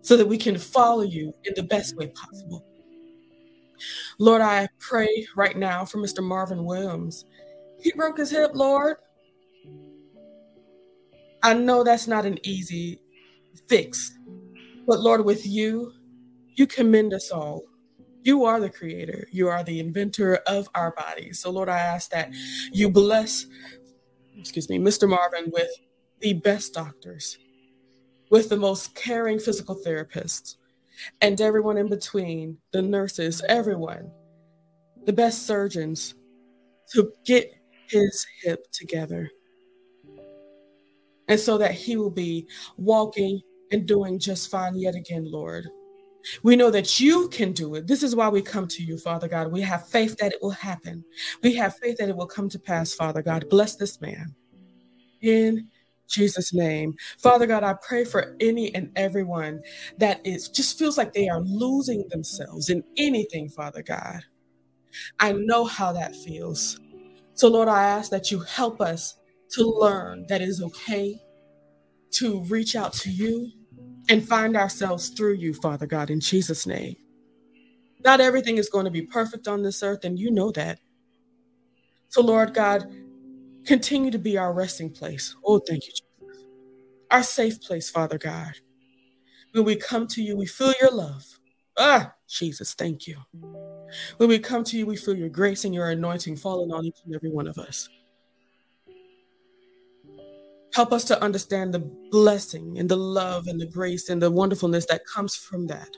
so 0.04 0.16
that 0.18 0.28
we 0.28 0.38
can 0.38 0.56
follow 0.56 1.02
you 1.02 1.34
in 1.46 1.54
the 1.56 1.64
best 1.64 1.98
way 1.98 2.10
possible. 2.10 2.64
Lord, 4.20 4.44
I 4.44 4.70
pray 4.78 5.26
right 5.36 5.58
now 5.58 5.84
for 5.84 5.98
Mr. 5.98 6.24
Marvin 6.24 6.64
Williams. 6.64 7.26
He 7.80 7.92
broke 7.94 8.20
his 8.20 8.30
hip, 8.30 8.52
Lord. 8.54 8.98
I 11.44 11.54
know 11.54 11.84
that's 11.84 12.08
not 12.08 12.26
an 12.26 12.38
easy 12.44 13.02
fix, 13.68 14.18
but 14.88 15.00
Lord, 15.00 15.26
with 15.26 15.46
you, 15.46 15.94
you 16.56 16.68
commend 16.68 17.14
us 17.14 17.32
all. 17.32 17.64
You 18.24 18.46
are 18.46 18.60
the 18.60 18.70
creator, 18.70 19.28
you 19.32 19.48
are 19.48 19.64
the 19.64 19.80
inventor 19.80 20.36
of 20.48 20.70
our 20.76 20.92
bodies. 20.92 21.40
So, 21.40 21.50
Lord, 21.50 21.70
I 21.70 21.80
ask 21.80 22.12
that 22.12 22.30
you 22.72 22.90
bless, 22.90 23.48
excuse 24.38 24.70
me, 24.70 24.78
Mr. 24.78 25.10
Marvin 25.10 25.50
with 25.52 25.72
the 26.20 26.34
best 26.34 26.74
doctors, 26.74 27.40
with 28.30 28.50
the 28.50 28.58
most 28.58 28.94
caring 28.94 29.40
physical 29.40 29.76
therapists, 29.76 30.58
and 31.22 31.42
everyone 31.42 31.78
in 31.78 31.90
between 31.90 32.60
the 32.72 32.82
nurses, 32.84 33.42
everyone, 33.50 34.12
the 35.06 35.14
best 35.14 35.48
surgeons 35.48 36.14
to 36.94 37.12
get 37.26 37.52
his 37.88 38.28
hip 38.44 38.72
together 38.72 39.32
and 41.32 41.40
so 41.40 41.58
that 41.58 41.72
he 41.72 41.96
will 41.96 42.12
be 42.12 42.46
walking 42.76 43.42
and 43.72 43.88
doing 43.88 44.20
just 44.20 44.52
fine 44.52 44.78
yet 44.78 44.96
again, 44.96 45.24
Lord. 45.32 45.66
We 46.44 46.58
know 46.58 46.70
that 46.72 47.00
you 47.00 47.30
can 47.30 47.54
do 47.54 47.76
it. 47.76 47.88
This 47.88 48.04
is 48.04 48.18
why 48.18 48.28
we 48.28 48.42
come 48.42 48.68
to 48.68 48.84
you, 48.84 48.98
Father 48.98 49.30
God. 49.30 49.50
We 49.50 49.62
have 49.62 49.88
faith 49.88 50.18
that 50.18 50.34
it 50.34 50.40
will 50.42 50.50
happen. 50.50 51.06
We 51.42 51.56
have 51.56 51.78
faith 51.78 51.98
that 52.00 52.10
it 52.10 52.18
will 52.18 52.28
come 52.28 52.50
to 52.50 52.60
pass, 52.60 52.94
Father 52.94 53.22
God. 53.22 53.50
Bless 53.50 53.78
this 53.78 54.02
man. 54.02 54.36
In 55.22 55.70
Jesus' 56.10 56.54
name. 56.54 56.96
Father 57.18 57.48
God, 57.48 57.64
I 57.64 57.76
pray 57.88 58.04
for 58.04 58.36
any 58.42 58.76
and 58.76 58.92
everyone 58.98 59.62
that 60.00 60.20
is 60.26 60.50
just 60.50 60.78
feels 60.78 60.98
like 60.98 61.14
they 61.14 61.30
are 61.30 61.40
losing 61.40 62.06
themselves 62.10 62.70
in 62.70 62.84
anything, 62.98 63.48
Father 63.48 63.84
God. 63.84 64.20
I 65.22 65.32
know 65.32 65.64
how 65.64 65.94
that 65.94 66.14
feels. 66.14 66.78
So, 67.36 67.48
Lord, 67.48 67.70
I 67.70 67.84
ask 67.86 68.12
that 68.12 68.32
you 68.32 68.42
help 68.42 68.82
us 68.82 69.16
to 69.54 69.64
learn 69.64 70.26
that 70.28 70.42
it 70.42 70.48
is 70.48 70.62
okay 70.62 71.20
to 72.12 72.44
reach 72.46 72.76
out 72.76 72.94
to 72.94 73.10
you 73.10 73.52
and 74.10 74.28
find 74.28 74.56
ourselves 74.58 75.10
through 75.10 75.34
you, 75.34 75.54
Father 75.54 75.86
God, 75.86 76.10
in 76.10 76.20
Jesus' 76.20 76.66
name. 76.66 76.96
Not 78.04 78.20
everything 78.20 78.58
is 78.58 78.70
going 78.70 78.86
to 78.86 78.92
be 78.92 79.04
perfect 79.04 79.48
on 79.48 79.62
this 79.62 79.84
earth, 79.84 80.04
and 80.04 80.18
you 80.18 80.32
know 80.32 80.52
that. 80.52 80.80
So, 82.10 82.22
Lord 82.22 82.54
God, 82.54 82.92
continue 83.66 84.12
to 84.12 84.18
be 84.18 84.38
our 84.38 84.54
resting 84.54 84.90
place. 84.90 85.36
Oh, 85.46 85.60
thank 85.60 85.86
you, 85.86 85.94
Jesus. 85.94 86.46
Our 87.10 87.24
safe 87.24 87.62
place, 87.62 87.90
Father 87.90 88.18
God. 88.18 88.54
When 89.54 89.66
we 89.66 89.76
come 89.76 90.08
to 90.08 90.24
you, 90.24 90.36
we 90.36 90.46
feel 90.46 90.74
your 90.82 90.92
love. 90.92 91.24
Ah, 91.78 92.14
Jesus, 92.28 92.74
thank 92.74 93.08
you. 93.08 93.18
When 94.18 94.30
we 94.30 94.40
come 94.40 94.64
to 94.66 94.78
you, 94.78 94.86
we 94.86 94.96
feel 94.96 95.16
your 95.16 95.30
grace 95.30 95.66
and 95.66 95.74
your 95.74 95.90
anointing 95.90 96.38
falling 96.38 96.72
on 96.72 96.86
each 96.86 97.00
and 97.06 97.16
every 97.16 97.30
one 97.30 97.48
of 97.48 97.58
us. 97.58 97.88
Help 100.74 100.94
us 100.94 101.04
to 101.06 101.22
understand 101.22 101.74
the 101.74 101.80
blessing 102.12 102.78
and 102.80 102.90
the 102.90 102.96
love 102.98 103.48
and 103.48 103.60
the 103.60 103.68
grace 103.68 104.10
and 104.10 104.22
the 104.22 104.32
wonderfulness 104.32 104.86
that 104.88 105.02
comes 105.14 105.36
from 105.36 105.68
that. 105.68 105.90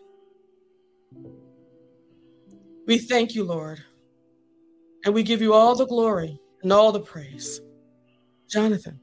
We 2.87 2.97
thank 2.97 3.35
you, 3.35 3.43
Lord, 3.43 3.83
and 5.05 5.13
we 5.13 5.23
give 5.23 5.41
you 5.41 5.53
all 5.53 5.75
the 5.75 5.87
glory 5.87 6.39
and 6.63 6.73
all 6.73 6.91
the 6.91 6.99
praise. 6.99 7.61
Jonathan. 8.49 8.99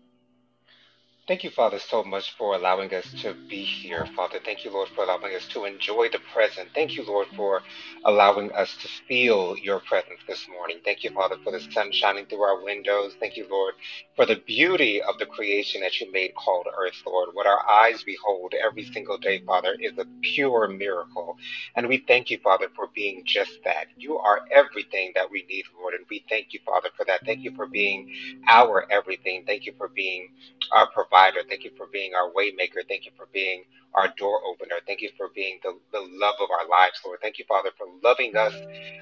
Thank 1.31 1.45
you, 1.45 1.51
Father, 1.51 1.79
so 1.79 2.03
much 2.03 2.35
for 2.37 2.57
allowing 2.57 2.93
us 2.93 3.07
to 3.23 3.37
be 3.49 3.63
here, 3.63 4.05
Father. 4.17 4.41
Thank 4.45 4.65
you, 4.65 4.73
Lord, 4.73 4.89
for 4.97 5.05
allowing 5.05 5.33
us 5.37 5.47
to 5.51 5.65
enjoy 5.65 6.09
the 6.09 6.19
present. 6.35 6.71
Thank 6.75 6.97
you, 6.97 7.05
Lord, 7.05 7.29
for 7.37 7.63
allowing 8.05 8.51
us 8.51 8.75
to 8.83 8.89
feel 9.07 9.57
your 9.57 9.79
presence 9.79 10.19
this 10.27 10.49
morning. 10.49 10.79
Thank 10.85 11.05
you, 11.05 11.11
Father, 11.11 11.37
for 11.45 11.53
the 11.53 11.61
sun 11.61 11.93
shining 11.93 12.27
through 12.27 12.43
our 12.43 12.65
windows. 12.65 13.15
Thank 13.21 13.37
you, 13.37 13.47
Lord, 13.49 13.75
for 14.17 14.27
the 14.27 14.43
beauty 14.45 15.01
of 15.03 15.19
the 15.21 15.27
creation 15.27 15.83
that 15.83 16.01
you 16.01 16.11
made 16.11 16.35
called 16.35 16.67
earth, 16.77 17.01
Lord. 17.07 17.29
What 17.33 17.47
our 17.47 17.61
eyes 17.71 18.03
behold 18.03 18.53
every 18.61 18.83
single 18.87 19.17
day, 19.17 19.41
Father, 19.47 19.77
is 19.79 19.93
a 19.99 20.07
pure 20.23 20.67
miracle. 20.67 21.37
And 21.77 21.87
we 21.87 21.99
thank 22.09 22.31
you, 22.31 22.39
Father, 22.43 22.67
for 22.75 22.89
being 22.93 23.23
just 23.25 23.53
that. 23.65 23.87
You 23.97 24.19
are 24.19 24.41
everything 24.51 25.13
that 25.15 25.31
we 25.31 25.45
need, 25.49 25.67
Lord. 25.81 25.95
And 25.95 26.07
we 26.11 26.25
thank 26.29 26.53
you, 26.55 26.59
Father, 26.67 26.89
for 26.97 27.05
that. 27.05 27.25
Thank 27.25 27.45
you 27.45 27.55
for 27.55 27.69
being 27.69 28.11
our 28.49 28.85
everything. 28.91 29.45
Thank 29.47 29.67
you 29.67 29.75
for 29.79 29.91
being 29.95 30.31
our 30.73 30.89
provider 30.91 31.20
provider. 31.21 31.49
Thank 31.49 31.65
you 31.65 31.71
for 31.77 31.87
being 31.93 32.13
our 32.15 32.31
waymaker. 32.33 32.87
Thank 32.89 33.07
you 33.07 33.13
for 33.17 33.29
being 33.33 33.65
our 33.95 34.09
door 34.19 34.41
opener. 34.47 34.77
Thank 34.87 35.03
you 35.03 35.11
for 35.17 35.29
being 35.35 35.61
the, 35.63 35.79
the 35.93 36.01
love 36.01 36.37
of 36.41 36.49
our 36.51 36.69
lives, 36.69 37.01
Lord. 37.05 37.21
Thank 37.23 37.39
you, 37.39 37.45
Father, 37.49 37.71
for 37.79 37.87
loving 38.03 38.37
us, 38.37 38.55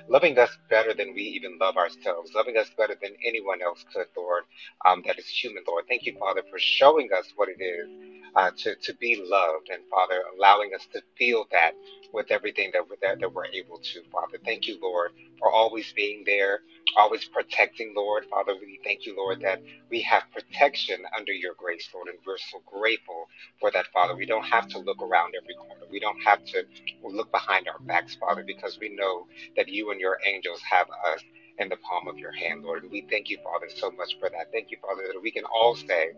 loving 0.09 0.39
us 0.39 0.51
better 0.71 0.95
than 0.95 1.15
we 1.15 1.23
even 1.23 1.59
love 1.59 1.77
ourselves, 1.77 2.33
loving 2.35 2.57
us 2.57 2.69
better 2.77 2.97
than 3.01 3.13
anyone 3.25 3.63
else 3.63 3.85
could, 3.95 4.07
Lord, 4.17 4.45
um, 4.87 5.03
that 5.07 5.19
is 5.19 5.29
human, 5.29 5.65
Lord. 5.69 5.85
Thank 5.89 6.07
you, 6.07 6.17
Father, 6.19 6.43
for 6.51 6.59
showing 6.59 7.11
us 7.17 7.27
what 7.37 7.49
it 7.51 7.63
is 7.63 7.89
uh, 8.37 8.51
to, 8.59 8.77
to 8.77 8.95
be 8.97 9.23
loved 9.25 9.71
and, 9.71 9.83
Father, 9.91 10.23
allowing 10.39 10.73
us 10.75 10.87
to 10.95 11.03
feel 11.19 11.47
that 11.53 11.73
with 12.13 12.31
everything 12.31 12.71
that, 12.75 12.83
that, 13.03 13.21
that 13.21 13.35
we're 13.35 13.47
able 13.47 13.79
to, 13.79 14.03
Father. 14.13 14.39
Thank 14.45 14.69
you, 14.69 14.79
Lord, 14.83 15.13
for 15.39 15.53
always 15.53 15.93
being 15.95 16.25
there, 16.27 16.61
always 16.99 17.25
protecting, 17.27 17.95
Lord. 17.97 18.27
Father, 18.31 18.55
we 18.61 18.81
thank 18.85 19.07
you, 19.07 19.17
Lord, 19.17 19.41
that 19.43 19.63
we 19.91 20.03
have 20.03 20.25
protection 20.35 20.99
under 21.19 21.33
your 21.33 21.55
grace, 21.59 21.89
Lord, 21.95 22.09
and 22.09 22.19
we're 22.27 22.39
so 22.39 22.61
grateful 22.67 23.29
for 23.61 23.71
that, 23.73 23.87
Father. 23.95 24.17
We 24.17 24.27
don't 24.27 24.47
have 24.47 24.69
to 24.71 24.79
look 24.79 25.03
around 25.03 25.35
every 25.41 25.55
corner. 25.55 25.85
We 25.91 26.01
don't 26.01 26.21
have 26.25 26.45
to 26.47 26.65
look 27.05 27.33
behind 27.33 27.69
our 27.69 27.81
backs, 27.81 28.17
Father, 28.17 28.45
because 28.47 28.79
we 28.81 28.91
know 28.91 29.27
that 29.57 29.69
you 29.69 29.91
and 29.93 30.01
your 30.01 30.19
angels 30.27 30.61
have 30.71 30.89
us 31.15 31.23
in 31.59 31.69
the 31.69 31.77
palm 31.79 32.09
of 32.09 32.19
your 32.19 32.33
hand, 32.33 32.63
Lord. 32.65 32.85
And 32.85 32.93
we 32.93 33.07
thank 33.11 33.31
you, 33.31 33.39
Father, 33.45 33.69
so 33.75 33.91
much 33.93 34.17
for 34.21 34.31
that. 34.31 34.53
Thank 34.53 34.71
you, 34.71 34.79
Father, 34.83 35.03
that 35.13 35.23
we 35.23 35.31
can 35.31 35.45
all 35.45 35.77
say, 35.77 36.11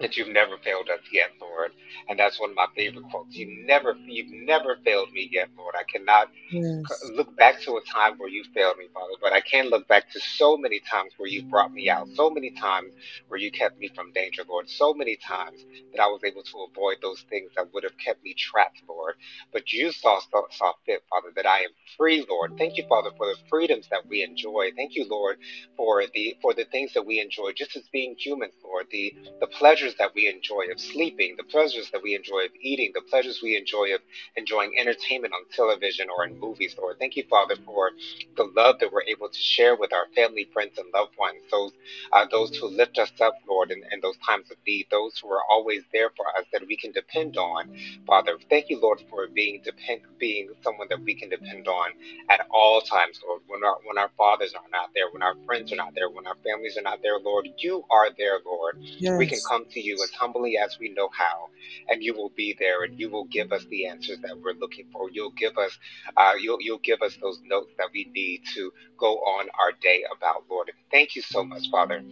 that 0.00 0.16
you've 0.16 0.28
never 0.28 0.58
failed 0.58 0.88
us 0.90 1.00
yet, 1.12 1.30
Lord. 1.40 1.72
And 2.08 2.18
that's 2.18 2.40
one 2.40 2.50
of 2.50 2.56
my 2.56 2.66
favorite 2.76 3.04
quotes. 3.10 3.34
You 3.36 3.64
never, 3.66 3.96
you've 4.06 4.32
never 4.32 4.78
failed 4.84 5.12
me 5.12 5.28
yet, 5.32 5.48
Lord. 5.58 5.74
I 5.78 5.84
cannot 5.84 6.30
yes. 6.50 7.10
look 7.14 7.36
back 7.36 7.60
to 7.62 7.78
a 7.78 7.82
time 7.82 8.18
where 8.18 8.28
you 8.30 8.44
failed 8.54 8.78
me, 8.78 8.86
Father, 8.94 9.14
but 9.22 9.32
I 9.32 9.40
can 9.40 9.70
look 9.70 9.88
back 9.88 10.10
to 10.12 10.20
so 10.20 10.56
many 10.56 10.80
times 10.80 11.12
where 11.18 11.28
you 11.30 11.44
brought 11.44 11.72
me 11.72 11.90
out, 11.90 12.08
so 12.14 12.30
many 12.30 12.50
times 12.52 12.92
where 13.28 13.40
you 13.40 13.50
kept 13.50 13.78
me 13.80 13.90
from 13.94 14.12
danger, 14.12 14.42
Lord, 14.48 14.68
so 14.68 14.94
many 14.94 15.16
times 15.16 15.64
that 15.94 16.02
I 16.02 16.06
was 16.08 16.22
able 16.24 16.42
to 16.44 16.68
avoid 16.70 16.98
those 17.02 17.22
things 17.30 17.52
that 17.56 17.72
would 17.74 17.84
have 17.84 17.98
kept 17.98 18.24
me 18.24 18.34
trapped, 18.34 18.82
Lord. 18.88 19.14
But 19.52 19.72
you 19.72 19.92
saw, 19.92 20.20
saw, 20.30 20.42
saw 20.52 20.72
fit, 20.86 21.02
Father, 21.10 21.30
that 21.36 21.46
I 21.46 21.60
am 21.60 21.70
free, 21.96 22.26
Lord. 22.28 22.52
Thank 22.58 22.76
you, 22.76 22.84
Father, 22.88 23.10
for 23.16 23.26
the 23.26 23.36
freedoms 23.50 23.88
that 23.90 24.06
we 24.08 24.22
enjoy. 24.22 24.70
Thank 24.76 24.96
you, 24.96 25.06
Lord, 25.08 25.38
for 25.76 26.04
the 26.14 26.36
for 26.42 26.54
the 26.54 26.66
things 26.66 26.92
that 26.94 27.06
we 27.06 27.20
enjoy, 27.20 27.52
just 27.56 27.76
as 27.76 27.88
being 27.92 28.16
humans, 28.18 28.54
Lord. 28.64 28.86
The 28.90 29.14
the 29.40 29.48
pleasures 29.68 29.94
that 29.98 30.12
we 30.16 30.28
enjoy 30.28 30.64
of 30.72 30.80
sleeping, 30.80 31.34
the 31.36 31.44
pleasures 31.44 31.90
that 31.90 32.02
we 32.02 32.14
enjoy 32.16 32.40
of 32.46 32.52
eating, 32.62 32.90
the 32.94 33.02
pleasures 33.02 33.40
we 33.42 33.54
enjoy 33.56 33.94
of 33.94 34.00
enjoying 34.36 34.72
entertainment 34.78 35.34
on 35.34 35.42
television 35.54 36.08
or 36.16 36.24
in 36.26 36.40
movies, 36.40 36.74
Lord. 36.78 36.96
Thank 36.98 37.16
you, 37.16 37.24
Father, 37.30 37.56
for 37.66 37.90
the 38.38 38.44
love 38.56 38.76
that 38.80 38.92
we're 38.92 39.02
able 39.04 39.28
to 39.28 39.38
share 39.38 39.76
with 39.76 39.92
our 39.92 40.06
family, 40.16 40.48
friends, 40.54 40.78
and 40.78 40.86
loved 40.94 41.12
ones, 41.18 41.42
those 41.52 41.72
uh, 42.14 42.26
those 42.32 42.56
who 42.56 42.68
lift 42.68 42.98
us 42.98 43.12
up, 43.20 43.34
Lord, 43.48 43.70
in, 43.72 43.82
in 43.92 44.00
those 44.00 44.16
times 44.26 44.50
of 44.50 44.56
need, 44.66 44.86
those 44.90 45.18
who 45.18 45.30
are 45.32 45.42
always 45.50 45.82
there 45.92 46.10
for 46.16 46.26
us 46.38 46.46
that 46.52 46.66
we 46.66 46.76
can 46.76 46.92
depend 46.92 47.36
on, 47.36 47.76
Father. 48.06 48.38
Thank 48.50 48.70
you, 48.70 48.80
Lord, 48.80 49.02
for 49.10 49.28
being 49.28 49.60
depend 49.64 50.02
being 50.18 50.50
someone 50.64 50.88
that 50.90 51.02
we 51.04 51.14
can 51.14 51.30
depend 51.30 51.68
on 51.68 51.90
at 52.30 52.46
all 52.50 52.80
times, 52.80 53.20
Lord. 53.28 53.42
When 53.48 53.64
our 53.64 53.78
when 53.84 53.98
our 53.98 54.10
fathers 54.16 54.54
are 54.54 54.70
not 54.72 54.90
there, 54.94 55.10
when 55.12 55.22
our 55.22 55.36
friends 55.46 55.72
are 55.72 55.76
not 55.76 55.94
there, 55.94 56.10
when 56.10 56.26
our 56.26 56.36
families 56.44 56.78
are 56.78 56.82
not 56.82 57.02
there, 57.02 57.18
Lord, 57.20 57.48
you 57.58 57.84
are 57.92 58.08
there, 58.16 58.38
Lord. 58.46 58.78
Yes. 58.98 59.18
We 59.18 59.26
can 59.26 59.40
come 59.48 59.57
to 59.66 59.80
you 59.80 59.96
as 60.02 60.10
humbly 60.12 60.58
as 60.58 60.78
we 60.80 60.90
know 60.90 61.08
how, 61.12 61.48
and 61.88 62.02
you 62.02 62.14
will 62.14 62.32
be 62.36 62.56
there, 62.58 62.84
and 62.84 62.98
you 62.98 63.10
will 63.10 63.24
give 63.26 63.52
us 63.52 63.64
the 63.66 63.86
answers 63.86 64.18
that 64.20 64.38
we're 64.42 64.54
looking 64.54 64.86
for. 64.92 65.10
You'll 65.10 65.32
give 65.32 65.58
us, 65.58 65.78
uh, 66.16 66.34
you'll 66.40 66.58
you'll 66.60 66.78
give 66.78 67.02
us 67.02 67.16
those 67.22 67.40
notes 67.44 67.72
that 67.78 67.88
we 67.94 68.10
need 68.14 68.42
to 68.54 68.72
go 68.98 69.16
on 69.16 69.48
our 69.64 69.72
day 69.82 70.04
about, 70.16 70.44
Lord. 70.50 70.72
thank 70.92 71.16
you 71.16 71.22
so 71.22 71.44
much, 71.44 71.70
Father 71.70 72.02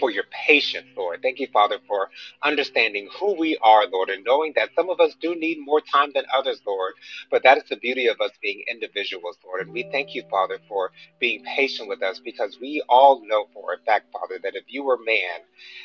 for 0.00 0.10
your 0.10 0.24
patience, 0.46 0.86
Lord. 0.96 1.20
Thank 1.22 1.40
you, 1.40 1.48
Father, 1.52 1.78
for 1.88 2.08
understanding 2.42 3.08
who 3.20 3.34
we 3.38 3.58
are, 3.62 3.86
Lord, 3.88 4.10
and 4.10 4.24
knowing 4.24 4.52
that 4.56 4.70
some 4.76 4.90
of 4.90 5.00
us 5.00 5.14
do 5.20 5.34
need 5.34 5.58
more 5.60 5.80
time 5.80 6.10
than 6.14 6.24
others, 6.36 6.60
Lord. 6.66 6.94
But 7.30 7.42
that 7.44 7.58
is 7.58 7.64
the 7.70 7.76
beauty 7.76 8.08
of 8.08 8.20
us 8.20 8.32
being 8.42 8.64
individuals, 8.70 9.38
Lord. 9.44 9.62
And 9.62 9.72
we 9.72 9.84
thank 9.92 10.14
you, 10.14 10.22
Father, 10.30 10.58
for 10.68 10.90
being 11.20 11.40
patient 11.56 11.88
with 11.88 12.02
us 12.02 12.20
because 12.24 12.58
we 12.60 12.82
all 12.88 13.22
know 13.26 13.46
for 13.54 13.74
a 13.74 13.78
fact, 13.86 14.06
Father, 14.12 14.40
that 14.42 14.56
if 14.56 14.64
you 14.68 14.84
were 14.84 14.98
man, 14.98 15.40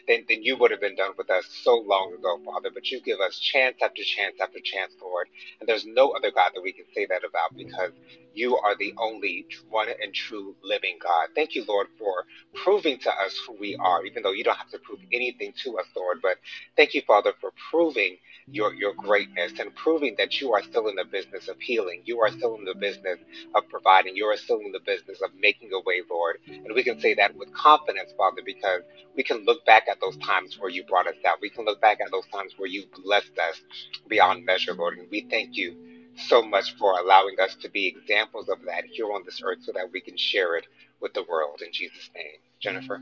then, 0.07 0.25
then 0.29 0.43
you 0.43 0.57
would 0.57 0.71
have 0.71 0.81
been 0.81 0.95
done 0.95 1.13
with 1.17 1.29
us 1.31 1.45
so 1.63 1.75
long 1.77 2.13
ago, 2.17 2.39
Father. 2.45 2.69
But 2.73 2.91
you 2.91 3.01
give 3.01 3.19
us 3.19 3.39
chance 3.39 3.77
after 3.83 4.03
chance 4.03 4.35
after 4.41 4.59
chance, 4.63 4.93
Lord. 5.01 5.27
And 5.59 5.69
there's 5.69 5.85
no 5.85 6.11
other 6.11 6.31
God 6.31 6.51
that 6.55 6.63
we 6.63 6.73
can 6.73 6.85
say 6.95 7.07
that 7.07 7.23
about 7.27 7.51
because 7.57 7.91
you 8.33 8.57
are 8.57 8.75
the 8.79 8.93
only 8.99 9.47
one 9.69 9.89
and 9.89 10.13
true 10.13 10.55
living 10.63 10.97
God. 11.03 11.29
Thank 11.35 11.55
you, 11.55 11.65
Lord, 11.67 11.87
for 11.99 12.25
proving 12.55 12.99
to 12.99 13.09
us 13.11 13.39
who 13.47 13.55
we 13.59 13.75
are, 13.79 14.00
even 14.05 14.23
though 14.23 14.31
you 14.33 14.43
don't 14.43 14.57
have 14.57 14.71
to 14.71 14.79
prove 14.79 14.99
anything 15.13 15.53
to 15.63 15.77
us, 15.79 15.85
Lord. 15.95 16.19
But 16.21 16.37
thank 16.77 16.93
you, 16.93 17.01
Father, 17.07 17.33
for 17.41 17.51
proving 17.71 18.17
your, 18.47 18.73
your 18.73 18.93
greatness 18.95 19.53
and 19.59 19.75
proving 19.75 20.15
that 20.17 20.41
you 20.41 20.53
are 20.53 20.63
still 20.63 20.87
in 20.89 20.95
the 20.95 21.05
business 21.05 21.47
of 21.49 21.59
healing. 21.59 22.03
You 22.05 22.21
are 22.21 22.31
still 22.31 22.55
in 22.55 22.65
the 22.65 22.75
business 22.75 23.19
of 23.55 23.69
providing. 23.69 24.15
You 24.15 24.25
are 24.27 24.37
still 24.37 24.59
in 24.59 24.71
the 24.71 24.81
business 24.85 25.21
of 25.23 25.31
making 25.39 25.71
a 25.73 25.81
way, 25.81 26.01
Lord. 26.09 26.37
And 26.47 26.73
we 26.75 26.83
can 26.83 26.99
say 26.99 27.15
that 27.15 27.35
with 27.37 27.53
confidence, 27.53 28.13
Father, 28.17 28.41
because 28.45 28.81
we 29.15 29.23
can 29.23 29.45
look 29.45 29.65
back 29.65 29.87
at 29.89 30.01
those 30.01 30.17
times 30.17 30.57
where 30.59 30.71
you 30.71 30.83
brought 30.85 31.07
us 31.07 31.15
out. 31.27 31.37
We 31.41 31.49
can 31.49 31.65
look 31.65 31.81
back 31.81 31.99
at 32.01 32.11
those 32.11 32.27
times 32.33 32.53
where 32.57 32.69
you 32.69 32.85
blessed 33.03 33.37
us 33.39 33.61
beyond 34.09 34.45
measure, 34.45 34.73
Lord. 34.73 34.97
And 34.99 35.07
we 35.11 35.27
thank 35.29 35.57
you 35.57 35.75
so 36.17 36.41
much 36.43 36.75
for 36.77 36.99
allowing 36.99 37.35
us 37.41 37.55
to 37.61 37.69
be 37.69 37.87
examples 37.87 38.49
of 38.49 38.59
that 38.65 38.85
here 38.85 39.11
on 39.13 39.23
this 39.25 39.41
earth 39.43 39.59
so 39.63 39.71
that 39.73 39.91
we 39.93 40.01
can 40.01 40.17
share 40.17 40.57
it 40.57 40.67
with 41.01 41.13
the 41.13 41.23
world. 41.29 41.61
In 41.65 41.71
Jesus' 41.73 42.09
name. 42.15 42.39
Jennifer. 42.61 43.01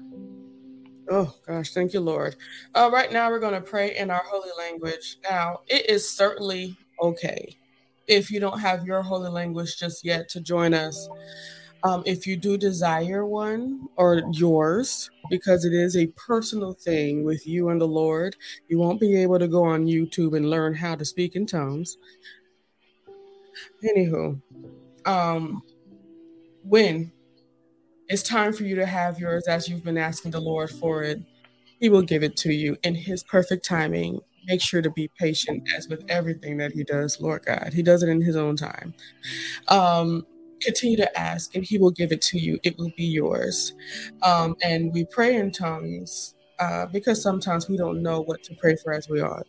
Oh, 1.12 1.34
gosh. 1.48 1.74
Thank 1.74 1.94
you, 1.94 2.02
Lord. 2.02 2.36
Uh, 2.76 2.90
right 2.92 3.12
now, 3.12 3.30
we're 3.30 3.40
going 3.40 3.54
to 3.54 3.62
pray 3.62 3.98
in 3.98 4.12
our 4.12 4.24
holy 4.26 4.52
language. 4.58 5.18
Now, 5.24 5.62
it 5.68 5.90
is 5.90 6.08
certainly 6.08 6.78
okay 7.02 7.58
if 8.08 8.30
you 8.30 8.40
don't 8.40 8.60
have 8.60 8.86
your 8.86 9.02
holy 9.02 9.30
language 9.30 9.78
just 9.78 10.06
yet 10.06 10.30
to 10.30 10.42
join 10.42 10.74
us. 10.74 11.10
Um, 11.84 12.04
if 12.06 12.28
you 12.28 12.36
do 12.36 12.58
desire 12.58 13.26
one 13.26 13.88
or 13.96 14.22
yours, 14.34 15.10
because 15.30 15.66
it 15.66 15.74
is 15.74 15.96
a 15.96 16.08
personal 16.08 16.74
thing 16.74 17.24
with 17.24 17.48
you 17.48 17.70
and 17.70 17.80
the 17.80 17.88
Lord, 17.88 18.36
you 18.68 18.78
won't 18.78 19.00
be 19.00 19.16
able 19.16 19.40
to 19.40 19.48
go 19.48 19.64
on 19.64 19.86
YouTube 19.86 20.36
and 20.36 20.50
learn 20.50 20.74
how 20.74 20.96
to 20.96 21.06
speak 21.06 21.36
in 21.36 21.46
tongues. 21.46 21.98
Anywho, 23.84 24.42
um, 25.06 25.62
when 26.64 27.12
it's 28.10 28.24
time 28.24 28.52
for 28.52 28.64
you 28.64 28.76
to 28.76 28.86
have 28.86 29.20
yours 29.20 29.48
as 29.48 29.70
you've 29.70 29.84
been 29.84 29.98
asking 29.98 30.32
the 30.32 30.42
Lord 30.42 30.72
for 30.72 31.04
it, 31.04 31.22
He 31.80 31.90
will 31.90 32.02
give 32.02 32.24
it 32.24 32.36
to 32.38 32.52
you 32.52 32.76
in 32.84 32.96
His 32.96 33.24
perfect 33.24 33.64
timing. 33.64 34.20
Make 34.48 34.62
sure 34.62 34.82
to 34.82 34.90
be 34.90 35.12
patient 35.20 35.70
as 35.78 35.88
with 35.88 36.04
everything 36.10 36.58
that 36.58 36.72
He 36.72 36.84
does, 36.84 37.22
Lord 37.22 37.46
God. 37.46 37.72
He 37.72 37.84
does 37.84 38.02
it 38.02 38.10
in 38.10 38.22
His 38.22 38.36
own 38.36 38.56
time. 38.56 38.96
Um, 39.68 40.26
continue 40.60 40.98
to 40.98 41.20
ask, 41.20 41.56
and 41.56 41.64
He 41.64 41.78
will 41.78 41.92
give 41.92 42.12
it 42.12 42.22
to 42.24 42.40
you. 42.40 42.60
It 42.64 42.78
will 42.80 42.92
be 42.98 43.06
yours. 43.06 43.74
Um, 44.24 44.56
and 44.64 44.92
we 44.92 45.06
pray 45.06 45.36
in 45.36 45.52
tongues 45.52 46.34
uh, 46.58 46.88
because 46.88 47.22
sometimes 47.22 47.70
we 47.70 47.78
don't 47.78 48.02
know 48.02 48.22
what 48.22 48.42
to 48.44 48.56
pray 48.56 48.76
for 48.76 48.92
as 48.92 49.08
we 49.08 49.22
ought. 49.22 49.46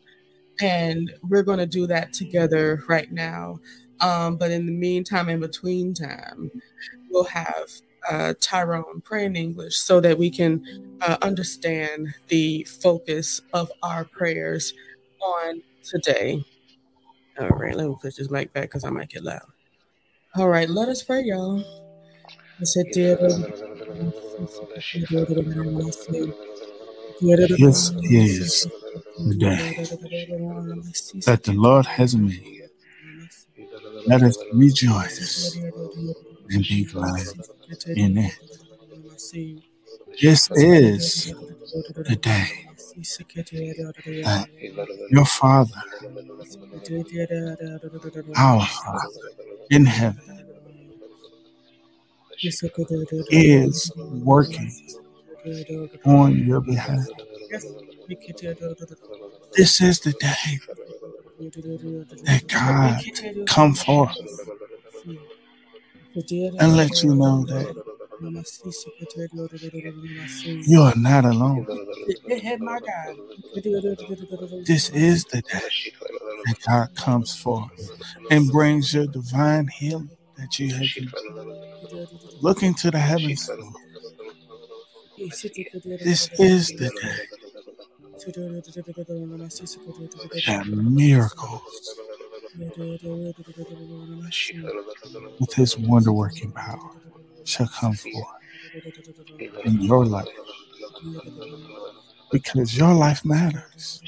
And 0.61 1.11
we're 1.23 1.43
going 1.43 1.59
to 1.59 1.67
do 1.67 1.87
that 1.87 2.13
together 2.13 2.83
right 2.87 3.11
now. 3.11 3.59
Um, 4.03 4.37
but 4.37 4.51
in 4.51 4.67
the 4.67 4.73
meantime, 4.73 5.31
in 5.31 5.41
between 5.41 5.95
time, 5.95 6.51
we'll 7.11 7.25
have 7.25 7.71
uh, 8.09 8.35
Tyrone 8.41 9.01
pray 9.03 9.25
in 9.25 9.37
English 9.37 9.77
so 9.77 10.01
that 10.01 10.19
we 10.19 10.31
can 10.31 10.65
uh, 11.01 11.17
understand 11.23 12.15
the 12.29 12.65
focus 12.65 13.41
of 13.53 13.71
our 13.83 14.05
prayers 14.05 14.75
on 15.21 15.63
today. 15.83 16.43
All 17.39 17.49
right, 17.49 17.75
let 17.75 17.89
me 17.89 17.97
put 18.01 18.17
this 18.17 18.31
mic 18.31 18.53
back 18.53 18.65
because 18.65 18.85
I 18.85 18.91
might 18.91 19.09
get 19.09 19.25
loud. 19.25 19.47
All 20.37 20.49
right, 20.49 20.69
let 20.69 20.89
us 20.89 21.03
pray, 21.03 21.23
y'all. 21.23 21.65
This 22.59 22.77
is 22.77 22.85
the 22.85 22.91
day 29.35 29.77
that 31.27 31.43
the 31.45 31.53
Lord 31.53 31.87
has 31.87 32.17
made 32.17 32.61
let 34.07 34.23
us 34.23 34.37
rejoice 34.53 35.59
and 36.51 36.63
be 36.63 36.85
glad 36.85 37.27
in 37.97 38.19
it. 38.19 38.39
This 40.21 40.51
is 40.53 41.35
the 41.97 42.17
day 42.17 42.47
that 44.25 44.49
your 45.11 45.25
Father, 45.27 45.83
our 48.37 48.67
Father 48.67 49.09
in 49.71 49.87
heaven, 49.87 50.21
is 53.31 53.93
working 53.97 54.71
on 56.05 56.37
your 56.47 56.61
behalf. 56.61 57.07
This 59.57 59.81
is 59.81 60.01
the 60.01 60.13
day 60.13 60.59
that 62.25 62.47
God 62.49 63.47
come 63.47 63.75
forth 63.75 64.17
and 66.61 66.77
let 66.77 67.03
you 67.03 67.15
know 67.15 67.45
that 67.47 67.75
You 70.67 70.83
are 70.83 70.95
not 70.97 71.25
alone. 71.25 71.67
Hit 72.29 72.61
my 72.61 72.81
God. 72.81 73.17
This 74.67 74.91
is 74.91 75.25
the 75.27 75.43
day 75.43 75.61
that 76.47 76.57
God 76.67 76.95
comes 76.97 77.37
forth 77.37 77.91
and 78.31 78.51
brings 78.51 78.95
your 78.95 79.07
divine 79.07 79.69
healing 79.79 80.11
that 80.37 80.59
you 80.59 80.75
have 80.75 80.89
been 80.97 81.11
looking 82.41 82.75
to 82.75 82.91
the 82.91 82.99
heavens. 82.99 83.47
for. 83.47 83.57
This 86.05 86.31
is 86.39 86.69
the 86.69 86.91
day 86.91 87.19
that 90.47 90.67
miracles 90.67 91.97
with 95.39 95.53
his 95.55 95.79
wonder 95.79 96.13
working 96.13 96.53
power 96.53 96.91
shall 97.45 97.69
come 97.69 97.95
forth 97.95 98.27
in 99.65 99.81
your 99.81 100.05
life 100.05 100.29
because 102.31 102.77
your 102.77 102.95
life 102.95 103.25
matters 103.25 104.03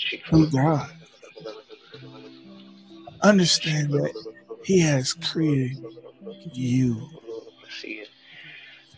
God. 0.52 0.90
Understand 3.22 3.92
that 3.92 4.12
He 4.64 4.80
has 4.80 5.12
created 5.12 5.78
you, 6.52 7.08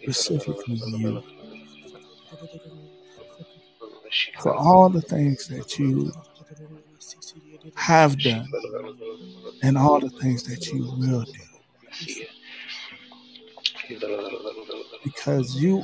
specifically 0.03 0.81
you, 0.87 1.23
for 4.41 4.55
all 4.55 4.89
the 4.89 5.01
things 5.03 5.49
that 5.49 5.79
you 5.79 6.13
have 7.77 8.19
done 8.19 8.47
and 9.65 9.79
all 9.79 9.99
the 9.99 10.11
things 10.11 10.43
that 10.45 10.69
you 10.69 10.85
will 10.99 11.25
do 11.25 12.27
because 15.03 15.57
you 15.57 15.83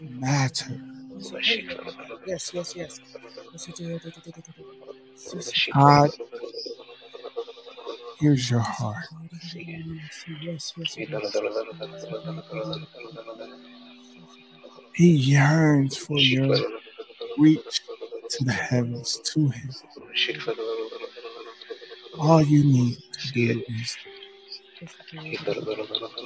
matter. 0.00 0.80
Yes, 2.26 2.52
yes, 2.54 2.76
yes. 2.76 3.00
God 5.74 6.10
hears 8.20 8.50
your 8.50 8.60
heart. 8.60 9.04
He 14.94 15.10
yearns 15.10 15.96
for 15.96 16.18
your 16.18 16.56
reach 17.38 17.80
to 18.30 18.44
the 18.44 18.52
heavens, 18.52 19.18
to 19.24 19.48
Him. 19.48 19.70
All 22.20 22.42
you 22.42 22.64
need 22.64 22.98
to 23.12 23.32
do 23.32 23.64
is 23.68 23.96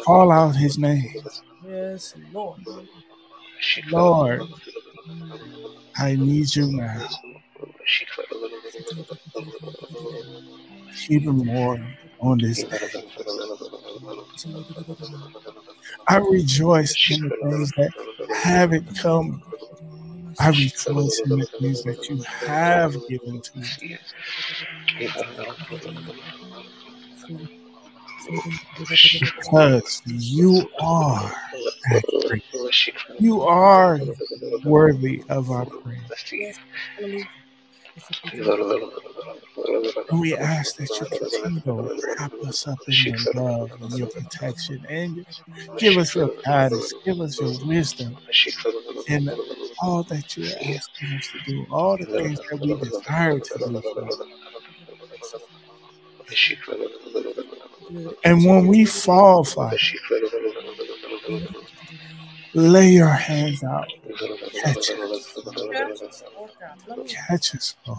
call 0.05 0.30
out 0.32 0.57
His 0.57 0.78
name. 0.78 1.05
yes, 1.66 2.14
Lord. 2.32 2.61
Lord, 3.90 4.42
I 5.97 6.16
need 6.16 6.55
you 6.55 6.66
now, 6.72 7.07
even 11.09 11.36
more 11.36 11.80
on 12.20 12.38
this 12.38 12.62
day. 12.64 13.05
I 16.09 16.16
rejoice 16.18 17.11
in 17.11 17.28
the 17.28 17.36
things 17.42 17.70
that 17.72 17.90
haven't 18.34 18.97
come. 18.99 19.42
I 20.40 20.49
rejoice 20.49 21.20
in 21.24 21.38
the 21.38 21.49
things 21.61 21.82
that 21.84 22.09
you 22.09 22.22
have 22.47 22.95
given 23.09 23.40
to 23.40 23.59
me. 23.59 23.99
Because 29.30 30.03
you 30.07 30.68
are. 30.80 31.32
You 33.18 33.42
are 33.42 33.99
worthy 34.64 35.22
of 35.28 35.51
our 35.51 35.66
praise. 35.66 36.59
And 40.11 40.20
we 40.20 40.36
ask 40.36 40.76
that 40.76 40.88
you 40.90 41.07
continue 41.07 41.61
to 41.61 42.01
wrap 42.18 42.32
us 42.47 42.66
up 42.66 42.78
in 42.88 42.95
your 42.95 43.16
love 43.34 43.70
and 43.80 43.92
your 43.92 44.09
protection 44.09 44.84
and 44.88 45.24
give 45.78 45.97
us 45.97 46.14
your 46.14 46.30
guidance, 46.45 46.92
give 47.05 47.20
us 47.20 47.40
your 47.40 47.55
wisdom 47.66 48.16
and 49.09 49.30
all 49.80 50.03
that 50.05 50.36
you're 50.36 50.47
asking 50.76 51.09
us 51.14 51.28
to 51.28 51.38
do, 51.47 51.66
all 51.70 51.97
the 51.97 52.07
things 52.07 52.40
that 52.51 52.59
we 52.61 52.74
desire 52.74 53.38
to 53.38 53.59
do. 53.59 53.82
And 58.25 58.45
when 58.45 58.66
we 58.66 58.85
fall, 58.85 59.45
Father, 59.45 59.77
lay 62.55 62.91
your 62.91 63.09
hands 63.09 63.62
out, 63.62 63.89
catch 64.62 64.91
us, 64.91 65.39
catch 67.07 67.55
us, 67.55 67.77
Lord. 67.87 67.99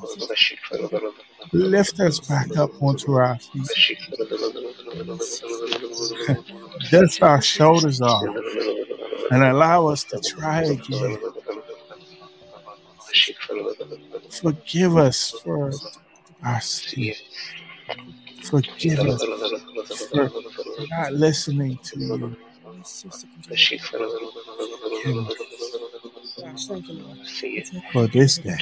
Lift 1.53 1.99
us 1.99 2.19
back 2.19 2.57
up 2.57 2.71
onto 2.81 3.13
our 3.13 3.37
feet. 3.37 3.97
Dust 6.91 7.21
our 7.21 7.41
shoulders 7.41 8.01
off 8.01 8.25
and 9.31 9.43
allow 9.43 9.87
us 9.87 10.03
to 10.05 10.19
try 10.19 10.63
again. 10.63 11.17
Forgive 14.29 14.97
us 14.97 15.31
for 15.31 15.71
our 16.43 16.61
sins. 16.61 17.21
Forgive 18.45 18.99
us 18.99 19.23
for 20.11 20.31
not 20.89 21.13
listening 21.13 21.77
to 21.83 21.99
you. 21.99 22.37
For 27.91 28.07
this 28.07 28.37
day. 28.37 28.57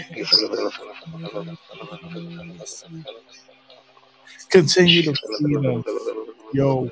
Continue 4.49 5.03
to 5.03 5.13
feed 5.13 5.65
us 5.65 5.85
your. 6.53 6.91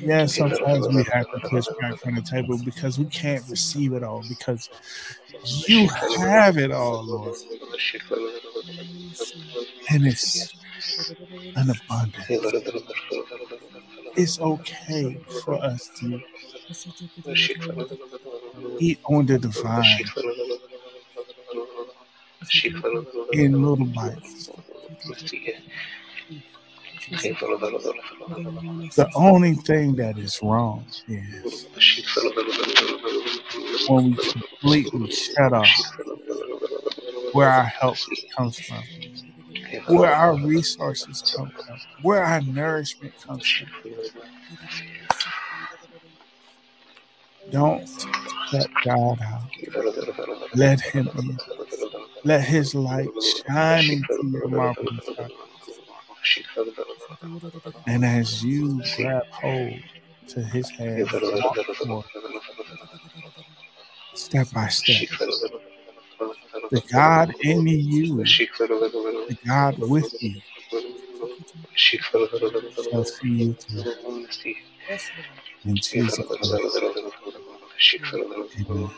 Yeah, 0.00 0.26
sometimes 0.26 0.88
we 0.88 1.04
have 1.12 1.26
to 1.30 1.48
push 1.48 1.66
back 1.80 1.98
from 1.98 2.14
the 2.16 2.22
table 2.22 2.58
because 2.64 2.98
we 2.98 3.04
can't 3.06 3.44
receive 3.48 3.92
it 3.92 4.02
all 4.02 4.22
because 4.28 4.68
you 5.66 5.88
have 6.18 6.58
it 6.58 6.72
all, 6.72 7.04
Lord. 7.04 7.36
And 9.90 10.06
it's 10.06 10.52
an 11.56 11.70
abundance. 11.70 12.28
It's 14.16 14.40
okay 14.40 15.20
for 15.44 15.54
us 15.54 15.90
to 16.00 16.20
eat 18.78 19.00
on 19.04 19.26
the 19.26 19.38
divine 19.38 20.04
in 23.32 23.62
little 23.62 23.86
bites. 23.86 24.50
The 28.96 29.10
only 29.14 29.54
thing 29.54 29.96
that 29.96 30.18
is 30.18 30.40
wrong 30.42 30.86
is 31.08 31.66
when 33.88 34.12
we 34.12 34.16
completely 34.16 35.10
shut 35.10 35.52
off 35.52 35.68
where 37.34 37.50
our 37.50 37.64
help 37.64 37.96
comes 38.36 38.58
from, 38.58 38.82
where 39.86 40.12
our 40.14 40.36
resources 40.36 41.34
come 41.36 41.50
from, 41.50 41.78
where 42.02 42.24
our 42.24 42.40
nourishment 42.42 43.12
comes 43.20 43.46
from. 43.46 43.68
Don't 47.50 47.88
shut 48.50 48.68
God 48.84 49.18
out. 49.22 49.42
Let 50.54 50.80
Him 50.80 51.08
in. 51.18 51.38
Let 52.24 52.42
His 52.42 52.74
light 52.74 53.10
shine 53.46 53.90
into 53.90 54.26
your 54.28 54.48
marvelous. 54.48 55.08
And 57.86 58.04
as 58.04 58.42
you 58.44 58.80
grab 58.96 59.24
hold 59.30 59.80
to 60.28 60.42
His 60.42 60.70
hand, 60.70 61.08
step 64.14 64.46
by 64.52 64.68
step, 64.68 65.08
the 66.70 66.82
God 66.92 67.34
in 67.40 67.66
you, 67.66 68.24
the 68.24 69.38
God 69.46 69.78
with 69.78 70.22
you, 70.22 70.40
shall 71.76 73.04
see 73.04 73.28
you 73.28 73.54
through. 73.54 73.94
In 75.64 75.76
Jesus' 75.76 76.18
name, 76.18 76.60
amen. 78.60 78.90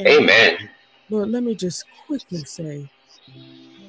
Amen. 0.00 0.68
Lord, 1.08 1.30
let 1.30 1.42
me 1.42 1.54
just 1.54 1.84
quickly 2.06 2.44
say, 2.44 2.88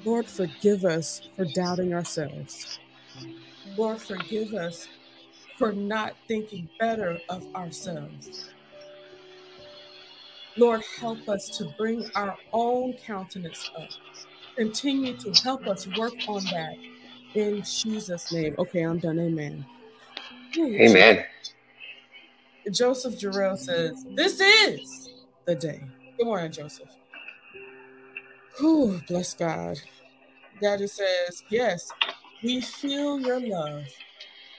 Lord, 0.03 0.25
forgive 0.25 0.85
us 0.85 1.21
for 1.35 1.45
doubting 1.45 1.93
ourselves. 1.93 2.79
Lord, 3.77 4.01
forgive 4.01 4.53
us 4.53 4.87
for 5.57 5.71
not 5.71 6.15
thinking 6.27 6.67
better 6.79 7.19
of 7.29 7.43
ourselves. 7.55 8.49
Lord, 10.57 10.81
help 10.99 11.29
us 11.29 11.49
to 11.57 11.65
bring 11.77 12.09
our 12.15 12.37
own 12.51 12.93
countenance 13.05 13.69
up. 13.77 13.89
Continue 14.55 15.15
to 15.17 15.31
help 15.43 15.65
us 15.67 15.87
work 15.97 16.13
on 16.27 16.43
that 16.45 16.75
in 17.33 17.63
Jesus' 17.63 18.31
name. 18.31 18.55
Okay, 18.59 18.81
I'm 18.81 18.99
done. 18.99 19.19
Amen. 19.19 19.65
Amen. 20.57 21.23
Joseph 22.69 23.15
Jarrell 23.15 23.57
says, 23.57 24.05
This 24.15 24.39
is 24.39 25.09
the 25.45 25.55
day. 25.55 25.81
Good 26.17 26.25
morning, 26.25 26.51
Joseph. 26.51 26.89
Whew, 28.59 29.01
bless 29.07 29.33
God. 29.33 29.79
Daddy 30.61 30.87
says, 30.87 31.43
Yes, 31.49 31.89
we 32.43 32.61
feel 32.61 33.19
your 33.19 33.39
love. 33.39 33.85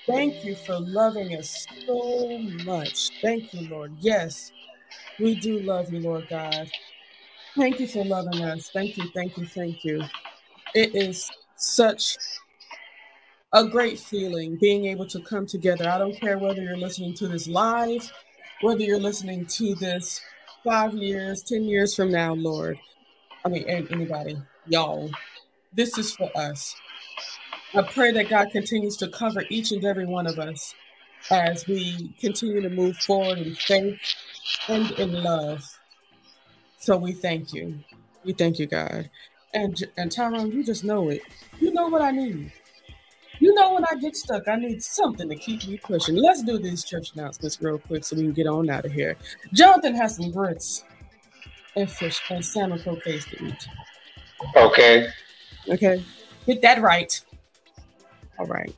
Thank 0.06 0.44
you 0.44 0.56
for 0.56 0.80
loving 0.80 1.36
us 1.36 1.66
so 1.86 2.38
much. 2.64 3.10
Thank 3.20 3.54
you, 3.54 3.68
Lord. 3.68 3.92
Yes, 4.00 4.50
we 5.18 5.34
do 5.34 5.60
love 5.60 5.92
you, 5.92 6.00
Lord 6.00 6.26
God. 6.28 6.70
Thank 7.56 7.80
you 7.80 7.86
for 7.86 8.04
loving 8.04 8.42
us. 8.42 8.70
Thank 8.70 8.96
you, 8.96 9.04
thank 9.14 9.36
you, 9.36 9.46
thank 9.46 9.84
you. 9.84 10.02
It 10.74 10.94
is 10.94 11.30
such 11.56 12.16
a 13.52 13.68
great 13.68 13.98
feeling 13.98 14.56
being 14.56 14.86
able 14.86 15.06
to 15.06 15.20
come 15.20 15.46
together. 15.46 15.88
I 15.88 15.98
don't 15.98 16.18
care 16.18 16.38
whether 16.38 16.62
you're 16.62 16.76
listening 16.76 17.14
to 17.14 17.28
this 17.28 17.46
live, 17.46 18.10
whether 18.62 18.80
you're 18.80 18.98
listening 18.98 19.44
to 19.46 19.74
this 19.74 20.20
five 20.64 20.94
years, 20.94 21.42
10 21.42 21.64
years 21.64 21.94
from 21.94 22.10
now, 22.10 22.34
Lord. 22.34 22.78
I 23.44 23.48
mean, 23.48 23.64
anybody, 23.68 24.40
y'all, 24.66 25.10
this 25.74 25.98
is 25.98 26.14
for 26.14 26.30
us. 26.36 26.74
I 27.74 27.82
pray 27.82 28.12
that 28.12 28.28
God 28.28 28.50
continues 28.50 28.96
to 28.98 29.08
cover 29.08 29.44
each 29.50 29.72
and 29.72 29.84
every 29.84 30.06
one 30.06 30.26
of 30.26 30.38
us 30.38 30.74
as 31.30 31.66
we 31.66 32.14
continue 32.20 32.60
to 32.60 32.68
move 32.68 32.96
forward 32.96 33.38
in 33.38 33.54
faith 33.54 33.98
and 34.68 34.90
in 34.92 35.22
love. 35.22 35.62
So 36.78 36.96
we 36.96 37.12
thank 37.12 37.52
you. 37.52 37.78
We 38.24 38.32
thank 38.32 38.58
you, 38.58 38.66
God. 38.66 39.10
And 39.54 39.76
and 39.96 40.10
Tyrone, 40.10 40.52
you 40.52 40.64
just 40.64 40.84
know 40.84 41.10
it. 41.10 41.22
You 41.60 41.72
know 41.72 41.88
what 41.88 42.02
I 42.02 42.10
need. 42.10 42.52
You 43.38 43.54
know 43.54 43.74
when 43.74 43.84
I 43.84 43.96
get 43.96 44.16
stuck, 44.16 44.46
I 44.46 44.56
need 44.56 44.82
something 44.82 45.28
to 45.28 45.34
keep 45.36 45.66
me 45.66 45.76
pushing. 45.76 46.14
Let's 46.14 46.42
do 46.42 46.58
these 46.58 46.84
church 46.84 47.12
announcements 47.14 47.60
real 47.60 47.78
quick 47.78 48.04
so 48.04 48.16
we 48.16 48.22
can 48.22 48.32
get 48.32 48.46
on 48.46 48.70
out 48.70 48.84
of 48.84 48.92
here. 48.92 49.16
Jonathan 49.52 49.94
has 49.94 50.16
some 50.16 50.30
grits 50.30 50.84
and 51.74 51.90
fish 51.90 52.20
and 52.30 52.44
salmon 52.44 52.80
croquettes 52.80 53.24
to 53.26 53.44
eat. 53.44 53.68
Okay. 54.56 55.08
Okay. 55.68 56.04
Get 56.46 56.62
that 56.62 56.80
right. 56.82 57.20
All 58.38 58.46
right. 58.46 58.74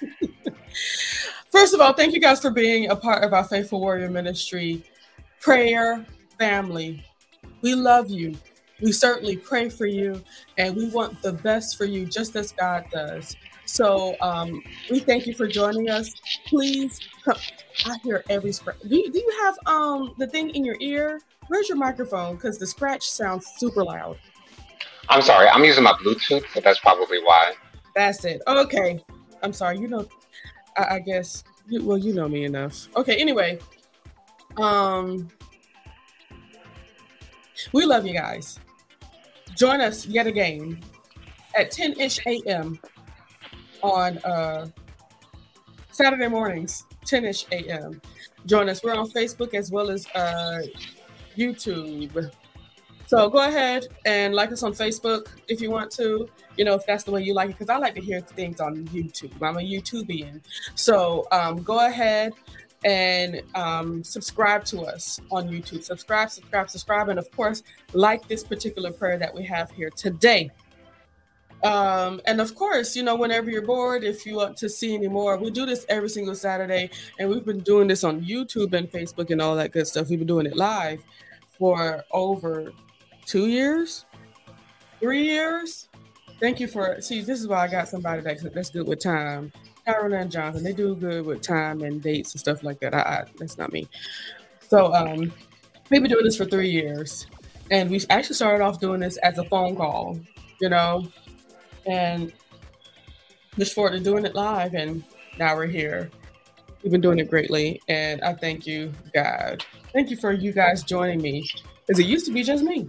First 1.50 1.74
of 1.74 1.80
all, 1.80 1.92
thank 1.92 2.14
you 2.14 2.20
guys 2.20 2.40
for 2.40 2.50
being 2.50 2.90
a 2.90 2.96
part 2.96 3.24
of 3.24 3.32
our 3.32 3.44
Faithful 3.44 3.80
Warrior 3.80 4.10
Ministry 4.10 4.84
prayer 5.46 6.04
family. 6.40 7.04
We 7.62 7.76
love 7.76 8.10
you. 8.10 8.36
We 8.82 8.90
certainly 8.90 9.36
pray 9.36 9.68
for 9.68 9.86
you, 9.86 10.20
and 10.58 10.74
we 10.74 10.88
want 10.88 11.22
the 11.22 11.32
best 11.34 11.78
for 11.78 11.84
you, 11.84 12.04
just 12.04 12.34
as 12.34 12.50
God 12.50 12.84
does. 12.90 13.36
So 13.64 14.16
um, 14.20 14.60
we 14.90 14.98
thank 14.98 15.24
you 15.24 15.34
for 15.34 15.46
joining 15.46 15.88
us. 15.88 16.12
Please, 16.46 16.98
come. 17.24 17.36
I 17.84 17.96
hear 18.02 18.24
every 18.28 18.52
scratch. 18.52 18.80
Do 18.88 18.96
you, 18.96 19.10
do 19.10 19.18
you 19.18 19.40
have 19.44 19.56
um 19.66 20.14
the 20.18 20.26
thing 20.26 20.50
in 20.50 20.64
your 20.64 20.76
ear? 20.80 21.20
Where's 21.46 21.68
your 21.68 21.78
microphone? 21.78 22.34
Because 22.34 22.58
the 22.58 22.66
scratch 22.66 23.08
sounds 23.08 23.46
super 23.56 23.84
loud. 23.84 24.18
I'm 25.08 25.22
sorry. 25.22 25.48
I'm 25.48 25.62
using 25.62 25.84
my 25.84 25.92
Bluetooth, 25.92 26.44
but 26.54 26.64
that's 26.64 26.80
probably 26.80 27.22
why. 27.22 27.52
That's 27.94 28.24
it. 28.24 28.42
Okay. 28.48 29.00
I'm 29.44 29.52
sorry. 29.52 29.78
You 29.78 29.86
know, 29.86 30.08
I, 30.76 30.96
I 30.96 30.98
guess. 30.98 31.44
You, 31.68 31.84
well, 31.84 31.98
you 31.98 32.12
know 32.14 32.28
me 32.28 32.44
enough. 32.44 32.88
Okay. 32.96 33.16
Anyway, 33.16 33.58
um, 34.56 35.28
we 37.72 37.84
love 37.84 38.06
you 38.06 38.14
guys. 38.14 38.58
Join 39.56 39.80
us 39.80 40.06
yet 40.06 40.26
again 40.26 40.82
at 41.54 41.70
10 41.70 42.00
ish 42.00 42.20
a.m. 42.26 42.78
on 43.82 44.18
uh, 44.18 44.66
Saturday 45.90 46.28
mornings, 46.28 46.84
10 47.06 47.24
ish 47.24 47.46
a.m. 47.52 48.00
Join 48.44 48.68
us. 48.68 48.82
We're 48.82 48.94
on 48.94 49.10
Facebook 49.10 49.54
as 49.54 49.70
well 49.70 49.90
as 49.90 50.06
uh, 50.14 50.62
YouTube. 51.36 52.30
So 53.06 53.30
go 53.30 53.38
ahead 53.48 53.86
and 54.04 54.34
like 54.34 54.50
us 54.50 54.62
on 54.62 54.72
Facebook 54.72 55.28
if 55.48 55.60
you 55.60 55.70
want 55.70 55.92
to, 55.92 56.28
you 56.56 56.64
know, 56.64 56.74
if 56.74 56.84
that's 56.86 57.04
the 57.04 57.12
way 57.12 57.22
you 57.22 57.34
like 57.34 57.50
it, 57.50 57.52
because 57.58 57.68
I 57.68 57.78
like 57.78 57.94
to 57.94 58.00
hear 58.00 58.20
things 58.20 58.60
on 58.60 58.84
YouTube. 58.88 59.32
I'm 59.40 59.56
a 59.56 59.60
YouTubian. 59.60 60.40
So 60.74 61.26
um, 61.30 61.62
go 61.62 61.86
ahead 61.86 62.32
and 62.86 63.42
um, 63.56 64.04
subscribe 64.04 64.64
to 64.64 64.82
us 64.82 65.20
on 65.32 65.48
YouTube. 65.48 65.82
Subscribe, 65.82 66.30
subscribe, 66.30 66.70
subscribe. 66.70 67.08
And 67.08 67.18
of 67.18 67.28
course, 67.32 67.64
like 67.92 68.26
this 68.28 68.44
particular 68.44 68.92
prayer 68.92 69.18
that 69.18 69.34
we 69.34 69.44
have 69.44 69.72
here 69.72 69.90
today. 69.90 70.50
Um, 71.64 72.20
and 72.26 72.40
of 72.40 72.54
course, 72.54 72.94
you 72.94 73.02
know, 73.02 73.16
whenever 73.16 73.50
you're 73.50 73.66
bored, 73.66 74.04
if 74.04 74.24
you 74.24 74.36
want 74.36 74.56
to 74.58 74.68
see 74.68 74.94
any 74.94 75.08
more, 75.08 75.36
we 75.36 75.50
do 75.50 75.66
this 75.66 75.84
every 75.88 76.08
single 76.08 76.36
Saturday. 76.36 76.90
And 77.18 77.28
we've 77.28 77.44
been 77.44 77.58
doing 77.58 77.88
this 77.88 78.04
on 78.04 78.20
YouTube 78.20 78.72
and 78.72 78.88
Facebook 78.88 79.30
and 79.30 79.42
all 79.42 79.56
that 79.56 79.72
good 79.72 79.88
stuff. 79.88 80.08
We've 80.08 80.20
been 80.20 80.28
doing 80.28 80.46
it 80.46 80.54
live 80.54 81.02
for 81.58 82.04
over 82.12 82.70
two 83.24 83.48
years, 83.48 84.04
three 85.00 85.24
years. 85.24 85.88
Thank 86.38 86.60
you 86.60 86.68
for 86.68 87.00
see. 87.00 87.22
This 87.22 87.40
is 87.40 87.48
why 87.48 87.64
I 87.64 87.68
got 87.68 87.88
somebody 87.88 88.22
that, 88.22 88.54
that's 88.54 88.70
good 88.70 88.86
with 88.86 89.00
time. 89.00 89.50
Carol 89.86 90.12
and 90.14 90.30
Jonathan, 90.30 90.64
they 90.64 90.72
do 90.72 90.96
good 90.96 91.24
with 91.24 91.42
time 91.42 91.82
and 91.82 92.02
dates 92.02 92.32
and 92.32 92.40
stuff 92.40 92.64
like 92.64 92.80
that. 92.80 92.92
I, 92.92 92.98
I 92.98 93.24
that's 93.38 93.56
not 93.56 93.72
me. 93.72 93.86
So 94.68 94.92
um, 94.92 95.32
we've 95.90 96.02
been 96.02 96.10
doing 96.10 96.24
this 96.24 96.36
for 96.36 96.44
three 96.44 96.70
years, 96.70 97.28
and 97.70 97.88
we 97.88 98.02
actually 98.10 98.34
started 98.34 98.64
off 98.64 98.80
doing 98.80 99.00
this 99.00 99.16
as 99.18 99.38
a 99.38 99.44
phone 99.44 99.76
call, 99.76 100.18
you 100.60 100.68
know, 100.68 101.06
and 101.86 102.32
just 103.56 103.74
forward 103.74 103.92
to 103.92 104.00
doing 104.00 104.26
it 104.26 104.34
live, 104.34 104.74
and 104.74 105.04
now 105.38 105.54
we're 105.54 105.66
here. 105.66 106.10
We've 106.82 106.90
been 106.90 107.00
doing 107.00 107.20
it 107.20 107.30
greatly, 107.30 107.80
and 107.88 108.20
I 108.22 108.34
thank 108.34 108.66
you, 108.66 108.92
God. 109.14 109.64
Thank 109.92 110.10
you 110.10 110.16
for 110.16 110.32
you 110.32 110.52
guys 110.52 110.82
joining 110.82 111.22
me, 111.22 111.48
because 111.86 112.00
it 112.00 112.06
used 112.06 112.26
to 112.26 112.32
be 112.32 112.42
just 112.42 112.64
me. 112.64 112.88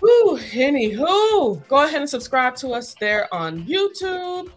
Whew, 0.00 0.38
anywho, 0.52 1.66
go 1.68 1.84
ahead 1.84 2.00
and 2.00 2.10
subscribe 2.10 2.56
to 2.56 2.70
us 2.70 2.94
there 3.00 3.32
on 3.32 3.64
YouTube. 3.64 4.50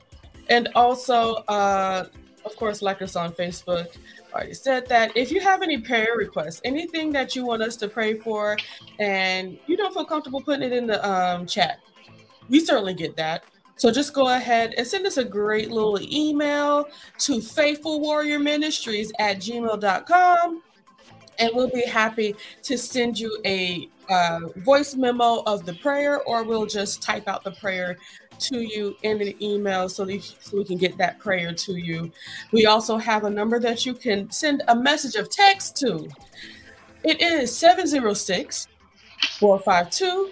And 0.50 0.70
also, 0.76 1.36
uh, 1.48 2.06
of 2.46 2.56
course, 2.56 2.82
like 2.82 3.02
us 3.02 3.16
on 3.16 3.32
Facebook. 3.34 3.88
Already 4.34 4.54
said 4.54 4.88
that. 4.88 5.16
If 5.16 5.32
you 5.32 5.40
have 5.42 5.62
any 5.62 5.80
prayer 5.80 6.16
requests, 6.16 6.62
anything 6.64 7.12
that 7.14 7.36
you 7.36 7.46
want 7.46 7.62
us 7.62 7.76
to 7.78 7.88
pray 7.88 8.16
for, 8.16 8.58
and 9.00 9.58
you 9.68 9.76
don't 9.78 9.94
feel 9.94 10.06
comfortable 10.06 10.42
putting 10.42 10.64
it 10.64 10.74
in 10.74 10.88
the 10.88 11.08
um, 11.08 11.46
chat, 11.46 11.80
we 12.48 12.60
certainly 12.60 12.94
get 12.94 13.16
that. 13.18 13.44
So 13.76 13.92
just 13.92 14.14
go 14.14 14.36
ahead 14.36 14.74
and 14.78 14.86
send 14.86 15.06
us 15.06 15.18
a 15.18 15.24
great 15.24 15.72
little 15.72 16.00
email 16.02 16.86
to 17.20 17.42
faithful 17.42 18.02
warrior 18.02 18.38
ministries 18.38 19.12
at 19.20 19.38
gmail.com 19.38 20.62
and 21.40 21.50
we'll 21.54 21.70
be 21.70 21.86
happy 21.86 22.36
to 22.64 22.78
send 22.78 23.18
you 23.18 23.40
a 23.46 23.90
uh, 24.10 24.40
voice 24.58 24.96
memo 24.96 25.44
of 25.46 25.66
the 25.66 25.74
prayer 25.76 26.22
or 26.24 26.44
we'll 26.44 26.66
just 26.66 27.02
type 27.02 27.28
out 27.28 27.44
the 27.44 27.52
prayer 27.52 27.98
to 28.40 28.62
you 28.62 28.96
in 29.04 29.22
an 29.22 29.42
email 29.42 29.90
so, 29.90 30.06
that, 30.06 30.24
so 30.24 30.58
we 30.58 30.64
can 30.64 30.78
get 30.78 30.98
that 30.98 31.20
prayer 31.20 31.54
to 31.54 31.74
you. 31.74 32.12
We 32.52 32.66
also 32.66 32.98
have 32.98 33.24
a 33.24 33.30
number 33.30 33.60
that 33.60 33.86
you 33.86 33.94
can 33.94 34.30
send 34.32 34.64
a 34.68 34.76
message 34.76 35.16
of 35.16 35.30
text 35.30 35.78
to. 35.78 36.10
It 37.04 37.22
is 37.22 37.56
706 37.56 38.68
452 39.40 40.32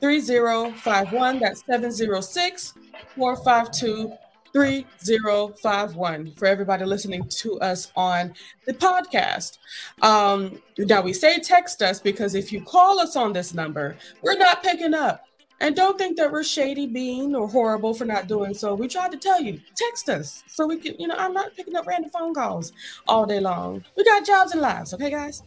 3051. 0.00 1.38
That's 1.38 1.64
706 1.66 2.74
452 3.16 4.12
3051 4.52 6.32
for 6.32 6.46
everybody 6.46 6.84
listening 6.84 7.28
to 7.28 7.60
us 7.60 7.92
on 7.96 8.34
the 8.66 8.72
podcast. 8.72 9.58
Um, 10.02 10.60
now, 10.78 11.02
we 11.02 11.12
say 11.12 11.38
text 11.38 11.82
us 11.82 12.00
because 12.00 12.34
if 12.34 12.52
you 12.52 12.62
call 12.62 12.98
us 12.98 13.16
on 13.16 13.32
this 13.32 13.54
number, 13.54 13.96
we're 14.22 14.36
not 14.36 14.62
picking 14.62 14.94
up. 14.94 15.26
And 15.60 15.76
don't 15.76 15.98
think 15.98 16.16
that 16.16 16.32
we're 16.32 16.42
shady 16.42 16.86
being 16.86 17.34
or 17.36 17.46
horrible 17.46 17.92
for 17.92 18.06
not 18.06 18.28
doing 18.28 18.54
so. 18.54 18.74
We 18.74 18.88
tried 18.88 19.12
to 19.12 19.18
tell 19.18 19.40
you, 19.42 19.60
text 19.76 20.08
us 20.08 20.42
so 20.46 20.66
we 20.66 20.78
can, 20.78 20.94
you 20.98 21.06
know, 21.06 21.16
I'm 21.18 21.34
not 21.34 21.54
picking 21.54 21.76
up 21.76 21.86
random 21.86 22.10
phone 22.10 22.32
calls 22.32 22.72
all 23.06 23.26
day 23.26 23.40
long. 23.40 23.84
We 23.96 24.04
got 24.04 24.24
jobs 24.24 24.52
and 24.52 24.62
lives, 24.62 24.94
okay, 24.94 25.10
guys? 25.10 25.42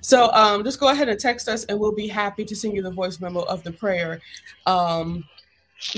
So 0.00 0.32
um, 0.32 0.64
just 0.64 0.80
go 0.80 0.88
ahead 0.88 1.08
and 1.08 1.18
text 1.18 1.48
us, 1.48 1.64
and 1.64 1.78
we'll 1.78 1.94
be 1.94 2.08
happy 2.08 2.44
to 2.44 2.56
send 2.56 2.74
you 2.74 2.82
the 2.82 2.90
voice 2.90 3.20
memo 3.20 3.40
of 3.42 3.62
the 3.62 3.72
prayer 3.72 4.20
um, 4.66 5.24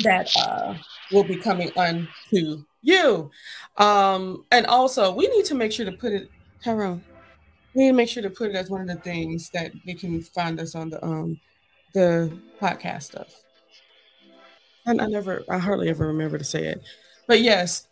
that 0.02 0.30
uh, 0.36 0.74
will 1.10 1.24
be 1.24 1.36
coming 1.36 1.72
unto 1.76 2.64
you. 2.82 3.30
Um, 3.78 4.44
and 4.52 4.66
also, 4.66 5.12
we 5.14 5.26
need 5.28 5.46
to 5.46 5.54
make 5.54 5.72
sure 5.72 5.86
to 5.86 5.92
put 5.92 6.12
it, 6.12 6.30
Tyrone. 6.62 7.02
We 7.74 7.84
need 7.84 7.90
to 7.90 7.96
make 7.96 8.08
sure 8.08 8.22
to 8.22 8.30
put 8.30 8.50
it 8.50 8.56
as 8.56 8.70
one 8.70 8.82
of 8.82 8.88
the 8.88 9.02
things 9.02 9.50
that 9.50 9.72
they 9.84 9.94
can 9.94 10.20
find 10.22 10.60
us 10.60 10.74
on 10.74 10.90
the 10.90 11.04
um 11.04 11.40
the 11.92 12.32
podcast 12.60 13.04
stuff. 13.04 13.43
And 14.86 15.00
I 15.00 15.06
never, 15.06 15.42
I 15.48 15.58
hardly 15.58 15.88
ever 15.88 16.06
remember 16.06 16.38
to 16.38 16.44
say 16.44 16.66
it. 16.66 16.82
But 17.26 17.40
yes, 17.40 17.88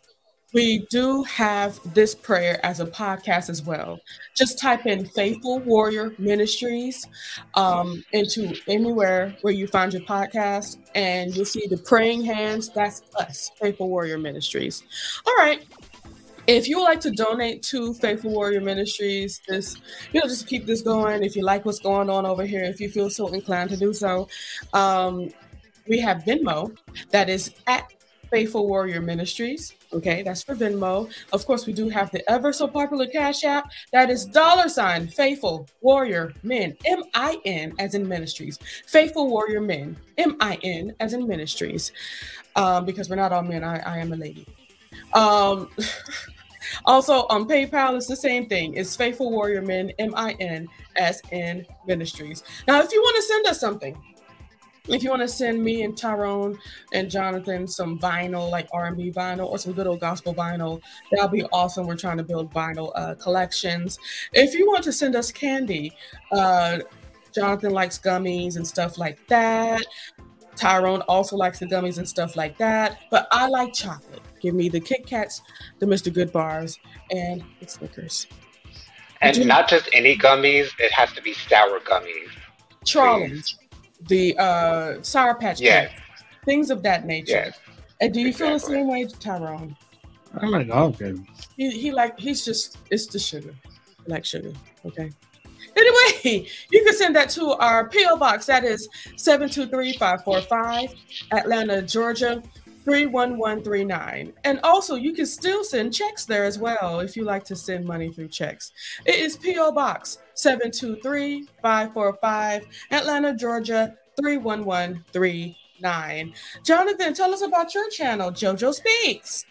we 0.53 0.85
do 0.91 1.23
have 1.23 1.79
this 1.95 2.13
prayer 2.13 2.63
as 2.63 2.79
a 2.79 2.85
podcast 2.85 3.49
as 3.49 3.63
well. 3.63 3.99
Just 4.35 4.59
type 4.59 4.85
in 4.85 5.05
Faithful 5.05 5.59
Warrior 5.61 6.13
Ministries 6.19 7.07
um, 7.55 8.03
into 8.11 8.53
anywhere 8.67 9.35
where 9.41 9.53
you 9.53 9.65
find 9.65 9.91
your 9.91 10.03
podcast, 10.03 10.77
and 10.93 11.35
you'll 11.35 11.45
see 11.45 11.65
the 11.65 11.77
praying 11.77 12.23
hands. 12.23 12.69
That's 12.69 13.01
us, 13.17 13.49
Faithful 13.59 13.89
Warrior 13.89 14.19
Ministries. 14.19 14.83
All 15.25 15.33
right. 15.37 15.65
if 16.45 16.67
you 16.67 16.77
would 16.77 16.83
like 16.83 16.99
to 17.01 17.11
donate 17.11 17.63
to 17.63 17.93
Faithful 17.95 18.31
Warrior 18.31 18.61
Ministries, 18.61 19.41
this 19.47 19.77
you 20.11 20.19
know 20.19 20.27
just 20.27 20.47
keep 20.47 20.65
this 20.65 20.81
going. 20.81 21.23
If 21.23 21.35
you 21.35 21.43
like 21.43 21.65
what's 21.65 21.79
going 21.79 22.09
on 22.09 22.25
over 22.25 22.45
here, 22.45 22.63
if 22.63 22.79
you 22.79 22.89
feel 22.89 23.09
so 23.09 23.27
inclined 23.29 23.69
to 23.71 23.77
do 23.77 23.93
so, 23.93 24.27
um, 24.73 25.29
we 25.87 25.99
have 25.99 26.23
Venmo 26.23 26.75
that 27.11 27.29
is 27.29 27.51
at 27.67 27.93
Faithful 28.33 28.67
Warrior 28.67 28.99
Ministries. 28.99 29.75
Okay, 29.93 30.23
that's 30.23 30.41
for 30.41 30.55
Venmo. 30.55 31.07
Of 31.31 31.45
course, 31.45 31.67
we 31.67 31.73
do 31.73 31.87
have 31.89 32.09
the 32.09 32.27
ever 32.27 32.51
so 32.51 32.67
popular 32.67 33.05
Cash 33.05 33.43
App 33.43 33.71
that 33.91 34.09
is 34.09 34.25
dollar 34.25 34.69
sign 34.69 35.07
Faithful 35.07 35.67
Warrior 35.81 36.33
Men, 36.41 36.75
M 36.85 37.03
I 37.13 37.39
N 37.45 37.75
as 37.77 37.93
in 37.93 38.07
ministries. 38.07 38.57
Faithful 38.87 39.29
Warrior 39.29 39.61
Men, 39.61 39.95
M 40.17 40.35
I 40.39 40.57
N 40.63 40.95
as 40.99 41.13
in 41.13 41.27
ministries. 41.27 41.91
Um, 42.55 42.85
because 42.85 43.07
we're 43.07 43.17
not 43.17 43.31
all 43.31 43.43
men, 43.43 43.63
I, 43.63 43.77
I 43.79 43.97
am 43.99 44.13
a 44.13 44.15
lady. 44.15 44.47
Um, 45.13 45.69
also 46.85 47.27
on 47.27 47.47
PayPal, 47.47 47.95
it's 47.95 48.07
the 48.07 48.15
same 48.15 48.47
thing. 48.49 48.73
It's 48.73 48.95
Faithful 48.95 49.29
Warrior 49.29 49.61
Men, 49.61 49.91
M 49.99 50.13
I 50.15 50.31
N 50.39 50.67
ministries. 51.85 52.43
Now, 52.67 52.81
if 52.81 52.91
you 52.91 52.99
want 52.99 53.15
to 53.17 53.21
send 53.21 53.45
us 53.45 53.59
something, 53.59 53.95
if 54.89 55.01
you 55.01 55.09
want 55.09 55.21
to 55.21 55.27
send 55.27 55.63
me 55.63 55.83
and 55.83 55.97
Tyrone 55.97 56.59
and 56.91 57.09
Jonathan 57.09 57.67
some 57.67 57.97
vinyl, 57.99 58.51
like 58.51 58.67
R&B 58.73 59.11
vinyl 59.11 59.47
or 59.47 59.57
some 59.57 59.71
good 59.71 59.87
old 59.87 60.01
gospel 60.01 60.35
vinyl, 60.35 60.81
that'll 61.11 61.29
be 61.29 61.43
awesome. 61.53 61.87
We're 61.87 61.95
trying 61.95 62.17
to 62.17 62.23
build 62.23 62.53
vinyl 62.53 62.91
uh, 62.95 63.15
collections. 63.15 63.97
If 64.33 64.53
you 64.53 64.67
want 64.67 64.83
to 64.83 64.91
send 64.91 65.15
us 65.15 65.31
candy, 65.31 65.93
uh, 66.33 66.79
Jonathan 67.33 67.71
likes 67.71 67.97
gummies 67.97 68.57
and 68.57 68.67
stuff 68.67 68.97
like 68.97 69.25
that. 69.27 69.83
Tyrone 70.55 71.01
also 71.01 71.37
likes 71.37 71.59
the 71.59 71.65
gummies 71.65 71.97
and 71.97 72.07
stuff 72.07 72.35
like 72.35 72.57
that. 72.57 72.99
But 73.09 73.27
I 73.31 73.47
like 73.47 73.73
chocolate. 73.73 74.21
Give 74.41 74.53
me 74.53 74.67
the 74.67 74.81
Kit 74.81 75.07
Kats, 75.07 75.41
the 75.79 75.85
Mr. 75.85 76.13
Goodbars, 76.13 76.77
and 77.09 77.41
the 77.61 77.67
Snickers. 77.67 78.27
And 79.21 79.47
not 79.47 79.69
just 79.69 79.89
any 79.93 80.17
gummies, 80.17 80.71
it 80.77 80.91
has 80.91 81.13
to 81.13 81.21
be 81.21 81.33
sour 81.33 81.79
gummies. 81.79 82.27
Trolleys 82.85 83.57
the 84.07 84.37
uh, 84.37 85.01
Sour 85.01 85.35
Patch 85.35 85.61
yes. 85.61 85.89
Kids, 85.89 86.01
things 86.45 86.69
of 86.69 86.83
that 86.83 87.05
nature. 87.05 87.43
Yes. 87.45 87.59
And 88.01 88.13
do 88.13 88.21
you 88.21 88.27
exactly. 88.27 88.47
feel 88.47 88.53
the 88.53 88.65
same 88.65 88.87
way, 88.87 89.07
Tyrone? 89.19 89.75
I 90.41 90.47
like 90.47 90.69
all 90.69 90.91
candy. 90.91 91.25
He, 91.57 91.69
he 91.69 91.91
like 91.91 92.19
he's 92.19 92.43
just 92.43 92.77
it's 92.89 93.07
the 93.07 93.19
sugar, 93.19 93.53
like 94.07 94.25
sugar. 94.25 94.53
Okay. 94.85 95.11
Anyway, 95.75 96.47
you 96.71 96.83
can 96.83 96.93
send 96.93 97.15
that 97.15 97.29
to 97.31 97.53
our 97.53 97.89
PO 97.89 98.17
box. 98.17 98.45
That 98.45 98.63
is 98.63 98.87
723-545, 99.15 100.95
Atlanta, 101.31 101.81
Georgia 101.81 102.43
31139. 102.83 104.33
And 104.43 104.59
also, 104.63 104.95
you 104.95 105.13
can 105.13 105.25
still 105.25 105.63
send 105.63 105.93
checks 105.93 106.25
there 106.25 106.43
as 106.43 106.59
well 106.59 106.99
if 106.99 107.15
you 107.15 107.23
like 107.23 107.45
to 107.45 107.55
send 107.55 107.85
money 107.85 108.11
through 108.11 108.27
checks. 108.27 108.71
It 109.05 109.15
is 109.15 109.37
P.O. 109.37 109.71
Box 109.71 110.17
723 110.33 111.47
545, 111.61 112.67
Atlanta, 112.91 113.35
Georgia 113.35 113.95
31139. 114.21 116.33
Jonathan, 116.63 117.13
tell 117.13 117.33
us 117.33 117.41
about 117.41 117.73
your 117.73 117.89
channel, 117.89 118.31
JoJo 118.31 118.73
Speaks. 118.73 119.45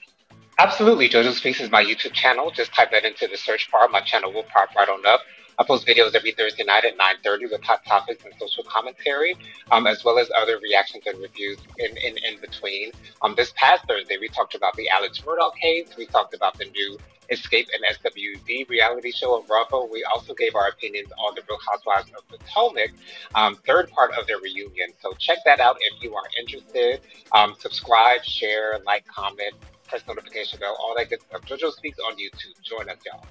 Absolutely. 0.59 1.09
JoJo 1.09 1.33
Speaks 1.33 1.61
is 1.61 1.71
my 1.71 1.83
YouTube 1.83 2.13
channel. 2.13 2.51
Just 2.51 2.75
type 2.75 2.91
that 2.91 3.05
into 3.05 3.27
the 3.27 3.37
search 3.37 3.71
bar. 3.71 3.89
My 3.89 4.01
channel 4.01 4.33
will 4.33 4.45
pop 4.45 4.75
right 4.77 4.89
on 4.89 5.05
up. 5.07 5.21
I 5.59 5.65
post 5.65 5.87
videos 5.87 6.15
every 6.15 6.33
Thursday 6.33 6.65
night 6.65 6.85
at 6.85 6.97
9.30 6.97 7.51
with 7.51 7.63
hot 7.63 7.85
topics 7.85 8.25
and 8.25 8.33
social 8.39 8.65
commentary, 8.65 9.37
um, 9.71 9.87
as 9.87 10.05
well 10.05 10.19
as 10.19 10.31
other 10.37 10.59
reactions 10.59 11.05
and 11.07 11.21
reviews 11.21 11.59
in, 11.79 11.97
in, 11.99 12.17
in 12.19 12.41
between. 12.41 12.93
Um, 13.21 13.35
this 13.37 13.53
past 13.57 13.85
Thursday, 13.87 14.17
we 14.21 14.29
talked 14.29 14.55
about 14.55 14.75
the 14.77 14.89
Alex 14.89 15.21
Murdaugh 15.21 15.55
case. 15.57 15.95
We 15.97 16.07
talked 16.07 16.35
about 16.35 16.59
the 16.59 16.65
new 16.67 16.99
Escape 17.31 17.69
and 17.73 17.97
SWD 17.97 18.69
reality 18.69 19.11
show 19.13 19.35
on 19.35 19.47
Bravo. 19.47 19.89
We 19.91 20.05
also 20.13 20.35
gave 20.35 20.55
our 20.55 20.69
opinions 20.69 21.11
on 21.19 21.35
the 21.35 21.43
Real 21.49 21.59
Housewives 21.71 22.11
of 22.17 22.27
Potomac, 22.29 22.91
um, 23.35 23.57
third 23.67 23.91
part 23.91 24.13
of 24.13 24.27
their 24.27 24.39
reunion. 24.39 24.91
So 25.01 25.13
check 25.19 25.39
that 25.45 25.61
out 25.61 25.77
if 25.81 26.03
you 26.03 26.15
are 26.15 26.25
interested. 26.39 27.01
Um, 27.33 27.55
subscribe, 27.59 28.23
share, 28.25 28.79
like, 28.85 29.07
comment, 29.07 29.55
press 29.89 30.03
notification 30.07 30.59
bell, 30.61 30.77
all 30.81 30.95
that 30.97 31.11
good 31.11 31.21
stuff. 31.23 31.43
JoJo 31.43 31.73
Speaks 31.73 31.99
on 31.99 32.15
YouTube. 32.15 32.61
Join 32.63 32.89
us, 32.89 32.99
y'all. 33.07 33.25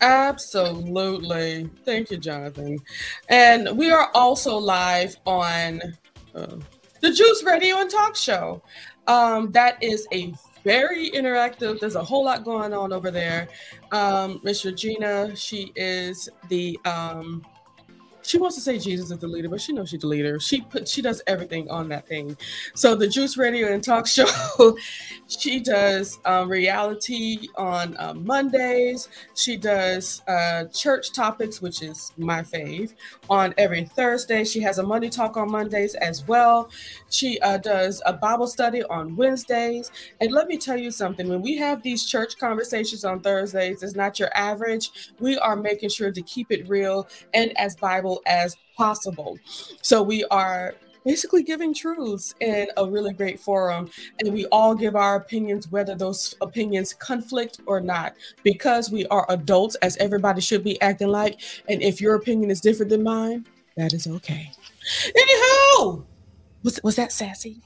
Absolutely. 0.00 1.68
Thank 1.84 2.10
you, 2.10 2.18
Jonathan. 2.18 2.78
And 3.28 3.76
we 3.76 3.90
are 3.90 4.10
also 4.14 4.56
live 4.56 5.16
on 5.26 5.80
uh, 6.34 6.56
the 7.00 7.12
Juice 7.12 7.42
Radio 7.42 7.78
and 7.78 7.90
Talk 7.90 8.14
Show. 8.16 8.62
Um, 9.06 9.50
that 9.52 9.82
is 9.82 10.06
a 10.12 10.32
very 10.64 11.10
interactive. 11.10 11.80
There's 11.80 11.94
a 11.96 12.04
whole 12.04 12.24
lot 12.24 12.44
going 12.44 12.72
on 12.72 12.92
over 12.92 13.10
there. 13.10 13.48
Um, 13.90 14.40
Miss 14.42 14.64
Regina, 14.64 15.34
she 15.34 15.72
is 15.76 16.28
the 16.48 16.78
um, 16.84 17.44
she 18.28 18.36
wants 18.36 18.56
to 18.56 18.62
say 18.62 18.78
Jesus 18.78 19.10
is 19.10 19.18
the 19.18 19.26
leader, 19.26 19.48
but 19.48 19.58
she 19.58 19.72
knows 19.72 19.88
she's 19.88 20.00
the 20.00 20.06
leader. 20.06 20.38
She 20.38 20.60
put 20.60 20.86
she 20.86 21.00
does 21.00 21.22
everything 21.26 21.70
on 21.70 21.88
that 21.88 22.06
thing. 22.06 22.36
So 22.74 22.94
the 22.94 23.08
Juice 23.08 23.38
Radio 23.38 23.72
and 23.72 23.82
Talk 23.82 24.06
Show, 24.18 24.76
she 25.28 25.60
does 25.60 26.18
um, 26.26 26.50
reality 26.50 27.48
on 27.56 27.96
um, 27.98 28.26
Mondays. 28.26 29.08
She 29.34 29.56
does 29.56 30.20
uh, 30.28 30.64
church 30.66 31.12
topics, 31.14 31.62
which 31.62 31.82
is 31.82 32.12
my 32.18 32.42
fave, 32.42 32.92
on 33.30 33.54
every 33.56 33.84
Thursday. 33.84 34.44
She 34.44 34.60
has 34.60 34.76
a 34.76 34.82
Monday 34.82 35.08
talk 35.08 35.38
on 35.38 35.50
Mondays 35.50 35.94
as 35.94 36.26
well. 36.28 36.70
She 37.08 37.40
uh, 37.40 37.56
does 37.56 38.02
a 38.04 38.12
Bible 38.12 38.46
study 38.46 38.82
on 38.84 39.16
Wednesdays. 39.16 39.90
And 40.20 40.32
let 40.32 40.48
me 40.48 40.58
tell 40.58 40.76
you 40.76 40.90
something: 40.90 41.28
when 41.30 41.40
we 41.40 41.56
have 41.56 41.82
these 41.82 42.04
church 42.04 42.36
conversations 42.36 43.06
on 43.06 43.20
Thursdays, 43.20 43.82
it's 43.82 43.94
not 43.94 44.18
your 44.18 44.30
average. 44.36 44.90
We 45.18 45.38
are 45.38 45.56
making 45.56 45.88
sure 45.88 46.12
to 46.12 46.22
keep 46.22 46.52
it 46.52 46.68
real 46.68 47.08
and 47.32 47.56
as 47.58 47.74
Bible 47.76 48.17
as 48.26 48.56
possible. 48.76 49.38
So 49.82 50.02
we 50.02 50.24
are 50.26 50.74
basically 51.04 51.42
giving 51.42 51.72
truths 51.72 52.34
in 52.40 52.68
a 52.76 52.86
really 52.86 53.14
great 53.14 53.40
forum 53.40 53.88
and 54.20 54.32
we 54.32 54.44
all 54.46 54.74
give 54.74 54.94
our 54.94 55.16
opinions 55.16 55.70
whether 55.70 55.94
those 55.94 56.34
opinions 56.42 56.92
conflict 56.92 57.60
or 57.64 57.80
not 57.80 58.14
because 58.42 58.90
we 58.90 59.06
are 59.06 59.24
adults 59.30 59.74
as 59.76 59.96
everybody 59.96 60.40
should 60.40 60.62
be 60.62 60.80
acting 60.82 61.08
like 61.08 61.40
and 61.68 61.82
if 61.82 61.98
your 61.98 62.14
opinion 62.14 62.50
is 62.50 62.60
different 62.60 62.90
than 62.90 63.02
mine 63.02 63.46
that 63.76 63.94
is 63.94 64.06
okay. 64.06 64.50
Anyhow 65.16 66.04
was, 66.62 66.78
was 66.82 66.96
that 66.96 67.10
sassy? 67.10 67.62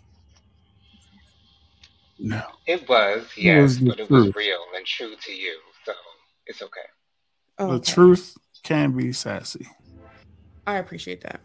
No. 2.19 2.45
It 2.67 2.89
was 2.89 3.27
yes 3.37 3.79
it 3.79 3.83
was 3.83 3.89
but 3.89 4.01
it 4.01 4.11
was 4.11 4.37
real 4.37 4.65
and 4.77 4.87
true 4.87 5.15
to 5.21 5.33
you 5.33 5.59
so 5.85 5.93
it's 6.47 6.63
okay. 6.63 6.81
Oh, 7.59 7.67
okay 7.67 7.79
the 7.79 7.85
truth 7.85 8.37
can 8.63 8.93
be 8.97 9.13
sassy 9.13 9.67
I 10.67 10.77
appreciate 10.77 11.23
that. 11.23 11.41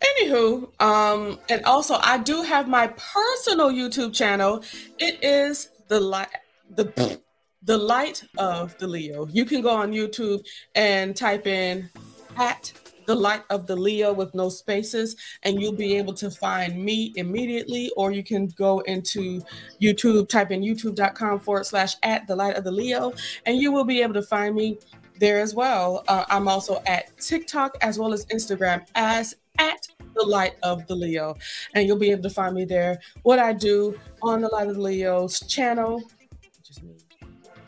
Anywho, 0.00 0.68
um, 0.80 1.38
and 1.48 1.64
also 1.64 1.96
I 2.00 2.18
do 2.18 2.42
have 2.42 2.68
my 2.68 2.88
personal 2.88 3.70
YouTube 3.70 4.14
channel. 4.14 4.62
It 4.98 5.22
is 5.22 5.70
the 5.88 6.00
light 6.00 6.28
the 6.74 7.20
the 7.62 7.78
light 7.78 8.22
of 8.38 8.76
the 8.78 8.86
Leo. 8.86 9.26
You 9.26 9.44
can 9.44 9.62
go 9.62 9.70
on 9.70 9.92
YouTube 9.92 10.44
and 10.74 11.16
type 11.16 11.46
in 11.46 11.90
at 12.36 12.72
the 13.06 13.14
light 13.14 13.42
of 13.50 13.66
the 13.66 13.76
Leo 13.76 14.12
with 14.12 14.34
no 14.34 14.48
spaces, 14.48 15.16
and 15.42 15.60
you'll 15.60 15.72
be 15.72 15.96
able 15.96 16.14
to 16.14 16.30
find 16.30 16.84
me 16.84 17.12
immediately. 17.16 17.90
Or 17.96 18.12
you 18.12 18.22
can 18.22 18.48
go 18.48 18.80
into 18.80 19.42
YouTube, 19.80 20.28
type 20.28 20.50
in 20.50 20.60
youtube.com 20.60 21.40
forward 21.40 21.66
slash 21.66 21.94
at 22.02 22.26
the 22.26 22.36
light 22.36 22.56
of 22.56 22.64
the 22.64 22.72
Leo, 22.72 23.12
and 23.46 23.56
you 23.60 23.72
will 23.72 23.84
be 23.84 24.02
able 24.02 24.14
to 24.14 24.22
find 24.22 24.54
me 24.54 24.78
there 25.18 25.40
as 25.40 25.54
well. 25.54 26.04
Uh, 26.08 26.24
I'm 26.28 26.48
also 26.48 26.82
at 26.86 27.16
TikTok 27.18 27.76
as 27.80 27.98
well 27.98 28.12
as 28.12 28.26
Instagram 28.26 28.86
as 28.94 29.34
at 29.58 29.86
the 30.14 30.26
light 30.26 30.56
of 30.62 30.86
the 30.86 30.94
Leo, 30.94 31.36
and 31.74 31.86
you'll 31.86 31.98
be 31.98 32.10
able 32.10 32.22
to 32.22 32.30
find 32.30 32.54
me 32.54 32.64
there. 32.64 33.00
What 33.22 33.38
I 33.38 33.52
do 33.52 33.98
on 34.22 34.40
the 34.40 34.48
light 34.48 34.68
of 34.68 34.76
the 34.76 34.82
Leo's 34.82 35.40
channel, 35.40 36.02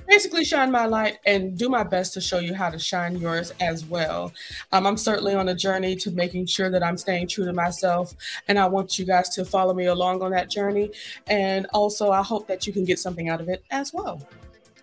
basically 0.06 0.44
shine 0.44 0.70
my 0.70 0.86
light 0.86 1.18
and 1.26 1.56
do 1.56 1.68
my 1.68 1.82
best 1.82 2.14
to 2.14 2.20
show 2.20 2.38
you 2.38 2.54
how 2.54 2.70
to 2.70 2.78
shine 2.78 3.16
yours 3.18 3.52
as 3.60 3.84
well. 3.84 4.32
Um, 4.72 4.86
I'm 4.86 4.96
certainly 4.96 5.34
on 5.34 5.50
a 5.50 5.54
journey 5.54 5.94
to 5.96 6.10
making 6.10 6.46
sure 6.46 6.70
that 6.70 6.82
I'm 6.82 6.96
staying 6.96 7.28
true 7.28 7.44
to 7.44 7.52
myself, 7.52 8.14
and 8.48 8.58
I 8.58 8.66
want 8.66 8.98
you 8.98 9.04
guys 9.04 9.28
to 9.30 9.44
follow 9.44 9.74
me 9.74 9.86
along 9.86 10.22
on 10.22 10.30
that 10.32 10.50
journey. 10.50 10.90
And 11.26 11.66
also, 11.74 12.10
I 12.10 12.22
hope 12.22 12.48
that 12.48 12.66
you 12.66 12.72
can 12.72 12.84
get 12.84 12.98
something 12.98 13.28
out 13.28 13.40
of 13.40 13.48
it 13.48 13.62
as 13.70 13.92
well. 13.92 14.26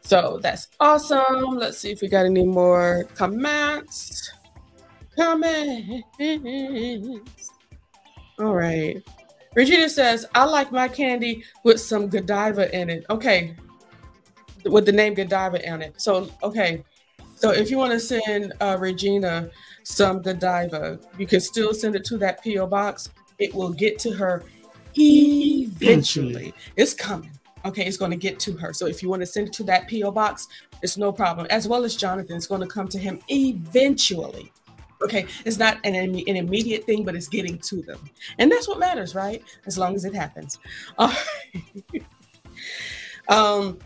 So 0.05 0.39
that's 0.39 0.67
awesome. 0.79 1.57
Let's 1.57 1.79
see 1.79 1.91
if 1.91 2.01
we 2.01 2.07
got 2.07 2.25
any 2.25 2.45
more 2.45 3.05
comments. 3.15 4.31
Comments. 5.15 6.03
All 8.37 8.53
right. 8.53 9.03
Regina 9.55 9.89
says, 9.89 10.27
I 10.35 10.43
like 10.43 10.71
my 10.71 10.87
candy 10.87 11.43
with 11.63 11.81
some 11.81 12.07
Godiva 12.07 12.73
in 12.79 12.91
it. 12.91 13.03
Okay. 13.09 13.55
With 14.63 14.85
the 14.85 14.91
name 14.91 15.15
Godiva 15.15 15.65
in 15.67 15.81
it. 15.81 15.99
So, 15.99 16.29
okay. 16.43 16.83
So 17.33 17.51
if 17.51 17.71
you 17.71 17.79
want 17.79 17.93
to 17.93 17.99
send 17.99 18.53
uh, 18.61 18.77
Regina 18.79 19.49
some 19.81 20.21
Godiva, 20.21 20.99
you 21.17 21.25
can 21.25 21.39
still 21.39 21.73
send 21.73 21.95
it 21.95 22.05
to 22.05 22.17
that 22.19 22.43
P.O. 22.43 22.67
box. 22.67 23.09
It 23.39 23.55
will 23.55 23.71
get 23.71 23.97
to 23.99 24.11
her 24.11 24.43
eventually. 24.95 26.53
It's 26.75 26.93
coming. 26.93 27.34
Okay, 27.65 27.85
it's 27.85 27.97
going 27.97 28.11
to 28.11 28.17
get 28.17 28.39
to 28.41 28.53
her. 28.57 28.73
So 28.73 28.85
if 28.85 29.01
you 29.01 29.09
want 29.09 29.21
to 29.21 29.25
send 29.25 29.47
it 29.47 29.53
to 29.53 29.63
that 29.63 29.89
PO 29.89 30.11
box, 30.11 30.47
it's 30.81 30.97
no 30.97 31.11
problem. 31.11 31.47
As 31.49 31.67
well 31.67 31.83
as 31.83 31.95
Jonathan, 31.95 32.35
it's 32.37 32.47
going 32.47 32.61
to 32.61 32.67
come 32.67 32.87
to 32.89 32.99
him 32.99 33.19
eventually. 33.27 34.51
Okay, 35.01 35.25
it's 35.45 35.57
not 35.57 35.77
an, 35.83 35.95
an 35.95 36.35
immediate 36.35 36.85
thing, 36.85 37.03
but 37.03 37.15
it's 37.15 37.27
getting 37.27 37.57
to 37.59 37.81
them, 37.81 37.99
and 38.39 38.49
that's 38.49 38.67
what 38.67 38.79
matters, 38.79 39.13
right? 39.13 39.43
As 39.65 39.77
long 39.77 39.93
as 39.93 40.05
it 40.05 40.15
happens. 40.15 40.59
Um, 43.27 43.79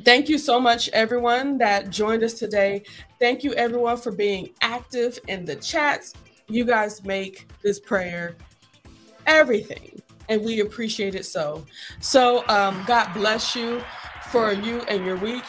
thank 0.00 0.28
you 0.28 0.38
so 0.38 0.58
much, 0.58 0.88
everyone 0.90 1.58
that 1.58 1.90
joined 1.90 2.22
us 2.22 2.34
today. 2.34 2.82
Thank 3.18 3.44
you, 3.44 3.52
everyone, 3.54 3.96
for 3.96 4.10
being 4.10 4.50
active 4.60 5.18
in 5.28 5.44
the 5.44 5.56
chats. 5.56 6.14
You 6.48 6.64
guys 6.64 7.04
make 7.04 7.48
this 7.62 7.78
prayer 7.78 8.36
everything 9.26 10.02
and 10.32 10.42
we 10.42 10.60
appreciate 10.60 11.14
it 11.14 11.26
so. 11.26 11.64
So 12.00 12.46
um, 12.48 12.82
God 12.86 13.12
bless 13.12 13.54
you 13.54 13.82
for 14.30 14.52
you 14.52 14.80
and 14.88 15.04
your 15.04 15.16
week, 15.16 15.44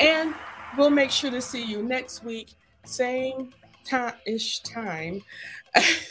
and 0.00 0.32
we'll 0.76 0.90
make 0.90 1.10
sure 1.10 1.30
to 1.30 1.40
see 1.40 1.64
you 1.64 1.82
next 1.82 2.24
week, 2.24 2.52
same 2.84 3.52
time 3.84 4.14
ish 4.26 4.60
time, 4.62 5.22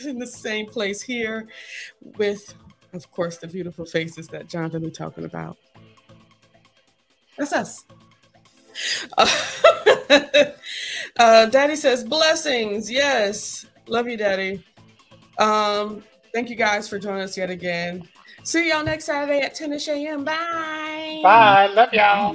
in 0.05 0.19
the 0.19 0.27
same 0.27 0.65
place 0.65 1.01
here, 1.01 1.47
with 2.01 2.53
of 2.93 3.09
course 3.11 3.37
the 3.37 3.47
beautiful 3.47 3.85
faces 3.85 4.27
that 4.27 4.47
Jonathan 4.47 4.81
been 4.81 4.91
talking 4.91 5.23
about. 5.25 5.57
That's 7.37 7.53
us. 7.53 7.85
Uh, 11.19 11.47
Daddy 11.47 11.75
says 11.75 12.03
blessings. 12.03 12.91
Yes, 12.91 13.65
love 13.87 14.07
you, 14.07 14.17
Daddy. 14.17 14.63
Um, 15.39 16.03
Thank 16.37 16.51
you 16.51 16.55
guys 16.55 16.87
for 16.87 16.99
joining 16.99 17.23
us 17.23 17.35
yet 17.35 17.49
again. 17.49 18.07
See 18.47 18.69
y'all 18.69 18.81
next 18.81 19.03
Saturday 19.03 19.41
at 19.41 19.55
10 19.55 19.73
a.m. 19.73 20.23
Bye. 20.23 21.19
Bye. 21.21 21.67
Love 21.73 21.91
y'all. 21.91 22.33